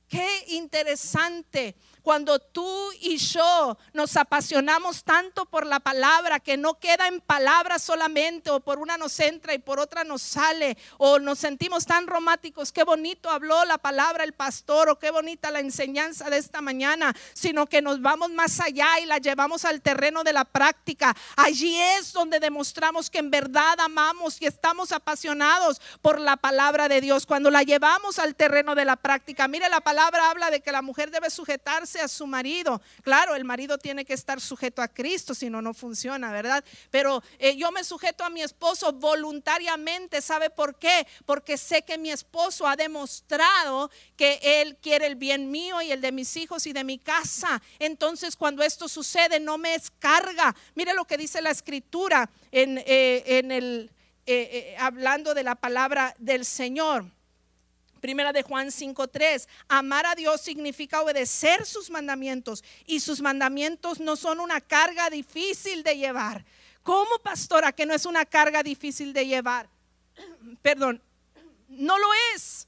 Qué 0.08 0.44
interesante 0.48 1.76
cuando 2.02 2.38
tú 2.38 2.90
y 3.00 3.16
yo 3.16 3.78
nos 3.92 4.16
apasionamos 4.16 5.04
tanto 5.04 5.46
por 5.46 5.66
la 5.66 5.80
palabra 5.80 6.40
que 6.40 6.56
no 6.56 6.74
queda 6.74 7.06
en 7.08 7.20
palabras 7.20 7.82
solamente 7.82 8.50
o 8.50 8.60
por 8.60 8.78
una 8.78 8.96
nos 8.96 9.18
entra 9.20 9.54
y 9.54 9.58
por 9.58 9.78
otra 9.78 10.04
nos 10.04 10.22
sale 10.22 10.76
o 10.98 11.18
nos 11.18 11.38
sentimos 11.38 11.86
tan 11.86 12.06
románticos, 12.06 12.72
qué 12.72 12.84
bonito 12.84 13.30
habló 13.30 13.64
la 13.64 13.78
palabra 13.78 14.24
el 14.24 14.32
pastor 14.32 14.88
o 14.88 14.98
qué 14.98 15.10
bonita 15.10 15.50
la 15.50 15.60
enseñanza 15.60 16.28
de 16.28 16.38
esta 16.38 16.60
mañana, 16.60 17.14
sino 17.32 17.66
que 17.66 17.82
nos 17.82 18.02
vamos 18.02 18.30
más 18.30 18.60
allá 18.60 18.98
y 19.00 19.06
la 19.06 19.18
llevamos 19.18 19.64
al 19.64 19.80
terreno 19.80 20.24
de 20.24 20.32
la 20.32 20.44
práctica. 20.44 21.16
Allí 21.36 21.78
es 21.78 22.12
donde 22.12 22.40
demostramos 22.40 23.10
que 23.10 23.18
en 23.18 23.30
verdad 23.30 23.78
amamos 23.78 24.40
y 24.40 24.46
estamos 24.46 24.92
apasionados 24.92 25.80
por 26.00 26.20
la 26.20 26.36
palabra 26.36 26.88
de 26.88 27.00
Dios. 27.00 27.26
Cuando 27.26 27.50
la 27.50 27.62
llevamos 27.62 28.18
al 28.18 28.34
terreno 28.34 28.74
de 28.74 28.84
la 28.84 28.96
práctica, 28.96 29.48
mire 29.48 29.68
la 29.68 29.80
palabra 29.80 30.30
habla 30.30 30.50
de 30.50 30.60
que 30.60 30.72
la 30.72 30.82
mujer 30.82 31.10
debe 31.10 31.30
sujetarse 31.30 31.91
a 32.00 32.08
su 32.08 32.26
marido. 32.26 32.80
Claro, 33.02 33.34
el 33.34 33.44
marido 33.44 33.78
tiene 33.78 34.04
que 34.04 34.14
estar 34.14 34.40
sujeto 34.40 34.82
a 34.82 34.88
Cristo, 34.88 35.34
si 35.34 35.50
no, 35.50 35.60
no 35.62 35.74
funciona, 35.74 36.32
¿verdad? 36.32 36.64
Pero 36.90 37.22
eh, 37.38 37.56
yo 37.56 37.70
me 37.72 37.84
sujeto 37.84 38.24
a 38.24 38.30
mi 38.30 38.42
esposo 38.42 38.92
voluntariamente, 38.92 40.20
¿sabe 40.22 40.50
por 40.50 40.76
qué? 40.76 41.06
Porque 41.26 41.56
sé 41.56 41.82
que 41.82 41.98
mi 41.98 42.10
esposo 42.10 42.66
ha 42.66 42.76
demostrado 42.76 43.90
que 44.16 44.40
él 44.42 44.76
quiere 44.76 45.06
el 45.06 45.16
bien 45.16 45.50
mío 45.50 45.80
y 45.82 45.92
el 45.92 46.00
de 46.00 46.12
mis 46.12 46.36
hijos 46.36 46.66
y 46.66 46.72
de 46.72 46.84
mi 46.84 46.98
casa. 46.98 47.62
Entonces, 47.78 48.36
cuando 48.36 48.62
esto 48.62 48.88
sucede, 48.88 49.40
no 49.40 49.58
me 49.58 49.74
escarga. 49.74 50.54
Mire 50.74 50.94
lo 50.94 51.04
que 51.04 51.18
dice 51.18 51.42
la 51.42 51.50
escritura 51.50 52.30
en, 52.50 52.78
eh, 52.78 53.22
el 53.26 53.90
eh, 54.24 54.76
hablando 54.78 55.34
de 55.34 55.42
la 55.42 55.56
palabra 55.56 56.14
del 56.18 56.44
Señor. 56.44 57.10
Primera 58.02 58.32
de 58.32 58.42
Juan 58.42 58.72
5:3, 58.72 59.46
amar 59.68 60.06
a 60.06 60.16
Dios 60.16 60.40
significa 60.40 61.00
obedecer 61.00 61.64
sus 61.64 61.88
mandamientos 61.88 62.64
y 62.84 62.98
sus 62.98 63.20
mandamientos 63.20 64.00
no 64.00 64.16
son 64.16 64.40
una 64.40 64.60
carga 64.60 65.08
difícil 65.08 65.84
de 65.84 65.96
llevar. 65.96 66.44
¿Cómo, 66.82 67.20
pastora, 67.22 67.70
que 67.70 67.86
no 67.86 67.94
es 67.94 68.04
una 68.04 68.26
carga 68.26 68.64
difícil 68.64 69.12
de 69.12 69.28
llevar? 69.28 69.68
Perdón, 70.62 71.00
no 71.68 71.96
lo 71.96 72.08
es. 72.34 72.66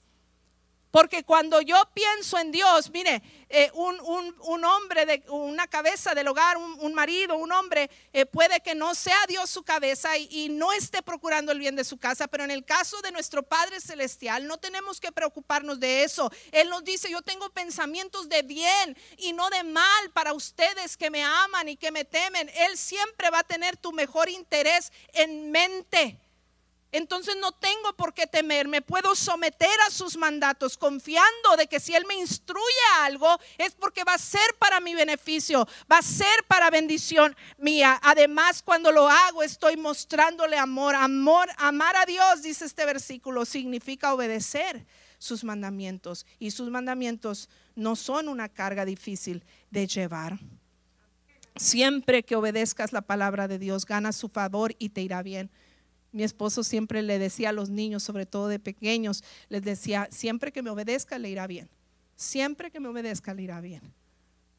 Porque 0.95 1.25
cuando 1.25 1.61
yo 1.61 1.75
pienso 1.93 2.39
en 2.39 2.53
Dios, 2.53 2.89
mire, 2.91 3.21
eh, 3.49 3.69
un, 3.75 4.65
hombre, 4.65 5.05
de, 5.05 5.25
una 5.29 5.67
cabeza 5.67 6.15
del 6.15 6.29
hogar, 6.29 6.57
un, 6.57 6.95
marido, 6.95 7.37
un 7.37 7.51
hombre, 7.51 7.91
eh, 8.13 8.27
puede 8.27 8.61
que 8.61 8.77
no 8.77 8.95
sea 8.95 9.19
Dios 9.27 9.51
su 9.51 9.65
cabeza 9.65 10.17
y, 10.17 10.51
no 10.51 10.73
esté 10.73 11.03
procurando 11.03 11.51
el 11.51 11.59
bien 11.59 11.75
de 11.75 11.83
su 11.83 11.99
casa, 11.99 12.29
pero 12.29 12.45
en 12.45 12.53
el 12.53 12.65
caso 12.65 13.03
de 13.03 13.11
nuestro 13.11 13.43
Padre 13.43 13.81
Celestial 13.81 14.47
no 14.47 14.59
tenemos 14.59 15.01
que 15.01 15.11
preocuparnos 15.11 15.81
de 15.81 16.05
eso. 16.05 16.31
Él 16.53 16.69
nos 16.69 16.85
dice, 16.85 17.11
yo 17.11 17.23
tengo 17.23 17.51
pensamientos 17.51 18.29
de 18.29 18.43
bien 18.43 18.97
y 19.19 19.33
no 19.33 19.51
de 19.51 19.65
mal 19.65 20.11
para 20.13 20.33
ustedes 20.33 20.97
que 20.97 21.11
me 21.11 21.25
aman 21.25 21.69
y 21.69 21.77
que 21.77 21.91
me 21.91 22.05
temen. 22.05 22.49
Él 22.55 22.79
siempre 22.79 23.31
va 23.31 23.41
a 23.41 23.43
tener 23.43 23.77
tu 23.77 23.91
mejor 23.91 24.29
interés 24.29 24.93
en 25.13 25.51
mente. 25.51 26.21
Entonces 26.95 27.35
no 27.41 27.51
tengo 27.51 27.93
por 27.97 28.15
qué 28.15 28.29
temer, 28.29 28.69
me 28.69 28.81
puedo 28.81 29.17
someter 29.17 29.81
a 29.85 29.91
sus 29.91 30.17
mandatos 30.17 30.79
confiando 30.79 31.57
de 31.59 31.67
que 31.67 31.81
si 31.81 31.93
Él 31.93 32.05
me 32.07 32.15
instruye 32.15 32.63
algo 33.01 33.27
es 33.59 33.75
porque 33.75 34.05
va 34.05 34.15
a 34.15 34.19
ser 34.19 34.55
para 34.61 34.79
mi 34.79 34.95
beneficio, 34.95 35.67
va 35.91 35.99
a 35.99 36.03
ser 36.03 36.45
para 36.47 36.71
bendición 36.71 37.35
mía. 37.59 37.99
Además, 38.01 38.63
cuando 38.63 38.93
lo 38.93 39.09
hago 39.09 39.43
estoy 39.43 39.77
mostrándole 39.77 40.57
amor, 40.57 40.95
amor, 40.95 41.49
amar 41.57 41.97
a 41.97 42.07
Dios, 42.07 42.43
dice 42.43 42.65
este 42.65 42.87
versículo, 42.87 43.45
significa 43.45 44.15
obedecer 44.15 44.87
sus 45.19 45.43
mandamientos 45.43 46.25
y 46.39 46.53
sus 46.53 46.71
mandamientos 46.71 47.49
no 47.75 47.97
son 47.97 48.29
una 48.29 48.49
carga 48.49 48.85
difícil 48.85 49.43
de 49.73 49.89
llevar. 49.89 50.39
Siempre 51.57 52.23
que 52.23 52.37
obedezcas 52.37 52.93
la 52.93 53.03
palabra 53.03 53.49
de 53.49 53.59
Dios, 53.59 53.85
ganas 53.85 54.15
su 54.15 54.29
favor 54.29 54.77
y 54.79 54.91
te 54.91 55.03
irá 55.03 55.25
bien. 55.25 55.51
Mi 56.15 56.23
esposo 56.23 56.63
siempre 56.63 57.03
le 57.03 57.19
decía 57.19 57.49
a 57.49 57.53
los 57.53 57.71
niños, 57.71 58.05
sobre 58.05 58.25
todo 58.25 58.47
de 58.47 58.61
pequeños, 58.61 59.25
les 59.49 59.63
decía, 59.63 60.07
siempre 60.13 60.53
que 60.53 60.63
me 60.63 60.71
obedezca 60.71 61.19
le 61.19 61.29
irá 61.29 61.49
bien. 61.49 61.69
Siempre 62.15 62.71
que 62.71 62.79
me 62.79 62.87
obedezca 62.87 63.35
le 63.35 63.43
irá 63.43 63.61
bien. 63.61 63.83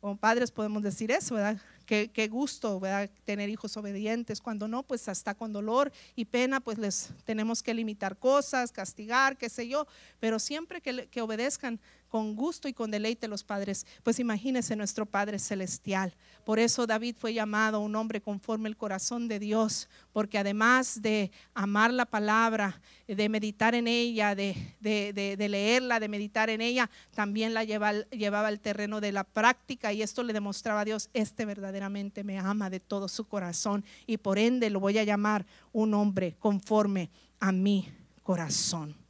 Como 0.02 0.18
padres 0.18 0.52
podemos 0.52 0.84
decir 0.84 1.12
eso, 1.12 1.36
¿verdad? 1.36 1.58
Qué, 1.86 2.28
gusto. 2.30 2.82
Tener 3.24 3.48
hijos 3.48 3.78
obedientes. 3.78 4.42
Cuando 4.42 4.68
no, 4.68 4.84
pues 4.84 5.08
hasta 5.08 5.34
con 5.34 5.54
dolor 5.54 5.94
y 6.14 6.26
pena, 6.26 6.60
pues 6.60 6.78
les 6.78 7.12
tenemos 7.24 7.64
que 7.64 7.74
limitar 7.74 8.20
cosas, 8.20 8.74
castigar, 8.74 9.38
qué 9.38 9.48
sé 9.48 9.70
yo. 9.70 9.88
Pero 10.20 10.40
siempre 10.40 10.82
que 10.82 11.22
obedezcan, 11.22 11.80
con 12.16 12.34
gusto 12.34 12.70
y 12.70 12.74
con 12.74 12.92
deleite 12.92 13.28
los 13.28 13.44
padres. 13.44 13.86
Pues 14.02 14.22
imagínese 14.22 14.78
nuestro 14.78 15.06
Padre 15.06 15.38
Celestial. 15.38 16.16
Por 16.46 16.60
eso 16.60 16.88
David 16.88 17.18
fue 17.20 17.34
llamado 17.34 17.82
un 17.82 17.94
hombre 17.94 18.22
conforme 18.22 18.70
el 18.70 18.78
corazón 18.78 19.28
de 19.28 19.38
Dios, 19.38 19.90
porque 20.14 20.38
además 20.38 21.02
de 21.02 21.30
amar 21.54 21.92
la 21.92 22.06
palabra, 22.06 22.80
de 23.06 23.28
meditar 23.28 23.76
en 23.76 23.90
ella, 23.90 24.34
de, 24.34 24.56
de, 24.80 25.50
leerla, 25.50 26.00
de 26.00 26.08
meditar 26.08 26.50
en 26.50 26.62
ella, 26.62 26.90
también 27.14 27.54
la 27.54 27.66
llevaba 27.66 28.48
al 28.48 28.62
terreno 28.62 29.02
de 29.02 29.12
la 29.12 29.26
práctica 29.26 29.92
y 29.92 30.02
esto 30.02 30.24
le 30.24 30.32
demostraba 30.32 30.80
a 30.80 30.86
Dios, 30.86 31.10
este 31.14 31.44
verdaderamente 31.44 32.24
me 32.24 32.40
ama 32.40 32.70
de 32.70 32.80
todo 32.80 33.10
su 33.10 33.26
corazón 33.26 33.84
y 34.08 34.20
por 34.20 34.40
ende 34.40 34.70
lo 34.70 34.80
voy 34.80 35.00
a 35.00 35.04
llamar 35.04 35.46
un 35.74 35.94
hombre 35.94 36.38
conforme 36.40 37.10
a 37.42 37.52
mi 37.52 37.92
corazón. 38.24 39.05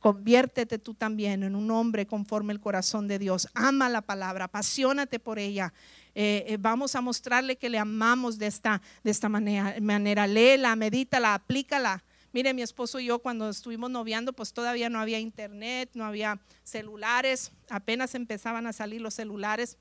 Conviértete 0.00 0.78
tú 0.78 0.94
también 0.94 1.42
en 1.42 1.54
un 1.54 1.70
hombre 1.70 2.06
conforme 2.06 2.54
el 2.54 2.60
corazón 2.60 3.06
de 3.06 3.18
Dios. 3.18 3.48
Ama 3.54 3.90
la 3.90 4.00
palabra, 4.00 4.46
apasionate 4.46 5.18
por 5.18 5.38
ella. 5.38 5.74
Eh, 6.14 6.44
eh, 6.48 6.56
vamos 6.58 6.96
a 6.96 7.02
mostrarle 7.02 7.56
que 7.56 7.68
le 7.68 7.78
amamos 7.78 8.38
de 8.38 8.46
esta, 8.46 8.80
de 9.04 9.10
esta 9.10 9.28
manera, 9.28 9.76
manera. 9.80 10.26
Léela, 10.26 10.74
medítala, 10.74 11.34
aplícala. 11.34 12.02
Mire, 12.32 12.54
mi 12.54 12.62
esposo 12.62 12.98
y 12.98 13.06
yo 13.06 13.18
cuando 13.18 13.50
estuvimos 13.50 13.90
noviando, 13.90 14.32
pues 14.32 14.54
todavía 14.54 14.88
no 14.88 15.00
había 15.00 15.18
internet, 15.18 15.90
no 15.94 16.04
había 16.04 16.40
celulares, 16.62 17.52
apenas 17.68 18.14
empezaban 18.14 18.66
a 18.66 18.72
salir 18.72 19.00
los 19.00 19.14
celulares 19.14 19.76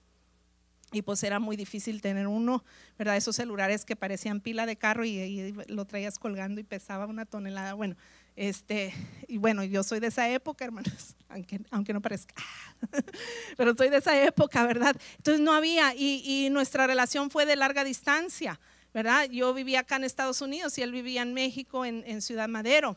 y 0.91 1.03
pues 1.03 1.23
era 1.23 1.39
muy 1.39 1.55
difícil 1.55 2.01
tener 2.01 2.27
uno, 2.27 2.63
¿verdad? 2.97 3.15
Esos 3.15 3.35
celulares 3.35 3.85
que 3.85 3.95
parecían 3.95 4.41
pila 4.41 4.65
de 4.65 4.75
carro 4.75 5.05
y, 5.05 5.19
y 5.19 5.51
lo 5.67 5.85
traías 5.85 6.17
colgando 6.17 6.59
y 6.59 6.63
pesaba 6.63 7.05
una 7.05 7.25
tonelada. 7.25 7.75
Bueno, 7.75 7.95
este, 8.39 8.93
y 9.27 9.37
bueno, 9.37 9.65
yo 9.65 9.83
soy 9.83 9.99
de 9.99 10.07
esa 10.07 10.29
época, 10.29 10.63
hermanos, 10.63 11.17
aunque, 11.27 11.59
aunque 11.71 11.91
no 11.91 12.01
parezca, 12.01 12.33
pero 13.57 13.75
soy 13.75 13.89
de 13.89 13.97
esa 13.97 14.17
época, 14.23 14.65
¿verdad? 14.65 14.95
Entonces 15.17 15.41
no 15.41 15.51
había, 15.51 15.93
y, 15.93 16.47
nuestra 16.49 16.87
relación 16.87 17.29
fue 17.29 17.45
de 17.45 17.57
larga 17.57 17.83
distancia, 17.83 18.57
¿verdad? 18.93 19.29
Yo 19.29 19.53
vivía 19.53 19.81
acá 19.81 19.97
en 19.97 20.05
Estados 20.05 20.39
Unidos 20.39 20.77
y 20.77 20.83
él 20.83 20.93
vivía 20.93 21.21
en 21.21 21.33
México, 21.33 21.83
en, 21.83 22.21
Ciudad 22.21 22.47
Madero. 22.47 22.95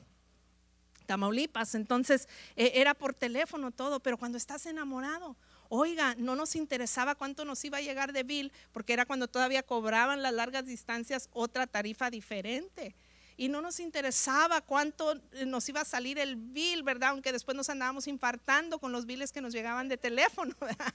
Tamaulipas, 1.07 1.75
entonces 1.75 2.29
eh, 2.55 2.75
era 2.77 2.95
por 2.95 3.13
teléfono 3.13 3.73
todo, 3.73 3.99
pero 3.99 4.17
cuando 4.19 4.39
estás 4.39 4.65
enamorado, 4.67 5.37
oiga, 5.69 6.15
no 6.17 6.37
nos 6.37 6.55
interesaba 6.55 7.17
cuánto 7.17 7.45
nos 7.45 7.65
iba 7.65 7.79
a 7.79 7.83
llegar 7.83 8.13
de 8.13 8.23
bill, 8.23 8.53
porque 8.71 8.93
era 8.93 9.07
cuando 9.07 9.27
todavía 9.27 9.65
cobraban 9.65 10.23
las 10.23 10.33
largas 10.33 10.65
distancias 10.67 11.29
otra 11.33 11.67
tarifa 11.67 12.11
diferente 12.11 12.95
y 13.37 13.49
no 13.49 13.61
nos 13.61 13.81
interesaba 13.81 14.61
cuánto 14.61 15.15
nos 15.47 15.69
iba 15.69 15.81
a 15.81 15.85
salir 15.85 16.19
el 16.19 16.37
bill, 16.37 16.83
¿verdad? 16.83 17.11
Aunque 17.11 17.33
después 17.33 17.57
nos 17.57 17.69
andábamos 17.71 18.07
infartando 18.07 18.79
con 18.79 18.93
los 18.93 19.07
biles 19.07 19.33
que 19.33 19.41
nos 19.41 19.53
llegaban 19.53 19.89
de 19.89 19.97
teléfono, 19.97 20.55
¿verdad? 20.61 20.93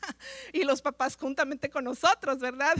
Y 0.53 0.63
los 0.63 0.81
papás 0.81 1.17
juntamente 1.17 1.69
con 1.69 1.83
nosotros, 1.83 2.39
¿verdad? 2.39 2.75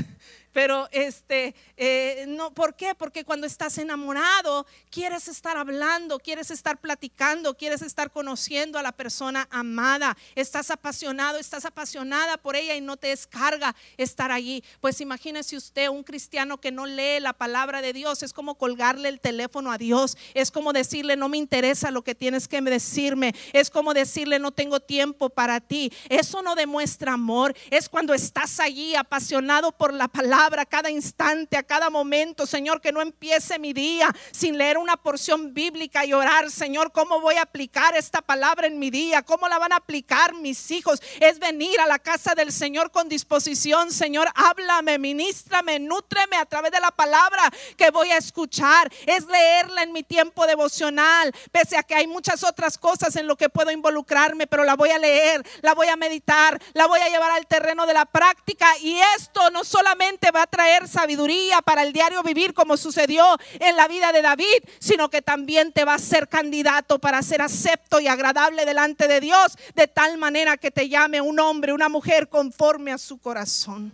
Pero 0.54 0.88
este, 0.92 1.56
eh, 1.76 2.26
no, 2.28 2.54
¿por 2.54 2.76
qué? 2.76 2.94
Porque 2.96 3.26
cuando 3.26 3.48
estás 3.48 3.78
enamorado, 3.78 4.66
quieres 4.92 5.28
estar 5.28 5.58
hablando, 5.58 6.20
quieres 6.20 6.52
estar 6.52 6.80
platicando, 6.80 7.56
quieres 7.56 7.82
estar 7.82 8.12
conociendo 8.12 8.78
a 8.78 8.84
la 8.84 8.92
persona 8.92 9.48
amada, 9.52 10.18
estás 10.36 10.72
apasionado, 10.72 11.38
estás 11.40 11.66
apasionada 11.66 12.38
por 12.38 12.56
ella 12.56 12.76
y 12.76 12.82
no 12.82 12.98
te 12.98 13.08
descarga 13.08 13.76
estar 13.98 14.32
allí. 14.32 14.64
Pues 14.82 15.02
imagínese 15.02 15.58
usted, 15.58 15.90
un 15.90 16.04
cristiano 16.04 16.60
que 16.60 16.72
no 16.72 16.86
lee 16.86 17.20
la 17.20 17.34
palabra 17.34 17.82
de 17.82 17.94
Dios, 17.94 18.24
es 18.24 18.34
como 18.34 18.56
colgarle 18.56 19.10
el 19.10 19.20
teléfono 19.20 19.47
a 19.48 19.78
Dios. 19.78 20.18
Es 20.34 20.52
como 20.52 20.74
decirle, 20.74 21.16
no 21.16 21.30
me 21.30 21.38
interesa 21.38 21.90
lo 21.90 22.04
que 22.04 22.14
tienes 22.14 22.48
que 22.48 22.62
decirme. 22.62 23.34
Es 23.54 23.70
como 23.70 23.94
decirle, 23.94 24.40
no 24.40 24.52
tengo 24.52 24.80
tiempo 24.80 25.30
para 25.30 25.60
ti. 25.60 25.92
Eso 26.10 26.42
no 26.42 26.56
demuestra 26.56 27.14
amor. 27.14 27.56
Es 27.72 27.90
cuando 27.90 28.14
estás 28.14 28.60
allí 28.60 28.96
apasionado 28.96 29.72
por 29.72 29.94
la 29.94 30.08
palabra 30.08 30.66
cada 30.66 30.92
instante, 30.92 31.58
a 31.58 31.64
cada 31.64 31.90
momento. 31.90 32.46
Señor, 32.46 32.82
que 32.82 32.92
no 32.92 33.02
empiece 33.02 33.58
mi 33.58 33.74
día 33.74 34.14
sin 34.32 34.58
leer 34.58 34.78
una 34.78 34.98
porción 34.98 35.54
bíblica 35.54 36.06
y 36.06 36.14
orar. 36.14 36.52
Señor, 36.52 36.92
¿cómo 36.92 37.22
voy 37.22 37.36
a 37.36 37.44
aplicar 37.44 37.96
esta 37.96 38.22
palabra 38.22 38.68
en 38.68 38.78
mi 38.78 38.90
día? 38.90 39.24
¿Cómo 39.24 39.48
la 39.48 39.58
van 39.58 39.72
a 39.72 39.78
aplicar 39.78 40.36
mis 40.36 40.70
hijos? 40.72 41.02
Es 41.20 41.40
venir 41.40 41.80
a 41.80 41.88
la 41.88 42.00
casa 42.00 42.36
del 42.36 42.52
Señor 42.52 42.92
con 42.92 43.10
disposición. 43.10 43.92
Señor, 43.92 44.28
háblame, 44.36 45.00
ministrame, 45.00 45.80
nútreme 45.80 46.36
a 46.36 46.46
través 46.46 46.72
de 46.72 46.80
la 46.80 46.92
palabra 46.92 47.52
que 47.78 47.90
voy 47.92 48.12
a 48.12 48.18
escuchar. 48.18 48.92
Es 49.06 49.26
leerla 49.38 49.84
en 49.84 49.92
mi 49.92 50.04
tiempo 50.04 50.48
devocional, 50.48 51.34
pese 51.52 51.78
a 51.78 51.84
que 51.84 51.96
hay 51.96 52.08
muchas 52.08 52.44
otras 52.44 52.78
cosas 52.78 53.16
en 53.16 53.28
lo 53.28 53.36
que 53.36 53.50
puedo 53.50 53.72
involucrarme, 53.72 54.48
pero 54.48 54.64
la 54.64 54.76
voy 54.76 54.90
a 54.90 54.98
leer, 54.98 55.46
la 55.62 55.74
voy 55.74 55.88
a 55.88 55.96
meditar, 55.96 56.60
la 56.74 56.88
voy 56.88 57.00
a 57.00 57.10
llevar 57.10 57.32
al 57.32 57.46
terreno 57.48 57.86
de 57.86 57.94
la 57.94 58.06
práctica 58.06 58.68
y 58.82 59.00
esto 59.16 59.50
no 59.52 59.64
solamente 59.64 60.32
va 60.32 60.44
a 60.44 60.48
traer 60.48 60.88
sabiduría 60.88 61.62
para 61.62 61.84
el 61.84 61.94
diario 61.94 62.24
vivir 62.24 62.54
como 62.54 62.78
sucedió 62.78 63.38
en 63.60 63.76
la 63.76 63.88
vida 63.88 64.12
de 64.12 64.22
David, 64.22 64.64
sino 64.80 65.10
que 65.10 65.22
también 65.22 65.72
te 65.72 65.86
va 65.86 65.96
a 65.96 66.00
ser 66.00 66.28
candidato 66.28 67.00
para 67.00 67.22
ser 67.22 67.42
acepto 67.42 68.00
y 68.00 68.08
agradable 68.08 68.66
delante 68.66 69.08
de 69.08 69.20
Dios, 69.20 69.58
de 69.76 69.88
tal 69.88 70.18
manera 70.18 70.58
que 70.58 70.72
te 70.72 70.90
llame 70.90 71.22
un 71.22 71.40
hombre, 71.40 71.74
una 71.74 71.90
mujer 71.90 72.30
conforme 72.30 72.92
a 72.92 72.98
su 72.98 73.18
corazón. 73.20 73.94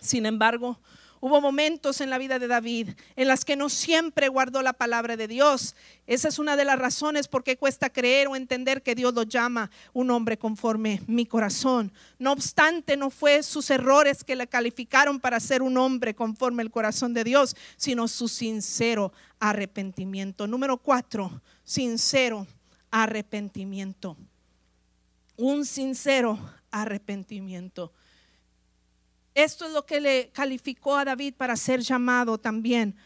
Sin 0.00 0.26
embargo, 0.26 0.78
Hubo 1.20 1.40
momentos 1.40 2.00
en 2.00 2.10
la 2.10 2.18
vida 2.18 2.38
de 2.38 2.46
David 2.46 2.90
en 3.16 3.28
las 3.28 3.44
que 3.44 3.56
no 3.56 3.68
siempre 3.68 4.28
guardó 4.28 4.62
la 4.62 4.72
palabra 4.72 5.16
de 5.16 5.28
Dios. 5.28 5.74
Esa 6.06 6.28
es 6.28 6.38
una 6.38 6.56
de 6.56 6.64
las 6.64 6.78
razones 6.78 7.28
por 7.28 7.42
qué 7.42 7.56
cuesta 7.56 7.90
creer 7.90 8.28
o 8.28 8.36
entender 8.36 8.82
que 8.82 8.94
Dios 8.94 9.14
lo 9.14 9.24
llama 9.24 9.70
un 9.92 10.10
hombre 10.10 10.38
conforme 10.38 11.02
mi 11.06 11.26
corazón. 11.26 11.92
No 12.18 12.32
obstante, 12.32 12.96
no 12.96 13.10
fue 13.10 13.42
sus 13.42 13.70
errores 13.70 14.24
que 14.24 14.36
le 14.36 14.46
calificaron 14.46 15.20
para 15.20 15.40
ser 15.40 15.62
un 15.62 15.76
hombre 15.76 16.14
conforme 16.14 16.62
el 16.62 16.70
corazón 16.70 17.14
de 17.14 17.24
Dios, 17.24 17.56
sino 17.76 18.08
su 18.08 18.28
sincero 18.28 19.12
arrepentimiento. 19.40 20.46
Número 20.46 20.78
cuatro, 20.78 21.42
sincero 21.64 22.46
arrepentimiento. 22.90 24.16
Un 25.36 25.64
sincero 25.64 26.38
arrepentimiento. 26.70 27.92
Esto 29.38 29.66
es 29.66 29.72
lo 29.72 29.86
que 29.86 30.00
le 30.00 30.30
calificó 30.30 30.96
a 30.96 31.04
David 31.04 31.34
para 31.36 31.54
ser 31.54 31.78
llamado 31.78 32.38
también 32.38 32.96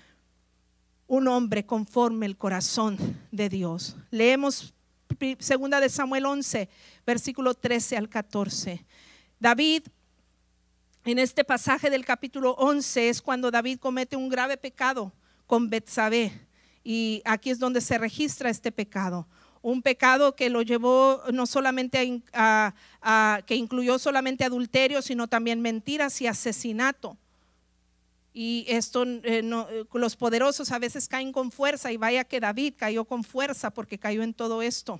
un 1.06 1.28
hombre 1.28 1.66
conforme 1.66 2.24
el 2.24 2.38
corazón 2.38 2.96
de 3.30 3.50
Dios. 3.50 3.98
Leemos 4.10 4.72
segunda 5.40 5.78
de 5.78 5.90
Samuel 5.90 6.24
11, 6.24 6.70
versículo 7.04 7.52
13 7.52 7.98
al 7.98 8.08
14. 8.08 8.82
David 9.38 9.82
en 11.04 11.18
este 11.18 11.44
pasaje 11.44 11.90
del 11.90 12.06
capítulo 12.06 12.52
11 12.52 13.10
es 13.10 13.20
cuando 13.20 13.50
David 13.50 13.78
comete 13.78 14.16
un 14.16 14.30
grave 14.30 14.56
pecado 14.56 15.12
con 15.46 15.68
Betsabé 15.68 16.32
y 16.82 17.20
aquí 17.26 17.50
es 17.50 17.58
donde 17.58 17.82
se 17.82 17.98
registra 17.98 18.48
este 18.48 18.72
pecado 18.72 19.28
un 19.62 19.80
pecado 19.80 20.34
que 20.34 20.50
lo 20.50 20.62
llevó 20.62 21.22
no 21.32 21.46
solamente 21.46 22.22
a, 22.32 22.74
que 23.46 23.54
incluyó 23.54 23.98
solamente 23.98 24.44
adulterio, 24.44 25.00
sino 25.00 25.28
también 25.28 25.60
mentiras 25.60 26.20
y 26.20 26.26
asesinato. 26.26 27.16
Y 28.34 28.64
esto, 28.68 29.04
eh, 29.06 29.42
los 29.92 30.16
poderosos 30.16 30.72
a 30.72 30.78
veces 30.78 31.06
caen 31.06 31.32
con 31.32 31.52
fuerza 31.52 31.92
y 31.92 31.96
vaya 31.96 32.24
que 32.24 32.40
David 32.40 32.74
cayó 32.76 33.04
con 33.04 33.24
fuerza 33.24 33.70
porque 33.70 33.98
cayó 33.98 34.22
en 34.22 34.34
todo 34.34 34.62
esto. 34.62 34.98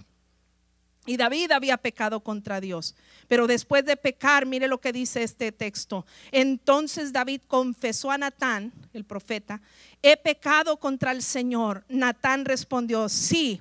Y 1.05 1.17
David 1.17 1.51
había 1.51 1.77
pecado 1.79 2.21
contra 2.21 2.61
Dios. 2.61 2.95
Pero 3.27 3.49
después 3.49 3.85
de 3.85 3.97
pecar, 3.97 4.47
mire 4.47 4.69
lo 4.69 4.81
que 4.81 4.93
dice 4.93 5.25
este 5.25 5.51
texto. 5.51 6.07
Entonces 6.31 7.13
David 7.13 7.41
confesó 7.49 8.13
a 8.13 8.19
Natán, 8.19 8.73
el 8.93 9.05
profeta, 9.05 9.61
he 10.01 10.17
pecado 10.17 10.77
contra 10.77 11.11
el 11.11 11.23
Señor. 11.23 11.85
Natán 11.89 12.45
respondió, 12.45 13.09
sí, 13.09 13.61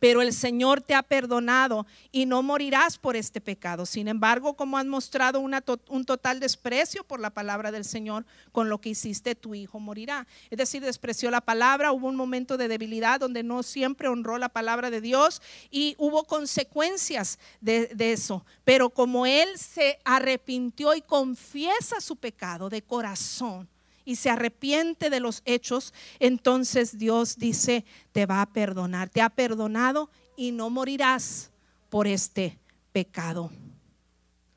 pero 0.00 0.22
el 0.22 0.32
Señor 0.32 0.80
te 0.80 0.94
ha 0.94 1.02
perdonado 1.02 1.86
y 2.10 2.26
no 2.26 2.42
morirás 2.42 2.98
por 2.98 3.14
este 3.14 3.40
pecado. 3.40 3.86
Sin 3.86 4.08
embargo, 4.08 4.54
como 4.54 4.78
has 4.78 4.86
mostrado 4.86 5.40
un 5.40 6.04
total 6.04 6.40
desprecio 6.40 7.04
por 7.04 7.20
la 7.20 7.30
palabra 7.30 7.70
del 7.70 7.84
Señor, 7.84 8.24
con 8.50 8.68
lo 8.68 8.80
que 8.80 8.88
hiciste, 8.88 9.34
tu 9.34 9.54
hijo 9.54 9.78
morirá. 9.78 10.26
Es 10.50 10.58
decir, 10.58 10.82
despreció 10.82 11.30
la 11.30 11.42
palabra, 11.42 11.92
hubo 11.92 12.08
un 12.08 12.16
momento 12.16 12.56
de 12.56 12.66
debilidad 12.66 13.20
donde 13.20 13.42
no 13.42 13.62
siempre 13.62 14.08
honró 14.08 14.38
la 14.38 14.48
palabra 14.48 14.90
de 14.90 15.02
Dios 15.02 15.42
y 15.70 15.94
hubo 15.98 16.24
consecuencias 16.24 17.38
de, 17.60 17.88
de 17.88 18.12
eso. 18.12 18.44
Pero 18.64 18.90
como 18.90 19.26
él 19.26 19.58
se 19.58 19.98
arrepintió 20.04 20.94
y 20.94 21.02
confiesa 21.02 22.00
su 22.00 22.16
pecado 22.16 22.70
de 22.70 22.80
corazón, 22.80 23.68
y 24.10 24.16
se 24.16 24.28
arrepiente 24.28 25.08
de 25.08 25.20
los 25.20 25.40
hechos, 25.44 25.94
entonces 26.18 26.98
Dios 26.98 27.36
dice, 27.38 27.84
te 28.10 28.26
va 28.26 28.42
a 28.42 28.52
perdonar. 28.52 29.08
Te 29.08 29.22
ha 29.22 29.30
perdonado 29.30 30.10
y 30.36 30.50
no 30.50 30.68
morirás 30.68 31.52
por 31.90 32.08
este 32.08 32.58
pecado. 32.90 33.52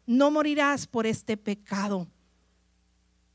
No 0.07 0.31
morirás 0.31 0.87
por 0.87 1.05
este 1.05 1.37
pecado. 1.37 2.07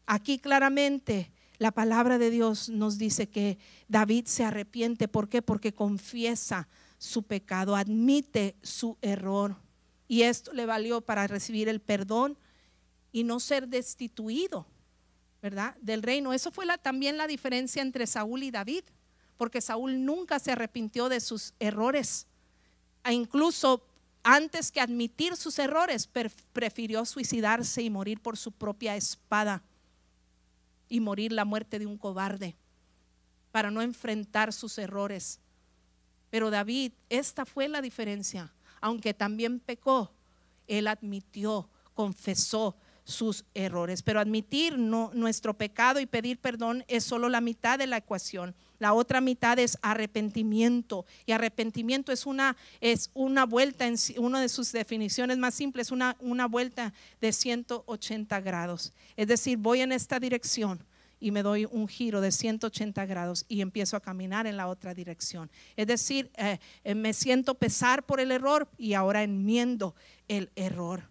Aquí 0.06 0.40
claramente 0.40 1.30
la 1.58 1.70
palabra 1.70 2.18
de 2.18 2.30
Dios 2.30 2.68
nos 2.68 2.98
dice 2.98 3.28
que 3.28 3.56
David 3.86 4.26
se 4.26 4.42
arrepiente. 4.42 5.06
¿Por 5.06 5.28
qué? 5.28 5.40
Porque 5.40 5.72
confiesa 5.72 6.66
su 6.98 7.22
pecado, 7.22 7.76
admite 7.76 8.56
su 8.64 8.98
error. 9.02 9.54
Y 10.08 10.22
esto 10.22 10.52
le 10.52 10.66
valió 10.66 11.00
para 11.00 11.28
recibir 11.28 11.68
el 11.68 11.80
perdón 11.80 12.36
y 13.12 13.22
no 13.22 13.38
ser 13.38 13.68
destituido 13.68 14.66
¿verdad? 15.42 15.76
Del 15.80 16.02
reino. 16.02 16.32
Eso 16.32 16.50
fue 16.50 16.66
la, 16.66 16.78
también 16.78 17.16
la 17.16 17.26
diferencia 17.26 17.82
entre 17.82 18.06
Saúl 18.06 18.42
y 18.42 18.50
David, 18.50 18.84
porque 19.36 19.60
Saúl 19.60 20.04
nunca 20.04 20.38
se 20.38 20.52
arrepintió 20.52 21.08
de 21.08 21.20
sus 21.20 21.54
errores. 21.60 22.26
E 23.04 23.12
incluso 23.12 23.84
antes 24.22 24.70
que 24.70 24.80
admitir 24.80 25.36
sus 25.36 25.58
errores, 25.58 26.08
prefirió 26.52 27.04
suicidarse 27.04 27.82
y 27.82 27.90
morir 27.90 28.20
por 28.20 28.36
su 28.36 28.52
propia 28.52 28.96
espada 28.96 29.62
y 30.88 31.00
morir 31.00 31.32
la 31.32 31.44
muerte 31.44 31.78
de 31.78 31.86
un 31.86 31.96
cobarde 31.96 32.56
para 33.52 33.70
no 33.70 33.80
enfrentar 33.80 34.52
sus 34.52 34.76
errores. 34.78 35.40
Pero 36.30 36.50
David, 36.50 36.92
esta 37.08 37.46
fue 37.46 37.68
la 37.68 37.80
diferencia. 37.80 38.52
Aunque 38.80 39.14
también 39.14 39.60
pecó, 39.60 40.12
él 40.66 40.86
admitió, 40.86 41.68
confesó, 41.94 42.76
sus 43.08 43.46
errores. 43.54 44.02
Pero 44.02 44.20
admitir 44.20 44.78
nuestro 44.78 45.54
pecado 45.54 45.98
y 45.98 46.06
pedir 46.06 46.38
perdón 46.38 46.84
es 46.88 47.04
solo 47.04 47.30
la 47.30 47.40
mitad 47.40 47.78
de 47.78 47.86
la 47.86 47.96
ecuación. 47.96 48.54
La 48.78 48.92
otra 48.92 49.22
mitad 49.22 49.58
es 49.58 49.78
arrepentimiento. 49.80 51.06
Y 51.24 51.32
arrepentimiento 51.32 52.12
es 52.12 52.26
una, 52.26 52.56
es 52.82 53.10
una 53.14 53.46
vuelta, 53.46 53.86
en, 53.86 53.96
una 54.18 54.42
de 54.42 54.50
sus 54.50 54.70
definiciones 54.72 55.38
más 55.38 55.54
simples, 55.54 55.90
una, 55.90 56.16
una 56.20 56.46
vuelta 56.46 56.92
de 57.20 57.32
180 57.32 58.40
grados. 58.40 58.92
Es 59.16 59.26
decir, 59.26 59.56
voy 59.56 59.80
en 59.80 59.92
esta 59.92 60.20
dirección 60.20 60.84
y 61.18 61.30
me 61.30 61.42
doy 61.42 61.64
un 61.64 61.88
giro 61.88 62.20
de 62.20 62.30
180 62.30 63.06
grados 63.06 63.46
y 63.48 63.62
empiezo 63.62 63.96
a 63.96 64.00
caminar 64.00 64.46
en 64.46 64.58
la 64.58 64.68
otra 64.68 64.92
dirección. 64.92 65.50
Es 65.76 65.86
decir, 65.86 66.30
eh, 66.36 66.58
eh, 66.84 66.94
me 66.94 67.14
siento 67.14 67.54
pesar 67.54 68.04
por 68.04 68.20
el 68.20 68.30
error 68.32 68.68
y 68.76 68.92
ahora 68.92 69.22
enmiendo 69.22 69.94
el 70.28 70.50
error. 70.54 71.08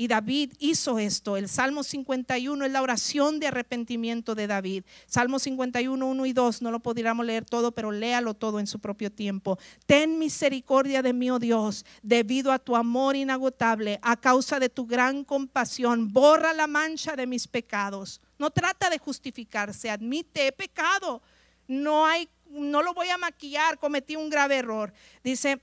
Y 0.00 0.06
David 0.06 0.52
hizo 0.60 1.00
esto. 1.00 1.36
El 1.36 1.48
Salmo 1.48 1.82
51 1.82 2.64
es 2.64 2.70
la 2.70 2.82
oración 2.82 3.40
de 3.40 3.48
arrepentimiento 3.48 4.36
de 4.36 4.46
David. 4.46 4.84
Salmo 5.06 5.40
51, 5.40 6.06
1 6.06 6.26
y 6.26 6.32
2, 6.32 6.62
no 6.62 6.70
lo 6.70 6.78
podríamos 6.78 7.26
leer 7.26 7.44
todo, 7.44 7.72
pero 7.72 7.90
léalo 7.90 8.34
todo 8.34 8.60
en 8.60 8.68
su 8.68 8.78
propio 8.78 9.10
tiempo. 9.10 9.58
Ten 9.86 10.20
misericordia 10.20 11.02
de 11.02 11.12
mí, 11.12 11.32
oh 11.32 11.40
Dios, 11.40 11.84
debido 12.00 12.52
a 12.52 12.60
tu 12.60 12.76
amor 12.76 13.16
inagotable, 13.16 13.98
a 14.00 14.14
causa 14.16 14.60
de 14.60 14.68
tu 14.68 14.86
gran 14.86 15.24
compasión. 15.24 16.12
Borra 16.12 16.52
la 16.52 16.68
mancha 16.68 17.16
de 17.16 17.26
mis 17.26 17.48
pecados. 17.48 18.20
No 18.38 18.50
trata 18.50 18.90
de 18.90 18.98
justificarse, 18.98 19.90
admite, 19.90 20.46
he 20.46 20.52
pecado. 20.52 21.22
No 21.66 22.06
hay, 22.06 22.28
no 22.48 22.84
lo 22.84 22.94
voy 22.94 23.08
a 23.08 23.18
maquillar, 23.18 23.80
cometí 23.80 24.14
un 24.14 24.30
grave 24.30 24.58
error. 24.58 24.92
Dice, 25.24 25.60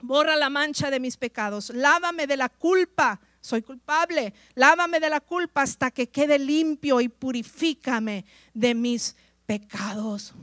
borra 0.00 0.36
la 0.36 0.48
mancha 0.48 0.92
de 0.92 1.00
mis 1.00 1.16
pecados, 1.16 1.70
lávame 1.70 2.28
de 2.28 2.36
la 2.36 2.50
culpa 2.50 3.20
soy 3.48 3.62
culpable, 3.62 4.34
lávame 4.54 5.00
de 5.00 5.08
la 5.08 5.20
culpa 5.20 5.62
hasta 5.62 5.90
que 5.90 6.08
quede 6.08 6.38
limpio 6.38 7.00
y 7.00 7.08
purifícame 7.08 8.26
de 8.52 8.74
mis 8.74 9.16
pecados 9.46 10.34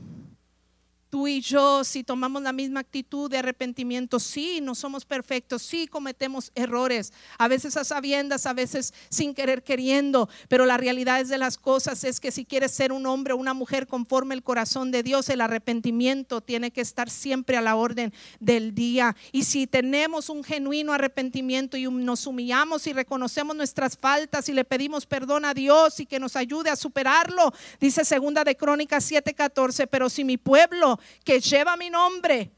tú 1.16 1.26
y 1.26 1.40
yo, 1.40 1.82
si 1.82 2.04
tomamos 2.04 2.42
la 2.42 2.52
misma 2.52 2.80
actitud 2.80 3.30
de 3.30 3.38
arrepentimiento, 3.38 4.20
sí, 4.20 4.60
no 4.60 4.74
somos 4.74 5.06
perfectos, 5.06 5.62
sí 5.62 5.86
cometemos 5.86 6.52
errores, 6.54 7.10
a 7.38 7.48
veces 7.48 7.78
a 7.78 7.84
sabiendas, 7.84 8.44
a 8.44 8.52
veces 8.52 8.92
sin 9.08 9.32
querer 9.32 9.64
queriendo, 9.64 10.28
pero 10.48 10.66
la 10.66 10.76
realidad 10.76 11.18
es 11.18 11.30
de 11.30 11.38
las 11.38 11.56
cosas 11.56 12.04
es 12.04 12.20
que 12.20 12.30
si 12.30 12.44
quieres 12.44 12.72
ser 12.72 12.92
un 12.92 13.06
hombre 13.06 13.32
o 13.32 13.38
una 13.38 13.54
mujer 13.54 13.86
conforme 13.86 14.34
el 14.34 14.42
corazón 14.42 14.90
de 14.90 15.02
Dios, 15.02 15.30
el 15.30 15.40
arrepentimiento 15.40 16.42
tiene 16.42 16.70
que 16.70 16.82
estar 16.82 17.08
siempre 17.08 17.56
a 17.56 17.62
la 17.62 17.76
orden 17.76 18.12
del 18.38 18.74
día. 18.74 19.16
Y 19.32 19.44
si 19.44 19.66
tenemos 19.66 20.28
un 20.28 20.44
genuino 20.44 20.92
arrepentimiento 20.92 21.78
y 21.78 21.84
nos 21.90 22.26
humillamos 22.26 22.86
y 22.88 22.92
reconocemos 22.92 23.56
nuestras 23.56 23.96
faltas 23.96 24.50
y 24.50 24.52
le 24.52 24.66
pedimos 24.66 25.06
perdón 25.06 25.46
a 25.46 25.54
Dios 25.54 25.98
y 25.98 26.04
que 26.04 26.20
nos 26.20 26.36
ayude 26.36 26.68
a 26.68 26.76
superarlo, 26.76 27.54
dice 27.80 28.04
segunda 28.04 28.44
de 28.44 28.54
Crónicas 28.54 29.10
7:14, 29.10 29.86
pero 29.86 30.10
si 30.10 30.22
mi 30.22 30.36
pueblo 30.36 31.00
que 31.24 31.40
lleva 31.40 31.76
mi 31.76 31.90
nombre 31.90 32.50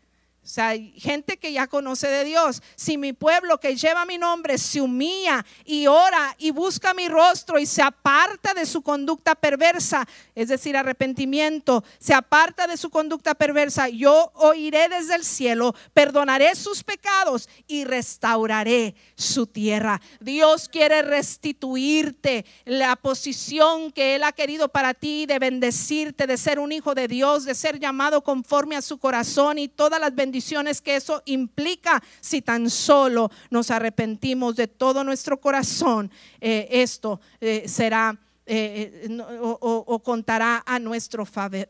o 0.48 0.50
sea, 0.50 0.68
hay 0.68 0.94
gente 0.98 1.36
que 1.36 1.52
ya 1.52 1.66
conoce 1.66 2.08
de 2.08 2.24
Dios. 2.24 2.62
Si 2.74 2.96
mi 2.96 3.12
pueblo 3.12 3.60
que 3.60 3.76
lleva 3.76 4.06
mi 4.06 4.16
nombre 4.16 4.56
se 4.56 4.80
humilla 4.80 5.44
y 5.66 5.86
ora 5.88 6.34
y 6.38 6.52
busca 6.52 6.94
mi 6.94 7.06
rostro 7.06 7.58
y 7.58 7.66
se 7.66 7.82
aparta 7.82 8.54
de 8.54 8.64
su 8.64 8.80
conducta 8.80 9.34
perversa, 9.34 10.08
es 10.34 10.48
decir, 10.48 10.74
arrepentimiento, 10.74 11.84
se 11.98 12.14
aparta 12.14 12.66
de 12.66 12.78
su 12.78 12.88
conducta 12.88 13.34
perversa, 13.34 13.90
yo 13.90 14.32
oiré 14.36 14.88
desde 14.88 15.16
el 15.16 15.24
cielo, 15.24 15.74
perdonaré 15.92 16.54
sus 16.54 16.82
pecados 16.82 17.46
y 17.66 17.84
restauraré 17.84 18.94
su 19.16 19.46
tierra. 19.46 20.00
Dios 20.18 20.70
quiere 20.70 21.02
restituirte 21.02 22.46
la 22.64 22.96
posición 22.96 23.92
que 23.92 24.14
Él 24.14 24.24
ha 24.24 24.32
querido 24.32 24.70
para 24.70 24.94
ti 24.94 25.26
de 25.26 25.38
bendecirte, 25.38 26.26
de 26.26 26.38
ser 26.38 26.58
un 26.58 26.72
hijo 26.72 26.94
de 26.94 27.06
Dios, 27.06 27.44
de 27.44 27.54
ser 27.54 27.78
llamado 27.78 28.24
conforme 28.24 28.76
a 28.76 28.80
su 28.80 28.96
corazón 28.96 29.58
y 29.58 29.68
todas 29.68 30.00
las 30.00 30.14
bendiciones 30.14 30.37
que 30.80 30.96
eso 30.96 31.22
implica 31.26 32.02
si 32.20 32.42
tan 32.42 32.70
solo 32.70 33.30
nos 33.50 33.70
arrepentimos 33.70 34.56
de 34.56 34.68
todo 34.68 35.04
nuestro 35.04 35.40
corazón. 35.40 36.10
Eh, 36.40 36.68
esto 36.70 37.20
eh, 37.40 37.64
será 37.66 38.18
eh, 38.46 39.08
o, 39.40 40.00
contará 40.02 40.62
a 40.64 40.78
nuestro, 40.78 41.26
favor, 41.26 41.68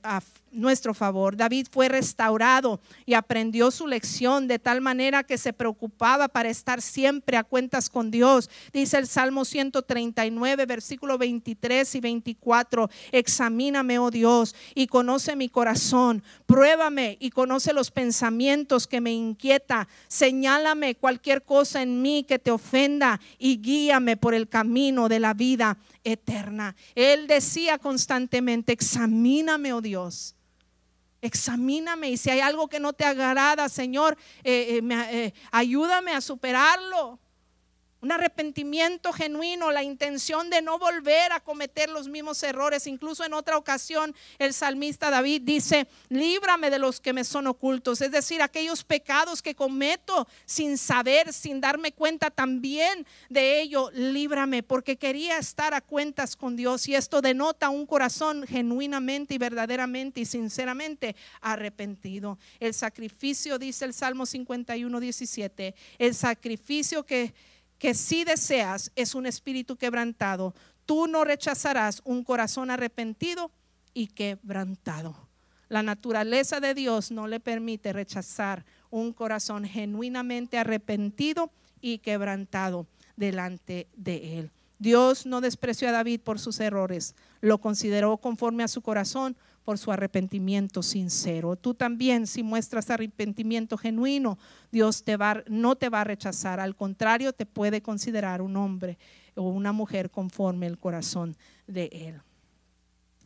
nuestro 0.53 0.95
favor. 0.95 1.37
David 1.37 1.67
fue 1.71 1.89
restaurado 1.89 2.81
y 3.07 3.15
aprendió 3.15 3.71
su 3.71 3.87
lección 3.87 4.49
de 4.49 4.59
tal 4.59 4.81
manera 4.81 5.25
que 5.25 5.39
se 5.39 5.53
preocupaba 5.53 6.29
para 6.29 6.49
estar 6.49 6.83
siempre 6.83 7.37
a 7.37 7.45
cuentas 7.45 7.91
con 7.91 8.11
Dios. 8.11 8.51
Dice 8.73 8.99
el 8.99 9.07
Salmo 9.07 9.45
139, 9.45 10.67
versículo 10.67 11.19
23 11.19 11.95
y 11.95 12.01
24, 12.01 12.91
examíname, 13.13 13.99
oh 13.99 14.11
Dios, 14.11 14.55
y 14.75 14.87
conoce 14.87 15.37
mi 15.37 15.49
corazón, 15.49 16.23
pruébame 16.47 17.17
y 17.21 17.31
conoce 17.31 17.73
los 17.73 17.91
pensamientos 17.91 18.87
que 18.87 19.01
me 19.01 19.13
inquieta, 19.13 19.89
señálame 20.09 20.95
cualquier 20.95 21.43
cosa 21.43 21.83
en 21.83 22.03
mí 22.03 22.25
que 22.25 22.39
te 22.39 22.51
ofenda 22.51 23.21
y 23.39 23.61
guíame 23.61 24.17
por 24.17 24.35
el 24.35 24.49
camino 24.49 25.09
de 25.09 25.21
la 25.21 25.35
vida 25.35 25.79
eterna. 26.05 26.75
Él 26.95 27.27
decía 27.27 27.79
constantemente, 27.79 28.73
examíname, 28.73 29.73
oh 29.73 29.81
Dios. 29.81 30.35
Examíname 31.21 32.11
y 32.11 32.17
si 32.17 32.31
hay 32.31 32.41
algo 32.41 32.69
que 32.69 32.79
no 32.79 32.93
te 32.93 33.05
agrada, 33.05 33.69
Señor, 33.69 34.17
eh, 34.45 34.81
eh, 34.81 35.09
eh, 35.11 35.33
ayúdame 35.51 36.13
a 36.13 36.21
superarlo 36.21 37.19
un 38.01 38.13
arrepentimiento 38.13 39.13
genuino, 39.13 39.73
la 39.73 39.83
intención 39.83 40.51
de 40.51 40.63
no 40.63 40.79
volver 40.79 41.33
a 41.33 41.41
cometer 41.41 41.89
los 41.89 42.09
mismos 42.09 42.43
errores. 42.43 42.87
Incluso 42.87 43.25
en 43.25 43.35
otra 43.35 43.59
ocasión 43.59 44.15
el 44.39 44.55
salmista 44.55 45.11
David 45.11 45.43
dice, 45.45 45.89
líbrame 46.09 46.71
de 46.71 46.79
los 46.79 47.01
que 47.01 47.13
me 47.13 47.25
son 47.25 47.47
ocultos, 47.49 48.01
es 48.01 48.13
decir, 48.13 48.41
aquellos 48.41 48.85
pecados 48.85 49.43
que 49.43 49.55
cometo 49.55 50.29
sin 50.47 50.79
saber, 50.79 51.33
sin 51.33 51.61
darme 51.61 51.93
cuenta 51.93 52.31
también 52.31 53.07
de 53.29 53.61
ello, 53.61 53.91
líbrame, 53.93 54.63
porque 54.63 54.97
quería 54.97 55.39
estar 55.39 55.75
a 55.75 55.81
cuentas 55.81 56.37
con 56.37 56.57
Dios 56.57 56.87
y 56.89 56.95
esto 56.95 57.21
denota 57.21 57.69
un 57.69 57.87
corazón 57.87 58.47
genuinamente 58.47 59.35
y 59.35 59.39
verdaderamente 59.39 60.21
y 60.21 60.25
sinceramente 60.25 61.17
arrepentido. 61.41 62.39
El 62.61 62.75
sacrificio, 62.75 63.59
dice 63.59 63.85
el 63.85 63.95
Salmo 63.95 64.27
51, 64.27 65.01
17, 65.01 65.75
el 65.99 66.15
sacrificio 66.15 67.05
que 67.05 67.35
que 67.79 67.95
si 67.95 68.25
deseas 68.25 68.93
es 68.97 69.15
un 69.15 69.27
espíritu 69.27 69.77
quebrantado. 69.77 70.55
Tú 70.85 71.07
no 71.07 71.25
rechazarás 71.25 72.01
un 72.05 72.25
corazón 72.25 72.71
arrepentido 72.71 73.51
y 73.95 74.09
quebrantado. 74.09 75.29
La 75.69 75.83
naturaleza 75.83 76.61
de 76.61 76.75
Dios 76.75 77.11
no 77.11 77.27
le 77.27 77.41
permite 77.41 77.93
rechazar 77.93 78.65
un 78.91 79.13
corazón 79.13 79.65
genuinamente 79.67 80.59
arrepentido 80.59 81.51
y 81.81 81.99
quebrantado 81.99 82.87
delante 83.17 83.87
de 83.95 84.39
Él. 84.39 84.51
Dios 84.79 85.27
no 85.27 85.41
despreció 85.41 85.89
a 85.89 85.93
David 85.93 86.21
por 86.21 86.39
sus 86.39 86.61
errores, 86.61 87.15
lo 87.41 87.59
consideró 87.59 88.17
conforme 88.17 88.63
a 88.63 88.69
su 88.69 88.81
corazón 88.81 89.37
por 89.69 89.77
su 89.77 89.93
arrepentimiento 89.93 90.83
sincero. 90.83 91.55
Tú 91.55 91.75
también, 91.75 92.27
si 92.27 92.43
muestras 92.43 92.89
arrepentimiento 92.89 93.77
genuino, 93.77 94.39
Dios 94.73 95.05
te 95.05 95.19
va, 95.19 95.45
no 95.47 95.77
te 95.77 95.91
va 95.91 96.01
a 96.01 96.05
rechazar, 96.05 96.59
al 96.59 96.75
contrario, 96.75 97.35
te 97.35 97.45
puede 97.45 97.83
considerar 97.83 98.41
un 98.41 98.57
hombre 98.57 98.97
o 99.35 99.43
una 99.43 99.73
mujer 99.73 100.11
conforme 100.11 100.67
el 100.67 100.79
corazón 100.79 101.37
de 101.67 101.91
Él. 101.93 102.23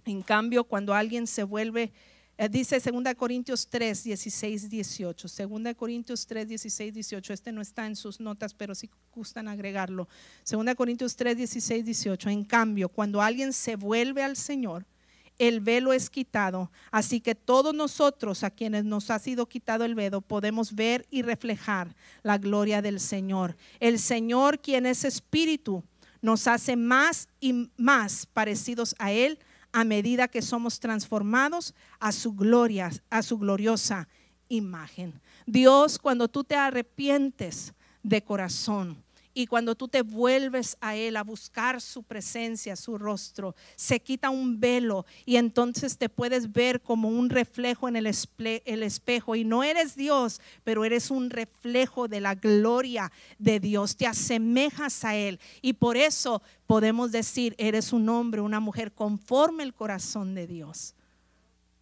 En 0.04 0.20
cambio, 0.22 0.64
cuando 0.64 0.94
alguien 0.94 1.28
se 1.28 1.44
vuelve, 1.44 1.92
eh, 2.36 2.48
dice 2.48 2.80
2 2.80 3.14
Corintios 3.14 3.68
3, 3.68 4.02
16, 4.02 4.68
18, 4.68 5.28
2 5.48 5.74
Corintios 5.76 6.26
3, 6.26 6.48
16, 6.48 6.92
18, 6.92 7.32
este 7.34 7.52
no 7.52 7.60
está 7.60 7.86
en 7.86 7.94
sus 7.94 8.18
notas, 8.18 8.52
pero 8.52 8.74
si 8.74 8.90
gustan 9.14 9.46
agregarlo. 9.46 10.08
2 10.50 10.74
Corintios 10.74 11.14
3, 11.14 11.36
16, 11.36 11.84
18, 11.84 12.30
en 12.30 12.42
cambio, 12.42 12.88
cuando 12.88 13.22
alguien 13.22 13.52
se 13.52 13.76
vuelve 13.76 14.24
al 14.24 14.34
Señor, 14.36 14.86
el 15.42 15.58
velo 15.58 15.92
es 15.92 16.08
quitado. 16.08 16.70
Así 16.92 17.20
que 17.20 17.34
todos 17.34 17.74
nosotros 17.74 18.44
a 18.44 18.50
quienes 18.50 18.84
nos 18.84 19.10
ha 19.10 19.18
sido 19.18 19.46
quitado 19.46 19.84
el 19.84 19.96
velo 19.96 20.20
podemos 20.20 20.72
ver 20.72 21.04
y 21.10 21.22
reflejar 21.22 21.96
la 22.22 22.38
gloria 22.38 22.80
del 22.80 23.00
Señor. 23.00 23.56
El 23.80 23.98
Señor, 23.98 24.60
quien 24.60 24.86
es 24.86 25.04
espíritu, 25.04 25.82
nos 26.20 26.46
hace 26.46 26.76
más 26.76 27.28
y 27.40 27.68
más 27.76 28.26
parecidos 28.26 28.94
a 29.00 29.10
Él 29.10 29.40
a 29.72 29.82
medida 29.82 30.28
que 30.28 30.42
somos 30.42 30.78
transformados 30.78 31.74
a 31.98 32.12
su 32.12 32.34
gloria, 32.34 32.90
a 33.10 33.22
su 33.22 33.36
gloriosa 33.36 34.06
imagen. 34.48 35.20
Dios, 35.44 35.98
cuando 35.98 36.28
tú 36.28 36.44
te 36.44 36.54
arrepientes 36.54 37.74
de 38.04 38.22
corazón, 38.22 39.02
y 39.34 39.46
cuando 39.46 39.74
tú 39.74 39.88
te 39.88 40.02
vuelves 40.02 40.76
a 40.80 40.94
Él 40.94 41.16
a 41.16 41.24
buscar 41.24 41.80
su 41.80 42.02
presencia, 42.02 42.76
su 42.76 42.98
rostro, 42.98 43.54
se 43.76 44.00
quita 44.00 44.30
un 44.30 44.60
velo 44.60 45.06
y 45.24 45.36
entonces 45.36 45.96
te 45.96 46.08
puedes 46.08 46.52
ver 46.52 46.82
como 46.82 47.08
un 47.08 47.30
reflejo 47.30 47.88
en 47.88 47.96
el, 47.96 48.06
espejo. 48.06 49.34
Y 49.34 49.44
no 49.44 49.64
eres 49.64 49.96
Dios, 49.96 50.40
pero 50.64 50.84
eres 50.84 51.10
un 51.10 51.30
reflejo 51.30 52.08
de 52.08 52.20
la 52.20 52.34
gloria 52.34 53.10
de 53.38 53.60
Dios. 53.60 53.96
Te 53.96 54.06
asemejas 54.06 55.04
a 55.04 55.16
Él. 55.16 55.40
Y 55.62 55.74
por 55.74 55.96
eso 55.96 56.42
podemos 56.66 57.12
decir, 57.12 57.54
eres 57.58 57.92
un 57.92 58.08
hombre, 58.08 58.40
una 58.40 58.60
mujer 58.60 58.92
conforme 58.92 59.62
el 59.62 59.74
corazón 59.74 60.34
de 60.34 60.46
Dios. 60.46 60.94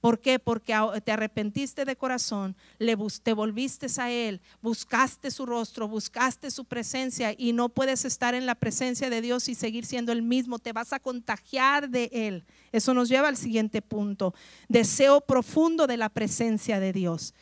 ¿Por 0.01 0.21
qué? 0.21 0.39
Porque 0.39 0.75
te 1.05 1.13
arrepentiste 1.13 1.85
de 1.85 1.97
corazón, 1.97 2.57
le 2.79 2.97
te 3.23 3.33
volviste 3.35 3.87
a 3.99 4.11
Él, 4.11 4.41
buscaste 4.63 5.31
su 5.31 5.45
rostro, 5.45 5.89
buscaste 5.89 6.51
su 6.51 6.65
presencia 6.65 7.35
y 7.37 7.53
no 7.53 7.69
puedes 7.69 8.05
estar 8.05 8.35
en 8.35 8.47
la 8.47 8.55
presencia 8.55 9.11
de 9.11 9.21
Dios 9.21 9.49
y 9.49 9.55
seguir 9.55 9.85
siendo 9.85 10.13
el 10.13 10.23
mismo. 10.23 10.59
Te 10.59 10.73
vas 10.73 10.93
a 10.93 11.01
contagiar 11.01 11.91
de 11.91 12.11
Él. 12.13 12.45
Eso 12.73 12.95
nos 12.95 13.09
lleva 13.09 13.29
al 13.29 13.37
siguiente 13.37 13.83
punto. 13.83 14.35
Deseo 14.69 15.21
profundo 15.21 15.87
de 15.87 15.97
la 15.99 16.09
presencia 16.09 16.81
de 16.81 16.93
Dios 16.93 17.35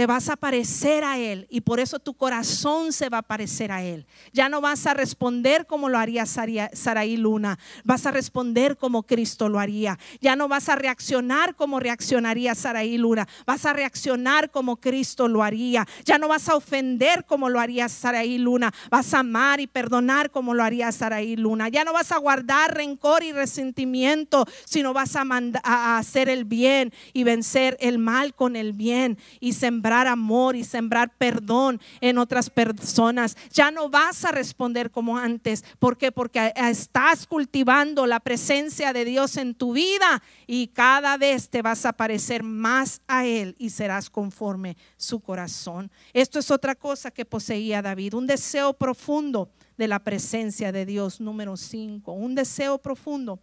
te 0.00 0.06
vas 0.06 0.30
a 0.30 0.36
parecer 0.36 1.04
a 1.04 1.18
Él 1.18 1.46
y 1.50 1.60
por 1.60 1.78
eso 1.78 1.98
tu 1.98 2.14
corazón 2.14 2.90
se 2.90 3.10
va 3.10 3.18
a 3.18 3.22
parecer 3.22 3.70
a 3.70 3.82
Él. 3.82 4.06
Ya 4.32 4.48
no 4.48 4.62
vas 4.62 4.86
a 4.86 4.94
responder 4.94 5.66
como 5.66 5.90
lo 5.90 5.98
haría 5.98 6.24
Saraí 6.24 7.18
Luna, 7.18 7.58
vas 7.84 8.06
a 8.06 8.10
responder 8.10 8.78
como 8.78 9.02
Cristo 9.02 9.50
lo 9.50 9.60
haría. 9.60 9.98
Ya 10.22 10.36
no 10.36 10.48
vas 10.48 10.70
a 10.70 10.76
reaccionar 10.76 11.54
como 11.54 11.80
reaccionaría 11.80 12.54
Saraí 12.54 12.96
Luna, 12.96 13.28
vas 13.44 13.66
a 13.66 13.74
reaccionar 13.74 14.50
como 14.50 14.76
Cristo 14.76 15.28
lo 15.28 15.42
haría. 15.42 15.86
Ya 16.06 16.16
no 16.16 16.28
vas 16.28 16.48
a 16.48 16.56
ofender 16.56 17.26
como 17.26 17.50
lo 17.50 17.60
haría 17.60 17.86
Saraí 17.90 18.38
Luna, 18.38 18.72
vas 18.88 19.12
a 19.12 19.18
amar 19.18 19.60
y 19.60 19.66
perdonar 19.66 20.30
como 20.30 20.54
lo 20.54 20.64
haría 20.64 20.90
Saraí 20.92 21.36
Luna. 21.36 21.68
Ya 21.68 21.84
no 21.84 21.92
vas 21.92 22.10
a 22.10 22.16
guardar 22.16 22.74
rencor 22.74 23.22
y 23.22 23.32
resentimiento, 23.32 24.46
sino 24.64 24.94
vas 24.94 25.14
a, 25.14 25.24
a 25.62 25.98
hacer 25.98 26.30
el 26.30 26.46
bien 26.46 26.90
y 27.12 27.24
vencer 27.24 27.76
el 27.80 27.98
mal 27.98 28.34
con 28.34 28.56
el 28.56 28.72
bien 28.72 29.18
y 29.40 29.52
sembrar 29.52 29.89
amor 29.92 30.56
y 30.56 30.64
sembrar 30.64 31.12
perdón 31.16 31.80
en 32.00 32.18
otras 32.18 32.50
personas. 32.50 33.36
Ya 33.52 33.70
no 33.70 33.88
vas 33.88 34.24
a 34.24 34.32
responder 34.32 34.90
como 34.90 35.18
antes. 35.18 35.64
¿Por 35.78 35.98
qué? 35.98 36.12
Porque 36.12 36.52
estás 36.56 37.26
cultivando 37.26 38.06
la 38.06 38.20
presencia 38.20 38.92
de 38.92 39.04
Dios 39.04 39.36
en 39.36 39.54
tu 39.54 39.72
vida 39.72 40.22
y 40.46 40.68
cada 40.68 41.16
vez 41.16 41.48
te 41.48 41.62
vas 41.62 41.84
a 41.86 41.92
parecer 41.92 42.42
más 42.42 43.02
a 43.08 43.26
Él 43.26 43.56
y 43.58 43.70
serás 43.70 44.10
conforme 44.10 44.76
su 44.96 45.20
corazón. 45.20 45.90
Esto 46.12 46.38
es 46.38 46.50
otra 46.50 46.74
cosa 46.74 47.10
que 47.10 47.24
poseía 47.24 47.82
David, 47.82 48.14
un 48.14 48.26
deseo 48.26 48.74
profundo 48.74 49.50
de 49.76 49.88
la 49.88 49.98
presencia 49.98 50.72
de 50.72 50.86
Dios. 50.86 51.20
Número 51.20 51.56
5, 51.56 52.12
un 52.12 52.34
deseo 52.34 52.78
profundo 52.78 53.40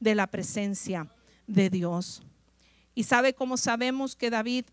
de 0.00 0.14
la 0.14 0.26
presencia 0.26 1.06
de 1.46 1.70
Dios. 1.70 2.22
¿Y 2.94 3.04
sabe 3.04 3.34
cómo 3.34 3.56
sabemos 3.56 4.16
que 4.16 4.30
David 4.30 4.64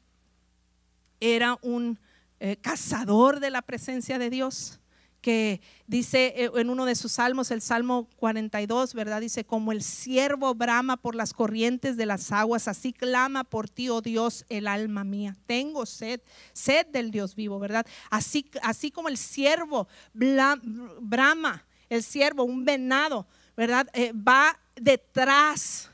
era 1.24 1.58
un 1.62 2.00
eh, 2.40 2.58
cazador 2.58 3.40
de 3.40 3.50
la 3.50 3.62
presencia 3.62 4.20
de 4.20 4.30
Dios, 4.30 4.82
que 5.22 5.62
dice 5.88 6.34
eh, 6.36 6.52
en 6.56 6.70
uno 6.70 6.84
de 6.84 6.96
sus 6.96 7.14
salmos, 7.14 7.50
el 7.50 7.62
Salmo 7.62 8.10
42, 8.18 8.94
¿verdad? 8.94 9.22
Dice, 9.22 9.46
como 9.46 9.72
el 9.72 9.82
siervo 9.82 10.54
brama 10.54 10.98
por 10.98 11.16
las 11.16 11.32
corrientes 11.34 11.96
de 11.96 12.06
las 12.06 12.34
aguas, 12.34 12.68
así 12.68 12.92
clama 12.92 13.46
por 13.46 13.70
ti, 13.70 13.88
oh 13.88 14.02
Dios, 14.02 14.46
el 14.50 14.68
alma 14.68 15.06
mía. 15.06 15.38
Tengo 15.46 15.86
sed, 15.86 16.20
sed 16.52 16.88
del 16.88 17.10
Dios 17.10 17.36
vivo, 17.36 17.58
¿verdad? 17.58 17.86
Así, 18.10 18.52
así 18.62 18.92
como 18.92 19.08
el 19.08 19.18
siervo 19.18 19.88
brama, 20.14 21.66
el 21.88 22.04
siervo, 22.04 22.44
un 22.44 22.66
venado, 22.66 23.26
¿verdad? 23.56 23.88
Eh, 23.94 24.12
va 24.12 24.60
detrás 24.76 25.90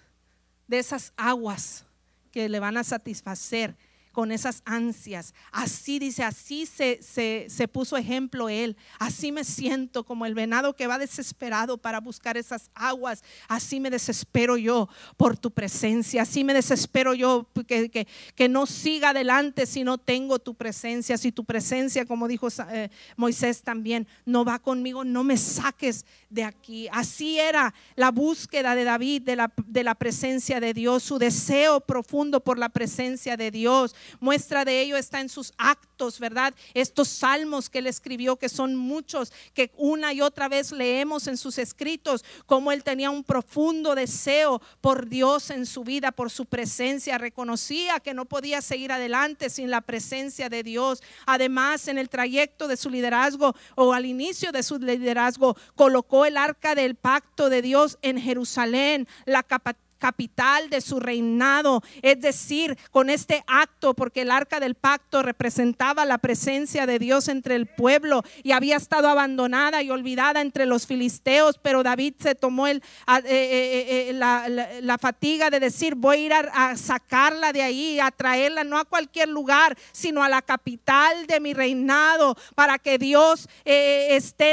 de 0.67 0.79
esas 0.79 1.13
aguas 1.15 1.85
que 2.31 2.49
le 2.49 2.59
van 2.59 2.77
a 2.77 2.83
satisfacer 2.83 3.77
con 4.19 4.33
esas 4.33 4.63
ansias. 4.65 5.33
Así 5.49 5.97
dice, 5.97 6.25
así 6.25 6.65
se, 6.65 6.99
se, 7.01 7.67
puso 7.69 7.95
ejemplo 7.95 8.49
él. 8.49 8.75
Así 8.99 9.31
me 9.31 9.45
siento 9.45 10.03
como 10.03 10.25
el 10.25 10.33
venado 10.33 10.75
que 10.75 10.87
va 10.87 10.97
desesperado 10.97 11.77
para 11.77 12.01
buscar 12.01 12.35
esas 12.35 12.69
aguas. 12.75 13.23
Así 13.47 13.79
me 13.79 13.89
desespero 13.89 14.57
yo 14.57 14.89
por 15.15 15.37
tu 15.37 15.51
presencia. 15.51 16.23
Así 16.23 16.43
me 16.43 16.53
desespero 16.53 17.13
yo 17.13 17.47
que, 17.65 17.89
que, 17.89 18.09
que 18.35 18.49
no 18.49 18.65
siga 18.65 19.11
adelante 19.11 19.65
si 19.65 19.85
no 19.85 19.97
tengo 19.97 20.37
tu 20.37 20.53
presencia. 20.53 21.17
Si 21.17 21.31
tu 21.31 21.45
presencia, 21.45 22.03
como 22.03 22.27
dijo 22.27 22.49
eh, 22.71 22.89
Moisés 23.15 23.61
también, 23.61 24.05
no 24.25 24.43
va 24.43 24.59
conmigo, 24.59 25.05
no 25.05 25.23
me 25.23 25.37
saques 25.37 26.05
de 26.29 26.43
aquí. 26.43 26.89
Así 26.91 27.39
era 27.39 27.73
la 27.95 28.11
búsqueda 28.11 28.75
de 28.75 28.83
David 28.83 29.21
de 29.21 29.37
la, 29.37 29.53
de 29.65 29.85
la 29.85 29.95
presencia 29.95 30.59
de 30.59 30.73
Dios, 30.73 31.03
su 31.03 31.19
deseo 31.19 31.79
profundo 31.79 32.43
por 32.43 32.59
la 32.59 32.67
presencia 32.67 33.37
de 33.37 33.49
Dios. 33.49 33.95
Muestra 34.19 34.65
de 34.65 34.81
ello 34.81 34.97
está 34.97 35.21
en 35.21 35.29
sus 35.29 35.53
actos, 35.57 36.19
¿verdad? 36.19 36.53
Estos 36.73 37.07
salmos 37.07 37.69
que 37.69 37.79
él 37.79 37.87
escribió, 37.87 38.37
que 38.37 38.49
son 38.49 38.75
muchos, 38.75 39.31
que 39.53 39.71
una 39.77 40.13
y 40.13 40.21
otra 40.21 40.47
vez 40.47 40.71
leemos 40.71 41.27
en 41.27 41.37
sus 41.37 41.57
escritos, 41.57 42.23
como 42.45 42.71
él 42.71 42.83
tenía 42.83 43.09
un 43.09 43.23
profundo 43.23 43.95
deseo 43.95 44.61
por 44.81 45.07
Dios 45.07 45.49
en 45.49 45.65
su 45.65 45.83
vida, 45.83 46.11
por 46.11 46.29
su 46.29 46.45
presencia. 46.45 47.17
Reconocía 47.17 47.99
que 47.99 48.13
no 48.13 48.25
podía 48.25 48.61
seguir 48.61 48.91
adelante 48.91 49.49
sin 49.49 49.69
la 49.69 49.81
presencia 49.81 50.49
de 50.49 50.63
Dios. 50.63 51.01
Además, 51.25 51.87
en 51.87 51.97
el 51.97 52.09
trayecto 52.09 52.67
de 52.67 52.77
su 52.77 52.89
liderazgo 52.89 53.55
o 53.75 53.93
al 53.93 54.05
inicio 54.05 54.51
de 54.51 54.63
su 54.63 54.77
liderazgo, 54.77 55.55
colocó 55.75 56.25
el 56.25 56.37
arca 56.37 56.75
del 56.75 56.95
pacto 56.95 57.49
de 57.49 57.61
Dios 57.61 57.97
en 58.01 58.19
Jerusalén, 58.19 59.07
la 59.25 59.43
capacidad 59.43 59.88
capital 59.99 60.69
de 60.69 60.81
su 60.81 60.99
reinado. 60.99 61.83
Es 62.01 62.19
decir, 62.21 62.77
con 62.91 63.09
este 63.09 63.43
acto, 63.45 63.93
porque 63.93 64.21
el 64.21 64.31
arca 64.31 64.59
del 64.59 64.75
pacto 64.75 65.21
representaba 65.21 66.05
la 66.05 66.17
presencia 66.17 66.85
de 66.85 66.97
Dios 66.97 67.27
entre 67.27 67.55
el 67.55 67.67
pueblo 67.67 68.23
y 68.43 68.53
había 68.53 68.77
estado 68.77 69.09
abandonada 69.09 69.83
y 69.83 69.91
olvidada 69.91 70.41
entre 70.41 70.65
los 70.65 70.87
filisteos, 70.87 71.59
pero 71.61 71.83
David 71.83 72.15
se 72.19 72.35
tomó 72.35 72.67
eh, 72.67 72.81
eh, 73.25 74.09
eh, 74.09 74.13
la, 74.13 74.97
fatiga 74.97 75.49
de 75.49 75.59
decir, 75.59 75.95
voy 75.95 76.17
a 76.17 76.19
ir 76.19 76.33
a, 76.33 76.75
sacarla 76.75 77.53
de 77.53 77.61
ahí, 77.61 77.99
a 77.99 78.11
traerla 78.11 78.63
no 78.63 78.77
a 78.77 78.85
cualquier 78.85 79.29
lugar, 79.29 79.77
sino 79.91 80.23
a 80.23 80.29
la 80.29 80.41
capital 80.41 81.25
de 81.27 81.39
mi 81.39 81.53
reinado, 81.53 82.35
para 82.55 82.79
que 82.79 82.97
Dios 82.97 83.47
esté 83.65 84.51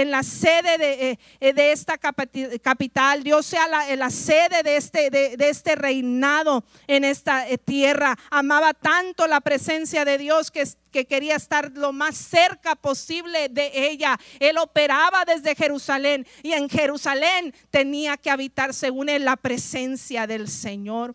en, 0.00 0.10
la 0.10 0.22
sede 0.22 1.18
de, 1.40 1.72
esta 1.72 1.98
capital, 1.98 3.22
Dios 3.22 3.46
sea 3.46 3.66
la 3.68 4.10
sede 4.10 4.45
de 4.48 4.76
este, 4.76 5.10
de, 5.10 5.36
este 5.48 5.74
reinado 5.74 6.64
en 6.86 7.04
esta 7.04 7.48
eh, 7.48 7.58
tierra. 7.58 8.16
Amaba 8.30 8.74
tanto 8.74 9.26
la 9.26 9.40
presencia 9.40 10.04
de 10.04 10.18
Dios 10.18 10.50
que, 10.50 10.64
que 10.92 11.06
quería 11.06 11.36
estar 11.36 11.72
lo 11.72 11.92
más 11.92 12.16
cerca 12.16 12.76
posible 12.76 13.48
de 13.48 13.70
ella. 13.74 14.18
Él 14.40 14.58
operaba 14.58 15.24
desde 15.24 15.54
Jerusalén 15.54 16.26
y 16.42 16.52
en 16.52 16.68
Jerusalén 16.68 17.54
tenía 17.70 18.16
que 18.16 18.30
habitar 18.30 18.74
según 18.74 19.08
él 19.08 19.24
la 19.24 19.36
presencia 19.36 20.26
del 20.26 20.48
Señor. 20.48 21.14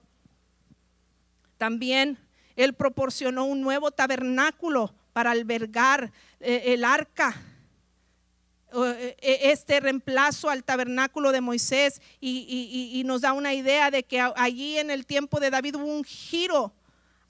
También 1.57 2.17
él 2.55 2.73
proporcionó 2.73 3.45
un 3.45 3.61
nuevo 3.61 3.91
tabernáculo 3.91 4.93
para 5.13 5.31
albergar 5.31 6.11
eh, 6.39 6.63
el 6.67 6.83
arca 6.83 7.35
este 9.21 9.79
reemplazo 9.79 10.49
al 10.49 10.63
tabernáculo 10.63 11.31
de 11.31 11.41
Moisés 11.41 12.01
y, 12.19 13.01
nos 13.05 13.21
da 13.21 13.33
una 13.33 13.53
idea 13.53 13.91
de 13.91 14.03
que 14.03 14.21
allí 14.21 14.77
en 14.77 14.91
el 14.91 15.05
tiempo 15.05 15.39
de 15.39 15.49
David 15.49 15.75
hubo 15.75 15.85
un 15.85 16.03
giro 16.03 16.73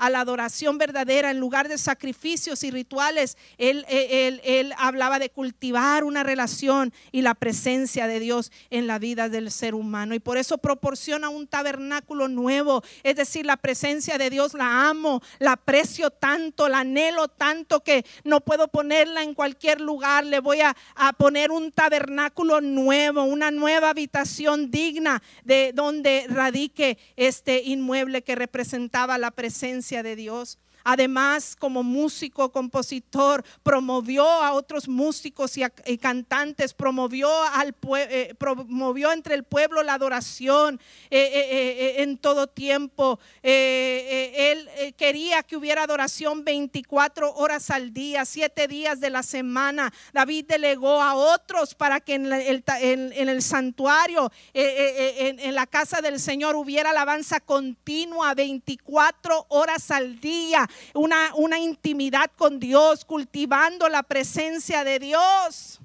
a 0.02 0.10
la 0.10 0.22
adoración 0.22 0.80
verdadera 0.80 1.30
en 1.30 1.40
lugar 1.40 1.70
de 1.70 1.78
sacrificios 1.78 2.64
y 2.64 2.72
rituales. 2.72 3.38
Él, 3.60 3.86
él, 3.88 4.74
hablaba 4.80 5.20
de 5.20 5.30
cultivar 5.30 6.04
una 6.04 6.24
relación 6.24 6.92
y 7.12 7.22
la 7.22 7.36
presencia 7.36 8.08
de 8.08 8.20
Dios 8.20 8.52
en 8.72 8.88
la 8.88 8.98
vida 8.98 9.30
del 9.30 9.52
ser 9.52 9.76
humano. 9.76 10.16
Y 10.16 10.20
por 10.20 10.40
eso 10.40 10.58
proporciona 10.58 11.30
un 11.30 11.46
tabernáculo 11.46 12.28
nuevo. 12.28 12.84
Es 13.04 13.16
decir, 13.16 13.46
la 13.46 13.58
presencia 13.58 14.18
de 14.18 14.32
Dios 14.32 14.56
la 14.56 14.90
amo, 14.90 15.22
la 15.38 15.52
aprecio 15.52 16.10
tanto, 16.10 16.68
la 16.68 16.80
anhelo 16.80 17.28
tanto 17.28 17.84
que 17.84 18.04
no 18.24 18.42
puedo 18.42 18.70
ponerla 18.70 19.22
en 19.22 19.36
cualquier 19.36 19.82
lugar. 19.82 20.26
Le 20.26 20.40
voy 20.40 20.62
a, 20.62 20.76
a 20.96 21.14
poner 21.14 21.52
un 21.52 21.72
tabernáculo 21.72 22.60
nuevo, 22.60 23.22
una 23.22 23.52
nueva 23.52 23.92
habitación 23.92 24.72
digna 24.72 25.22
de 25.44 25.74
donde 25.76 26.26
radique 26.28 26.98
este 27.18 27.62
inmueble 27.66 28.24
que 28.24 28.34
representaba 28.34 29.20
la 29.20 29.30
presencia 29.30 29.91
de 30.02 30.16
Dios. 30.16 30.58
Además, 30.84 31.56
como 31.58 31.84
músico, 31.84 32.52
compositor, 32.52 33.44
promovió 33.64 34.26
a 34.26 34.54
otros 34.54 34.88
músicos 34.88 35.58
y, 35.58 35.98
cantantes, 35.98 36.74
promovió, 36.74 37.30
al, 37.54 37.76
eh, 37.98 38.34
promovió 38.38 39.12
entre 39.12 39.36
el 39.36 39.44
pueblo 39.44 39.84
la 39.84 39.94
adoración 39.94 40.80
eh, 41.10 41.30
eh, 41.34 42.04
en 42.04 42.18
todo 42.18 42.48
tiempo. 42.48 43.20
él 43.42 44.70
quería 44.98 45.44
que 45.44 45.58
hubiera 45.58 45.84
adoración 45.84 46.44
24 46.44 47.34
horas 47.36 47.70
al 47.70 47.94
día, 47.94 48.26
7 48.26 48.68
días 48.68 49.00
de 49.00 49.10
la 49.10 49.24
semana. 49.24 49.94
David 50.14 50.46
delegó 50.48 51.02
a 51.02 51.16
otros 51.16 51.76
para 51.76 52.00
que 52.00 52.16
en 52.16 52.32
el, 52.32 52.64
en 52.68 53.30
el 53.30 53.42
santuario, 53.42 54.32
en 54.54 55.56
la 55.56 55.68
casa 55.68 56.02
del 56.02 56.20
Señor, 56.20 56.56
hubiera 56.56 56.92
alabanza 56.92 57.40
continua 57.40 58.34
24 58.34 59.46
horas 59.50 59.92
al 59.92 60.20
día 60.20 60.68
una, 60.94 61.34
una 61.36 61.60
intimidad 61.60 62.32
con 62.38 62.60
Dios, 62.60 63.06
cultivando 63.06 63.88
la 63.90 64.04
presencia 64.04 64.84
de 64.84 65.00
Dios. 65.00 65.80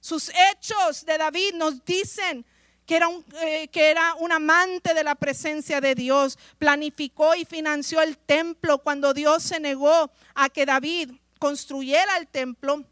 Sus 0.00 0.30
hechos 0.50 1.04
de 1.04 1.18
David 1.18 1.54
nos 1.54 1.84
dicen 1.84 2.44
que 2.86 2.96
era, 2.96 3.08
un, 3.08 3.24
eh, 3.42 3.68
que 3.68 3.90
era 3.90 4.14
un 4.14 4.32
amante 4.32 4.94
de 4.94 5.04
la 5.04 5.14
presencia 5.14 5.80
de 5.80 5.94
Dios. 5.94 6.38
Planificó 6.58 7.34
y 7.34 7.44
financió 7.44 8.00
el 8.00 8.16
templo 8.16 8.78
cuando 8.78 9.12
Dios 9.12 9.42
se 9.42 9.60
negó 9.60 10.10
a 10.34 10.48
que 10.48 10.64
David 10.64 11.10
construyera 11.38 12.16
el 12.16 12.26
templo 12.26 12.84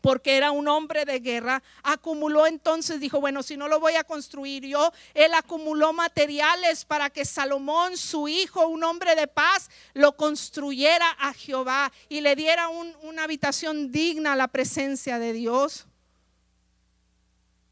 porque 0.00 0.36
era 0.36 0.50
un 0.50 0.68
hombre 0.68 1.04
de 1.04 1.20
guerra, 1.20 1.62
acumuló 1.82 2.46
entonces, 2.46 3.00
dijo, 3.00 3.20
bueno, 3.20 3.42
si 3.42 3.56
no 3.56 3.68
lo 3.68 3.80
voy 3.80 3.94
a 3.94 4.04
construir 4.04 4.64
yo, 4.64 4.92
él 5.14 5.34
acumuló 5.34 5.92
materiales 5.92 6.84
para 6.84 7.10
que 7.10 7.24
Salomón, 7.24 7.96
su 7.96 8.28
hijo, 8.28 8.66
un 8.66 8.84
hombre 8.84 9.14
de 9.14 9.26
paz, 9.26 9.70
lo 9.94 10.16
construyera 10.16 11.10
a 11.18 11.32
Jehová 11.32 11.92
y 12.08 12.20
le 12.20 12.36
diera 12.36 12.68
una 12.68 13.24
habitación 13.24 13.90
digna 13.90 14.32
a 14.32 14.36
la 14.36 14.48
presencia 14.48 15.18
de 15.18 15.32
Dios. 15.32 15.86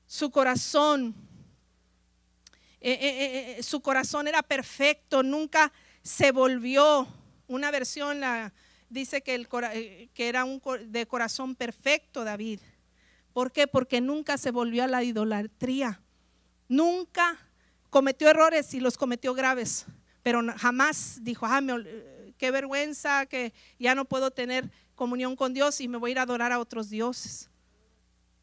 Su 0.06 0.30
corazón, 0.30 1.14
eh, 2.80 2.92
eh, 2.92 3.56
eh, 3.58 3.62
su 3.62 3.80
corazón 3.80 4.28
era 4.28 4.42
perfecto, 4.42 5.22
nunca 5.22 5.72
se 6.02 6.30
volvió. 6.30 7.06
Una 7.46 7.70
versión, 7.70 8.20
la 8.20 8.52
dice 8.88 9.22
que, 9.22 9.34
el, 9.34 9.48
eh, 9.72 10.08
que 10.14 10.28
era 10.28 10.44
un 10.44 10.60
de 10.86 11.06
corazón 11.06 11.54
perfecto 11.54 12.24
David. 12.24 12.60
¿Por 13.32 13.52
qué? 13.52 13.66
Porque 13.66 14.00
nunca 14.00 14.38
se 14.38 14.50
volvió 14.50 14.84
a 14.84 14.86
la 14.86 15.02
idolatría. 15.02 16.00
Nunca 16.68 17.38
cometió 17.90 18.28
errores 18.28 18.72
y 18.74 18.80
los 18.80 18.96
cometió 18.96 19.34
graves, 19.34 19.86
pero 20.22 20.40
jamás 20.56 21.18
dijo, 21.22 21.46
ah, 21.46 21.60
qué 22.38 22.50
vergüenza 22.50 23.26
que 23.26 23.52
ya 23.78 23.94
no 23.94 24.04
puedo 24.04 24.30
tener 24.30 24.70
comunión 24.94 25.36
con 25.36 25.52
Dios 25.52 25.80
y 25.80 25.88
me 25.88 25.98
voy 25.98 26.10
a 26.10 26.12
ir 26.12 26.18
a 26.18 26.22
adorar 26.22 26.52
a 26.52 26.58
otros 26.58 26.90
dioses. 26.90 27.50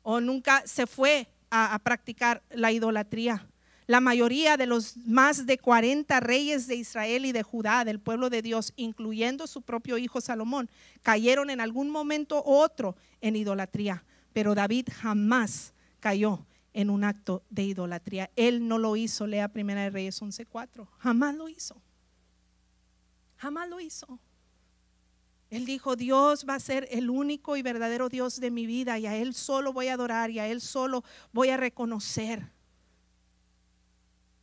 O 0.03 0.19
nunca 0.19 0.63
se 0.65 0.87
fue 0.87 1.27
a 1.49 1.77
practicar 1.79 2.41
la 2.49 2.71
idolatría. 2.71 3.45
La 3.91 3.99
mayoría 3.99 4.55
de 4.55 4.67
los 4.67 4.95
más 4.95 5.45
de 5.45 5.57
40 5.57 6.21
reyes 6.21 6.65
de 6.65 6.77
Israel 6.77 7.25
y 7.25 7.33
de 7.33 7.43
Judá, 7.43 7.83
del 7.83 7.99
pueblo 7.99 8.29
de 8.29 8.41
Dios, 8.41 8.71
incluyendo 8.77 9.47
su 9.47 9.63
propio 9.63 9.97
hijo 9.97 10.21
Salomón, 10.21 10.69
cayeron 11.03 11.49
en 11.49 11.59
algún 11.59 11.89
momento 11.89 12.41
u 12.41 12.53
otro 12.53 12.95
en 13.19 13.35
idolatría. 13.35 14.05
Pero 14.31 14.55
David 14.55 14.87
jamás 14.93 15.73
cayó 15.99 16.45
en 16.71 16.89
un 16.89 17.03
acto 17.03 17.43
de 17.49 17.63
idolatría. 17.63 18.31
Él 18.37 18.65
no 18.65 18.77
lo 18.77 18.95
hizo, 18.95 19.27
lea 19.27 19.49
Primera 19.49 19.81
de 19.81 19.89
Reyes 19.89 20.21
11:4. 20.21 20.87
Jamás 20.97 21.35
lo 21.35 21.49
hizo. 21.49 21.75
Jamás 23.35 23.67
lo 23.67 23.81
hizo. 23.81 24.19
Él 25.49 25.65
dijo, 25.65 25.97
Dios 25.97 26.45
va 26.47 26.55
a 26.55 26.61
ser 26.61 26.87
el 26.91 27.09
único 27.09 27.57
y 27.57 27.61
verdadero 27.61 28.07
Dios 28.07 28.39
de 28.39 28.51
mi 28.51 28.65
vida 28.65 28.97
y 28.99 29.05
a 29.05 29.17
Él 29.17 29.33
solo 29.33 29.73
voy 29.73 29.89
a 29.89 29.95
adorar 29.95 30.31
y 30.31 30.39
a 30.39 30.47
Él 30.47 30.61
solo 30.61 31.03
voy 31.33 31.49
a 31.49 31.57
reconocer. 31.57 32.53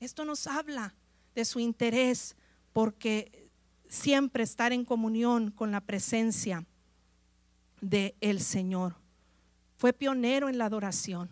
Esto 0.00 0.24
nos 0.24 0.46
habla 0.46 0.94
de 1.34 1.44
su 1.44 1.60
interés 1.60 2.36
porque 2.72 3.50
siempre 3.88 4.42
estar 4.42 4.72
en 4.72 4.84
comunión 4.84 5.50
con 5.50 5.72
la 5.72 5.80
presencia 5.80 6.64
de 7.80 8.14
el 8.20 8.40
Señor. 8.40 8.96
Fue 9.76 9.92
pionero 9.92 10.48
en 10.48 10.58
la 10.58 10.66
adoración. 10.66 11.30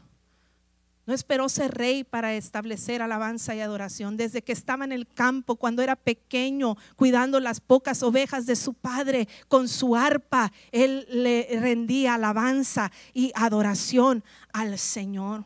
No 1.06 1.14
esperó 1.14 1.48
ser 1.48 1.72
rey 1.72 2.02
para 2.02 2.34
establecer 2.34 3.00
alabanza 3.00 3.54
y 3.54 3.60
adoración. 3.60 4.16
Desde 4.16 4.42
que 4.42 4.52
estaba 4.52 4.84
en 4.84 4.90
el 4.90 5.06
campo, 5.06 5.54
cuando 5.54 5.82
era 5.82 5.94
pequeño, 5.94 6.76
cuidando 6.96 7.38
las 7.38 7.60
pocas 7.60 8.02
ovejas 8.02 8.44
de 8.46 8.56
su 8.56 8.74
padre, 8.74 9.28
con 9.46 9.68
su 9.68 9.94
arpa, 9.94 10.52
él 10.72 11.06
le 11.08 11.46
rendía 11.60 12.14
alabanza 12.14 12.90
y 13.14 13.30
adoración 13.36 14.24
al 14.52 14.78
Señor. 14.78 15.44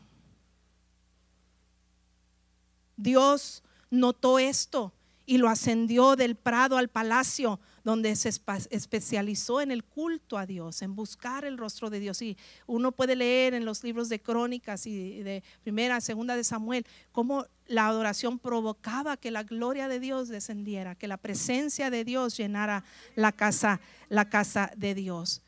Dios 3.01 3.63
notó 3.89 4.39
esto 4.39 4.93
y 5.25 5.37
lo 5.37 5.49
ascendió 5.49 6.15
del 6.15 6.35
prado 6.35 6.77
al 6.77 6.89
palacio 6.89 7.59
donde 7.83 8.15
se 8.15 8.29
especializó 8.69 9.61
en 9.61 9.71
el 9.71 9.83
culto 9.83 10.37
a 10.37 10.45
Dios, 10.45 10.81
en 10.81 10.95
buscar 10.95 11.45
el 11.45 11.57
rostro 11.57 11.89
de 11.89 11.99
Dios. 11.99 12.21
Y 12.21 12.37
uno 12.67 12.91
puede 12.91 13.15
leer 13.15 13.53
en 13.53 13.65
los 13.65 13.83
libros 13.83 14.09
de 14.09 14.19
crónicas 14.19 14.85
y 14.85 15.23
de 15.23 15.43
primera, 15.63 16.01
segunda 16.01 16.35
de 16.35 16.43
Samuel, 16.43 16.85
cómo 17.11 17.45
la 17.67 17.87
adoración 17.87 18.39
provocaba 18.39 19.17
que 19.17 19.31
la 19.31 19.43
gloria 19.43 19.87
de 19.87 19.99
Dios 19.99 20.27
descendiera, 20.27 20.95
que 20.95 21.07
la 21.07 21.17
presencia 21.17 21.89
de 21.89 22.03
Dios 22.03 22.37
llenara 22.37 22.83
la 23.15 23.31
casa, 23.31 23.79
la 24.09 24.29
casa 24.29 24.71
de 24.75 24.93
Dios. 24.93 25.41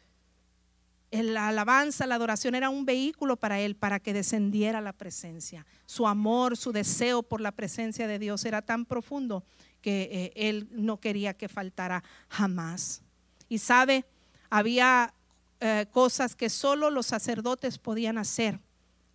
La 1.21 1.49
alabanza, 1.49 2.07
la 2.07 2.15
adoración 2.15 2.55
era 2.55 2.69
un 2.69 2.85
vehículo 2.85 3.37
para 3.37 3.59
él, 3.59 3.75
para 3.75 3.99
que 3.99 4.13
descendiera 4.13 4.81
la 4.81 4.93
presencia. 4.93 5.63
Su 5.85 6.07
amor, 6.07 6.57
su 6.57 6.71
deseo 6.71 7.21
por 7.21 7.39
la 7.39 7.51
presencia 7.51 8.07
de 8.07 8.17
Dios 8.17 8.45
era 8.45 8.63
tan 8.63 8.85
profundo 8.85 9.43
que 9.81 10.09
eh, 10.11 10.33
él 10.35 10.67
no 10.71 10.99
quería 10.99 11.35
que 11.35 11.49
faltara 11.49 12.03
jamás. 12.29 13.03
Y 13.47 13.59
sabe, 13.59 14.05
había 14.49 15.13
eh, 15.59 15.85
cosas 15.91 16.35
que 16.35 16.49
solo 16.49 16.89
los 16.89 17.05
sacerdotes 17.05 17.77
podían 17.77 18.17
hacer 18.17 18.59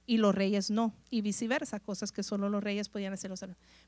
y 0.06 0.18
los 0.18 0.34
reyes 0.34 0.70
no, 0.70 0.94
y 1.10 1.20
viceversa, 1.20 1.80
cosas 1.80 2.12
que 2.12 2.22
solo 2.22 2.48
los 2.48 2.62
reyes 2.62 2.88
podían 2.88 3.12
hacer. 3.12 3.32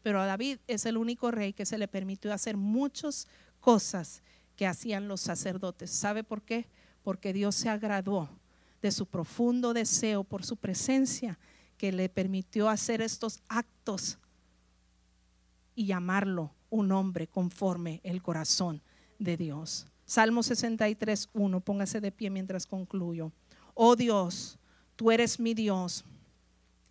Pero 0.02 0.20
a 0.20 0.26
David 0.26 0.58
es 0.66 0.84
el 0.84 0.96
único 0.96 1.30
rey 1.30 1.52
que 1.52 1.64
se 1.64 1.78
le 1.78 1.88
permitió 1.88 2.32
hacer 2.34 2.56
muchas 2.56 3.28
cosas 3.60 4.22
que 4.56 4.66
hacían 4.66 5.08
los 5.08 5.22
sacerdotes. 5.22 5.90
¿Sabe 5.90 6.22
por 6.24 6.42
qué? 6.42 6.66
Porque 7.02 7.32
Dios 7.32 7.54
se 7.54 7.68
agradó 7.68 8.28
de 8.82 8.90
su 8.90 9.06
profundo 9.06 9.72
deseo 9.72 10.24
por 10.24 10.44
su 10.44 10.56
presencia 10.56 11.38
que 11.76 11.92
le 11.92 12.08
permitió 12.08 12.68
hacer 12.68 13.00
estos 13.00 13.40
actos 13.48 14.18
y 15.74 15.86
llamarlo 15.86 16.52
un 16.68 16.92
hombre 16.92 17.26
conforme 17.26 18.00
el 18.04 18.22
corazón 18.22 18.82
de 19.18 19.36
Dios. 19.36 19.86
Salmo 20.04 20.42
63, 20.42 21.28
1, 21.32 21.60
póngase 21.60 22.00
de 22.00 22.12
pie 22.12 22.30
mientras 22.30 22.66
concluyo. 22.66 23.32
Oh 23.74 23.96
Dios, 23.96 24.58
tú 24.96 25.10
eres 25.10 25.38
mi 25.38 25.54
Dios, 25.54 26.04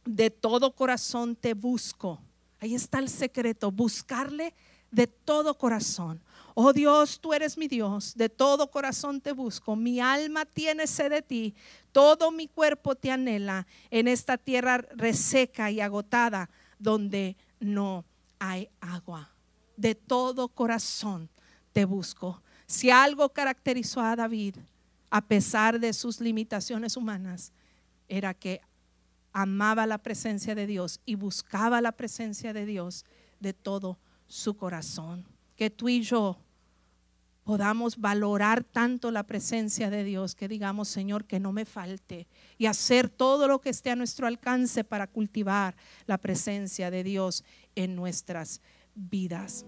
de 0.06 0.30
todo 0.30 0.76
corazón 0.76 1.36
te 1.36 1.54
busco. 1.54 2.22
Ahí 2.60 2.76
está 2.76 3.00
el 3.00 3.10
secreto, 3.10 3.72
buscarle 3.72 4.54
de 4.92 5.08
todo 5.08 5.58
corazón. 5.58 6.22
Oh 6.62 6.74
Dios, 6.74 7.22
tú 7.22 7.34
eres 7.34 7.58
mi 7.58 7.70
Dios, 7.70 8.16
de 8.16 8.28
todo 8.28 8.70
corazón 8.70 9.22
te 9.22 9.32
busco. 9.32 9.78
Mi 9.78 10.02
alma 10.02 10.44
tiene 10.44 10.88
sed 10.88 11.10
de 11.10 11.22
ti, 11.22 11.56
todo 11.94 12.32
mi 12.32 12.50
cuerpo 12.50 12.96
te 12.96 13.12
anhela 13.12 13.66
en 13.90 14.10
esta 14.10 14.38
tierra 14.38 14.80
reseca 14.94 15.72
y 15.72 15.80
agotada 15.80 16.50
donde 16.78 17.38
no 17.62 18.04
hay 18.40 18.68
agua 18.82 19.32
de 19.78 19.96
todo 19.96 20.50
corazón 20.50 21.30
te 21.72 21.86
busco. 21.86 22.44
Si 22.68 22.90
algo 22.90 23.30
caracterizó 23.30 24.02
a 24.02 24.18
David, 24.18 24.58
a 25.10 25.22
pesar 25.22 25.80
de 25.80 25.94
sus 25.94 26.20
limitaciones 26.20 26.98
humanas, 26.98 27.54
era 28.10 28.34
que 28.34 28.60
amaba 29.32 29.88
la 29.88 30.00
presencia 30.00 30.56
de 30.56 30.68
Dios 30.68 31.00
y 31.06 31.16
buscaba 31.16 31.80
la 31.80 31.94
presencia 31.94 32.52
de 32.52 32.66
Dios 32.66 33.06
de 33.40 33.54
todo 33.54 33.98
su 34.28 34.58
corazón. 34.58 35.26
Que 35.56 35.70
tú 35.70 35.88
y 35.88 36.02
yo 36.02 36.38
podamos 37.50 37.98
valorar 37.98 38.64
tanto 38.64 39.10
la 39.10 39.24
presencia 39.24 39.90
de 39.90 40.04
Dios 40.04 40.36
que 40.36 40.48
digamos, 40.48 40.88
Señor, 40.88 41.26
que 41.26 41.40
no 41.40 41.52
me 41.52 41.66
falte 41.66 42.28
y 42.60 42.68
hacer 42.68 43.10
todo 43.10 43.48
lo 43.48 43.60
que 43.60 43.72
esté 43.72 43.90
a 43.90 43.96
nuestro 43.96 44.28
alcance 44.28 44.84
para 44.84 45.08
cultivar 45.08 45.76
la 46.06 46.20
presencia 46.20 46.92
de 46.92 47.04
Dios 47.04 47.44
en 47.74 47.96
nuestras 47.96 48.62
vidas. 48.94 49.66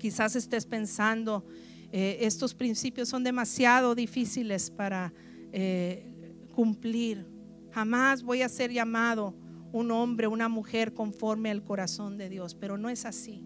Quizás 0.00 0.34
estés 0.34 0.66
pensando, 0.66 1.46
eh, 1.92 2.18
estos 2.22 2.54
principios 2.54 3.08
son 3.08 3.22
demasiado 3.22 3.94
difíciles 3.94 4.68
para 4.68 5.14
eh, 5.52 6.12
cumplir. 6.56 7.24
Jamás 7.70 8.24
voy 8.24 8.42
a 8.42 8.48
ser 8.48 8.72
llamado 8.72 9.36
un 9.70 9.92
hombre, 9.92 10.26
una 10.26 10.48
mujer 10.48 10.92
conforme 10.92 11.52
al 11.52 11.62
corazón 11.62 12.18
de 12.18 12.28
Dios, 12.28 12.56
pero 12.56 12.76
no 12.76 12.88
es 12.88 13.06
así. 13.06 13.44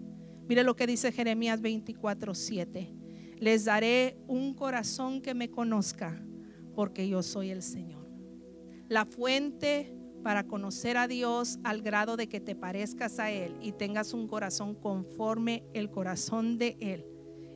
Mire 0.48 0.62
lo 0.62 0.76
que 0.76 0.86
dice 0.86 1.12
Jeremías 1.12 1.60
24, 1.60 2.34
7. 2.34 2.92
Les 3.38 3.64
daré 3.64 4.16
un 4.26 4.54
corazón 4.54 5.20
que 5.20 5.34
me 5.34 5.50
conozca, 5.50 6.22
porque 6.74 7.08
yo 7.08 7.22
soy 7.22 7.50
el 7.50 7.62
Señor. 7.62 8.06
La 8.88 9.06
fuente 9.06 9.94
para 10.22 10.44
conocer 10.44 10.96
a 10.96 11.06
Dios 11.08 11.58
al 11.64 11.82
grado 11.82 12.16
de 12.16 12.28
que 12.28 12.40
te 12.40 12.54
parezcas 12.54 13.18
a 13.18 13.30
Él 13.30 13.56
y 13.60 13.72
tengas 13.72 14.14
un 14.14 14.26
corazón 14.26 14.74
conforme 14.74 15.64
el 15.74 15.90
corazón 15.90 16.58
de 16.58 16.76
Él. 16.80 17.06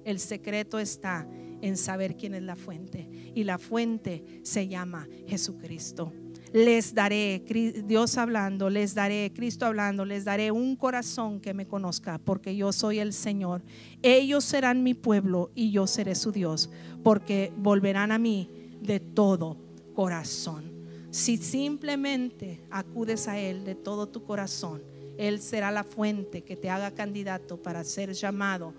El 0.05 0.19
secreto 0.19 0.79
está 0.79 1.29
en 1.61 1.77
saber 1.77 2.17
quién 2.17 2.35
es 2.35 2.43
la 2.43 2.57
fuente. 2.57 3.09
Y 3.35 3.45
la 3.45 3.59
fuente 3.59 4.25
se 4.43 4.69
llama 4.69 5.09
Jesucristo. 5.27 6.13
Les 6.53 6.95
daré, 6.95 7.43
Dios 7.85 8.17
hablando, 8.17 8.71
les 8.71 8.95
daré, 8.95 9.33
Cristo 9.35 9.67
hablando, 9.67 10.05
les 10.05 10.25
daré 10.25 10.51
un 10.51 10.77
corazón 10.77 11.41
que 11.41 11.53
me 11.53 11.67
conozca, 11.67 12.19
porque 12.19 12.57
yo 12.57 12.73
soy 12.73 12.99
el 13.01 13.13
Señor. 13.13 13.63
Ellos 14.03 14.45
serán 14.45 14.83
mi 14.83 14.95
pueblo 14.95 15.51
y 15.55 15.71
yo 15.71 15.87
seré 15.87 16.15
su 16.15 16.33
Dios, 16.33 16.71
porque 17.03 17.53
volverán 17.57 18.13
a 18.13 18.19
mí 18.19 18.49
de 18.81 19.01
todo 19.01 19.57
corazón. 19.95 20.73
Si 21.11 21.37
simplemente 21.37 22.61
acudes 22.71 23.29
a 23.29 23.39
Él 23.39 23.65
de 23.65 23.75
todo 23.75 24.09
tu 24.09 24.25
corazón, 24.25 24.83
Él 25.17 25.41
será 25.41 25.71
la 25.71 25.85
fuente 25.85 26.43
que 26.43 26.57
te 26.57 26.71
haga 26.71 26.93
candidato 26.93 27.61
para 27.63 27.85
ser 27.85 28.13
llamado 28.13 28.73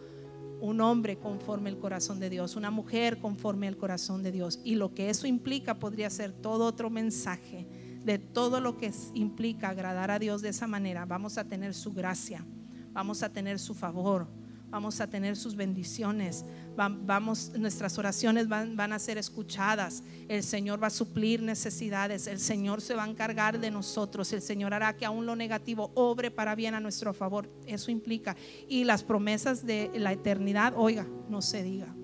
un 0.62 0.82
hombre 0.82 1.18
conforme 1.18 1.70
el 1.70 1.78
corazón 1.78 2.20
de 2.20 2.30
Dios, 2.30 2.56
una 2.56 2.72
mujer 2.72 3.20
conforme 3.20 3.68
el 3.68 3.78
corazón 3.78 4.24
de 4.24 4.32
Dios. 4.32 4.60
Y 4.64 4.76
lo 4.76 4.94
que 4.94 5.10
eso 5.10 5.28
implica 5.28 5.80
podría 5.80 6.10
ser 6.10 6.32
todo 6.32 6.66
otro 6.66 6.90
mensaje 6.90 7.68
de 8.04 8.18
todo 8.18 8.62
lo 8.62 8.78
que 8.78 8.92
implica 9.14 9.70
agradar 9.70 10.12
a 10.12 10.20
Dios 10.20 10.42
de 10.42 10.50
esa 10.50 10.68
manera. 10.68 11.06
Vamos 11.06 11.38
a 11.38 11.46
tener 11.46 11.74
su 11.74 11.94
gracia, 11.94 12.46
vamos 12.92 13.24
a 13.24 13.30
tener 13.30 13.60
su 13.60 13.74
favor, 13.74 14.28
vamos 14.70 15.02
a 15.02 15.08
tener 15.08 15.36
sus 15.36 15.56
bendiciones, 15.56 16.46
vamos, 16.76 17.52
nuestras 17.58 17.98
oraciones 17.98 18.48
van, 18.48 18.94
a 18.94 19.00
ser 19.00 19.18
escuchadas, 19.18 20.04
el 20.28 20.44
Señor 20.44 20.82
va 20.82 20.88
a 20.88 20.92
suplir 20.92 21.42
necesidades, 21.42 22.28
el 22.28 22.40
Señor 22.40 22.82
se 22.82 22.94
va 22.96 23.04
a 23.04 23.10
encargar 23.10 23.60
de 23.60 23.72
nosotros, 23.72 24.32
el 24.34 24.42
Señor 24.42 24.74
hará 24.74 24.96
que 24.96 25.06
aún 25.06 25.26
lo 25.26 25.36
negativo 25.36 25.92
obre 25.96 26.32
para 26.32 26.56
bien 26.56 26.76
a 26.76 26.80
nuestro 26.80 27.14
favor, 27.14 27.50
eso 27.66 27.92
implica. 27.92 28.36
Y 28.68 28.84
las 28.84 29.04
promesas 29.04 29.66
de 29.66 29.92
la 29.96 30.14
eternidad, 30.14 30.74
oiga, 30.76 31.08
no 31.28 31.42
se 31.42 31.64
diga. 31.64 31.96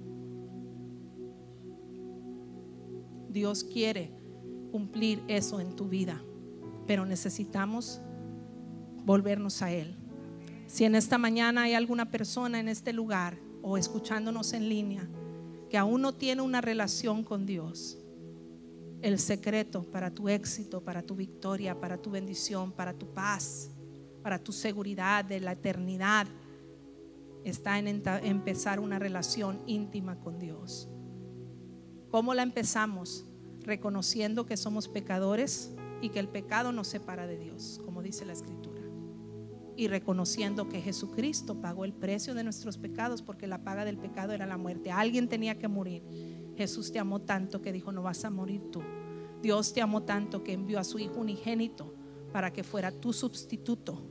Dios 3.30 3.64
quiere 3.64 4.12
cumplir 4.72 5.22
eso 5.28 5.60
en 5.60 5.76
tu 5.76 5.88
vida, 5.88 6.22
pero 6.88 7.06
necesitamos 7.06 8.02
volvernos 9.04 9.62
a 9.62 9.72
Él. 9.72 9.96
Si 10.76 10.84
en 10.84 10.96
esta 10.96 11.18
mañana 11.18 11.62
hay 11.62 11.74
alguna 11.74 12.12
persona 12.12 12.60
en 12.60 12.68
este 12.68 12.92
lugar 12.92 13.38
o 13.62 13.78
escuchándonos 13.78 14.52
en 14.52 14.68
línea 14.68 15.08
que 15.70 15.78
aún 15.78 16.02
no 16.02 16.14
tiene 16.14 16.42
una 16.42 16.60
relación 16.60 17.24
con 17.24 17.46
Dios, 17.46 17.98
el 19.02 19.18
secreto 19.20 19.84
para 19.84 20.12
tu 20.12 20.28
éxito, 20.28 20.84
para 20.84 21.02
tu 21.02 21.16
victoria, 21.16 21.80
para 21.80 21.96
tu 21.98 22.12
bendición, 22.12 22.74
para 22.74 22.92
tu 22.92 23.08
paz, 23.14 23.70
para 24.22 24.38
tu 24.38 24.52
seguridad 24.52 25.24
de 25.24 25.40
la 25.40 25.54
eternidad, 25.54 26.28
está 27.46 27.80
en 27.80 28.04
empezar 28.26 28.82
una 28.82 29.00
relación 29.00 29.62
íntima 29.68 30.20
con 30.20 30.40
Dios. 30.40 30.90
¿Cómo 32.12 32.34
la 32.34 32.44
empezamos? 32.44 33.24
Reconociendo 33.62 34.46
que 34.46 34.58
somos 34.58 34.90
pecadores 34.90 35.72
y 36.02 36.10
que 36.10 36.20
el 36.20 36.28
pecado 36.28 36.74
nos 36.74 36.90
separa 36.90 37.28
de 37.28 37.38
Dios, 37.38 37.80
como 37.86 38.02
dice 38.02 38.26
la 38.26 38.34
Escritura 38.34 38.65
y 39.78 39.88
reconociendo 39.88 40.70
que 40.70 40.82
Jesucristo 40.82 41.62
pagó 41.62 41.86
el 41.86 41.94
precio 41.94 42.34
de 42.34 42.44
nuestros 42.44 42.78
pecados 42.78 43.22
porque 43.22 43.48
la 43.48 43.64
paga 43.64 43.86
del 43.86 43.98
pecado 43.98 44.34
era 44.34 44.46
la 44.46 44.58
muerte. 44.58 44.92
Alguien 44.92 45.28
tenía 45.28 45.58
que 45.58 45.68
morir. 45.68 46.04
Jesús 46.56 46.92
te 46.92 47.00
amó 47.00 47.22
tanto 47.22 47.62
que 47.62 47.72
dijo, 47.72 47.92
no 47.92 48.02
vas 48.02 48.24
a 48.26 48.30
morir 48.30 48.72
tú. 48.72 48.82
Dios 49.42 49.74
te 49.74 49.82
amó 49.82 50.04
tanto 50.04 50.44
que 50.44 50.54
envió 50.54 50.80
a 50.80 50.84
su 50.84 51.00
Hijo 51.00 51.20
unigénito 51.20 51.94
para 52.32 52.52
que 52.52 52.64
fuera 52.64 52.92
tu 52.92 53.14
sustituto. 53.14 54.02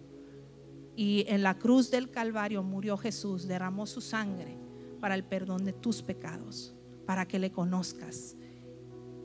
Y 0.97 1.25
en 1.29 1.43
la 1.43 1.59
cruz 1.59 1.91
del 1.91 2.11
Calvario 2.11 2.63
murió 2.63 2.97
Jesús, 2.97 3.49
derramó 3.49 3.87
su 3.87 4.01
sangre 4.01 4.57
para 5.01 5.15
el 5.15 5.25
perdón 5.25 5.65
de 5.65 5.73
tus 5.73 6.03
pecados, 6.03 6.75
para 7.07 7.27
que 7.27 7.39
le 7.39 7.51
conozcas. 7.51 8.37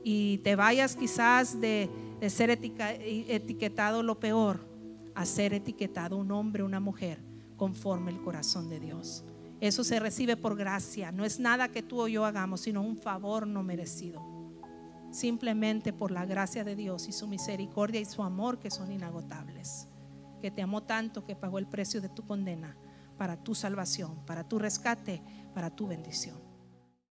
Y 0.02 0.38
te 0.38 0.56
vayas 0.56 0.96
quizás 0.96 1.60
de 1.60 1.88
de 2.20 2.28
ser 2.28 2.50
etiquetado 2.50 4.02
lo 4.02 4.20
peor 4.20 4.60
a 5.14 5.26
ser 5.26 5.54
etiquetado 5.54 6.16
un 6.16 6.30
hombre, 6.32 6.62
una 6.62 6.80
mujer, 6.80 7.22
conforme 7.56 8.10
el 8.10 8.20
corazón 8.22 8.68
de 8.68 8.80
Dios. 8.80 9.24
Eso 9.60 9.84
se 9.84 10.00
recibe 10.00 10.36
por 10.36 10.56
gracia. 10.56 11.12
No 11.12 11.24
es 11.24 11.38
nada 11.38 11.68
que 11.68 11.82
tú 11.82 12.00
o 12.00 12.08
yo 12.08 12.24
hagamos, 12.24 12.62
sino 12.62 12.80
un 12.80 12.96
favor 12.96 13.46
no 13.46 13.62
merecido. 13.62 14.22
Simplemente 15.10 15.92
por 15.92 16.10
la 16.10 16.24
gracia 16.24 16.64
de 16.64 16.76
Dios 16.76 17.08
y 17.08 17.12
su 17.12 17.26
misericordia 17.26 18.00
y 18.00 18.06
su 18.06 18.22
amor 18.22 18.58
que 18.58 18.70
son 18.70 18.90
inagotables. 18.90 19.88
Que 20.40 20.50
te 20.50 20.62
amó 20.62 20.82
tanto 20.82 21.24
que 21.24 21.36
pagó 21.36 21.58
el 21.58 21.66
precio 21.66 22.00
de 22.00 22.08
tu 22.08 22.26
condena 22.26 22.76
para 23.18 23.36
tu 23.36 23.54
salvación, 23.54 24.24
para 24.24 24.48
tu 24.48 24.58
rescate, 24.58 25.22
para 25.52 25.68
tu 25.68 25.86
bendición. 25.86 26.49